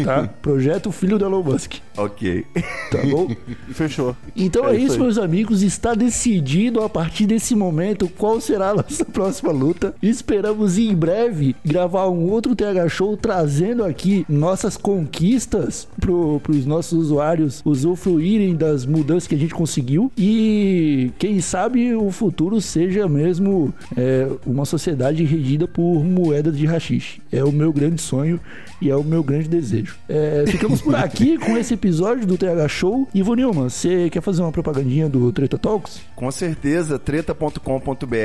Tá? 0.03 0.27
Projeto 0.41 0.91
Filho 0.91 1.19
do 1.19 1.25
Elon 1.25 1.43
Musk. 1.43 1.73
Ok. 1.95 2.45
Tá 2.91 2.97
bom? 3.09 3.29
Fechou. 3.73 4.15
Então 4.35 4.67
É 4.67 4.75
é, 4.75 4.79
isso 4.79 4.93
aí. 4.93 4.99
meus 4.99 5.17
amigos. 5.19 5.61
Está 5.61 5.93
decidido 5.93 6.81
a 6.81 6.89
partir 6.89 7.27
desse 7.27 7.55
momento 7.55 8.07
qual 8.09 8.41
será 8.41 8.71
a 8.71 8.75
nossa 8.75 9.05
próxima 9.05 9.51
luta. 9.51 9.93
Esperamos 10.15 10.77
em 10.77 10.95
breve 10.95 11.57
gravar 11.63 12.07
um 12.07 12.31
outro 12.31 12.55
TH 12.55 12.87
Show 12.87 13.17
trazendo 13.17 13.83
aqui 13.83 14.25
nossas 14.29 14.77
conquistas 14.77 15.89
para 15.99 16.11
os 16.11 16.65
nossos 16.65 16.93
usuários 16.97 17.61
usufruírem 17.65 18.55
das 18.55 18.85
mudanças 18.85 19.27
que 19.27 19.35
a 19.35 19.37
gente 19.37 19.53
conseguiu. 19.53 20.09
E 20.17 21.11
quem 21.19 21.41
sabe 21.41 21.93
o 21.93 22.09
futuro 22.11 22.61
seja 22.61 23.09
mesmo 23.09 23.73
é, 23.97 24.29
uma 24.45 24.63
sociedade 24.63 25.21
regida 25.25 25.67
por 25.67 26.01
moedas 26.05 26.57
de 26.57 26.65
rachixe. 26.65 27.21
É 27.29 27.43
o 27.43 27.51
meu 27.51 27.73
grande 27.73 28.01
sonho 28.01 28.39
e 28.81 28.89
é 28.89 28.95
o 28.95 29.03
meu 29.03 29.21
grande 29.21 29.49
desejo. 29.49 29.97
É, 30.07 30.45
ficamos 30.47 30.81
por 30.81 30.95
aqui 30.95 31.37
com 31.37 31.57
esse 31.57 31.73
episódio 31.73 32.25
do 32.25 32.37
TH 32.37 32.69
Show. 32.69 33.07
Ivo 33.13 33.33
Nilman, 33.33 33.67
você 33.67 34.09
quer 34.09 34.21
fazer 34.21 34.41
uma 34.41 34.51
propagandinha 34.51 35.09
do 35.09 35.29
Treta 35.33 35.57
Talks? 35.57 35.99
Com 36.15 36.31
certeza, 36.31 36.97
treta.com.br, 36.97 38.15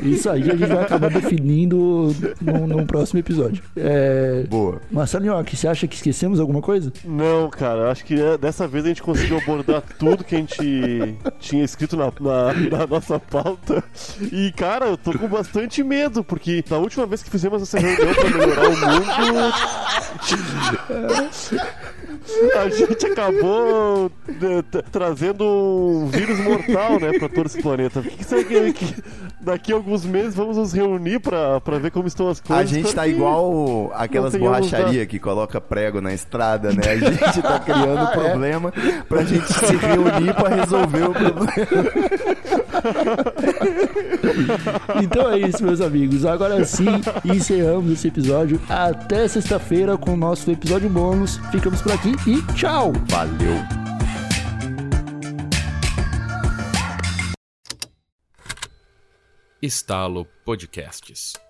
Isso 0.03 0.29
aí 0.29 0.41
a 0.43 0.45
gente 0.55 0.65
vai 0.65 0.83
acabar 0.83 1.09
definindo 1.11 2.15
no, 2.41 2.65
no 2.67 2.85
próximo 2.85 3.19
episódio. 3.19 3.61
É, 3.75 4.45
Boa. 4.49 4.79
Marcelo 4.89 5.25
Nhoque, 5.25 5.57
você 5.57 5.67
acha 5.67 5.85
que 5.87 5.95
esquecemos 5.95 6.39
alguma 6.39 6.61
coisa? 6.61 6.93
Não, 7.03 7.49
cara, 7.49 7.79
eu 7.81 7.89
acho 7.91 8.05
que 8.05 8.13
é, 8.19 8.37
dessa 8.37 8.65
vez 8.67 8.85
a 8.85 8.87
gente 8.87 9.03
conseguiu 9.03 9.37
abordar 9.37 9.81
tudo 9.99 10.23
que 10.23 10.35
a 10.35 10.37
gente 10.39 11.17
tinha 11.39 11.63
escrito 11.65 11.97
na, 11.97 12.05
na- 12.05 12.53
na 12.77 12.87
nossa 12.87 13.19
pauta. 13.19 13.83
E, 14.31 14.51
cara, 14.55 14.85
eu 14.87 14.97
tô 14.97 15.11
com 15.17 15.27
bastante 15.27 15.83
medo, 15.83 16.23
porque 16.23 16.63
na 16.69 16.77
última 16.77 17.05
vez 17.05 17.21
que 17.21 17.29
fizemos 17.29 17.61
essa 17.61 17.77
reunião 17.77 18.13
pra 18.13 18.29
melhorar 18.29 18.69
o 18.69 18.77
mundo. 18.77 19.05
A 22.59 22.69
gente 22.69 23.05
acabou 23.05 24.09
t- 24.09 24.83
trazendo 24.91 25.45
um 25.45 26.07
vírus 26.07 26.39
mortal, 26.39 26.99
né, 26.99 27.17
pra 27.19 27.29
todo 27.29 27.45
esse 27.45 27.61
planeta. 27.61 28.01
Que, 28.01 28.43
que, 28.43 28.73
que 28.73 29.03
daqui 29.45 29.71
a 29.71 29.75
alguns 29.75 30.03
meses 30.03 30.35
vamos 30.35 30.57
nos 30.57 30.73
reunir 30.73 31.19
pra, 31.19 31.61
pra 31.61 31.77
ver 31.77 31.91
como 31.91 32.07
estão 32.07 32.27
as 32.27 32.41
coisas? 32.41 32.63
A 32.63 32.65
gente 32.65 32.93
tá 32.93 33.07
igual 33.07 33.91
aquelas 33.93 34.35
borracharias 34.35 35.07
que 35.07 35.19
coloca 35.19 35.61
prego 35.61 36.01
na 36.01 36.13
estrada, 36.13 36.73
né? 36.73 36.81
A 36.83 36.97
gente 36.97 37.41
tá 37.41 37.59
criando 37.61 38.11
problema 38.11 38.73
pra 39.07 39.23
gente 39.23 39.53
se 39.53 39.75
reunir 39.75 40.33
pra 40.33 40.49
resolver 40.49 41.03
o 41.03 41.13
problema. 41.13 41.45
Então 45.01 45.31
é 45.31 45.39
isso, 45.39 45.63
meus 45.63 45.81
amigos. 45.81 46.25
Agora 46.25 46.63
sim, 46.65 47.01
encerramos 47.23 47.91
esse 47.91 48.07
episódio. 48.07 48.59
Até 48.69 49.27
sexta-feira 49.27 49.97
com 49.97 50.13
o 50.13 50.17
nosso 50.17 50.49
episódio 50.51 50.89
bônus. 50.89 51.37
Ficamos 51.51 51.81
por 51.81 51.91
aqui 51.91 52.15
e 52.27 52.41
tchau! 52.53 52.93
Valeu. 53.09 53.94
Estalo 59.65 60.27
Podcasts. 60.45 61.44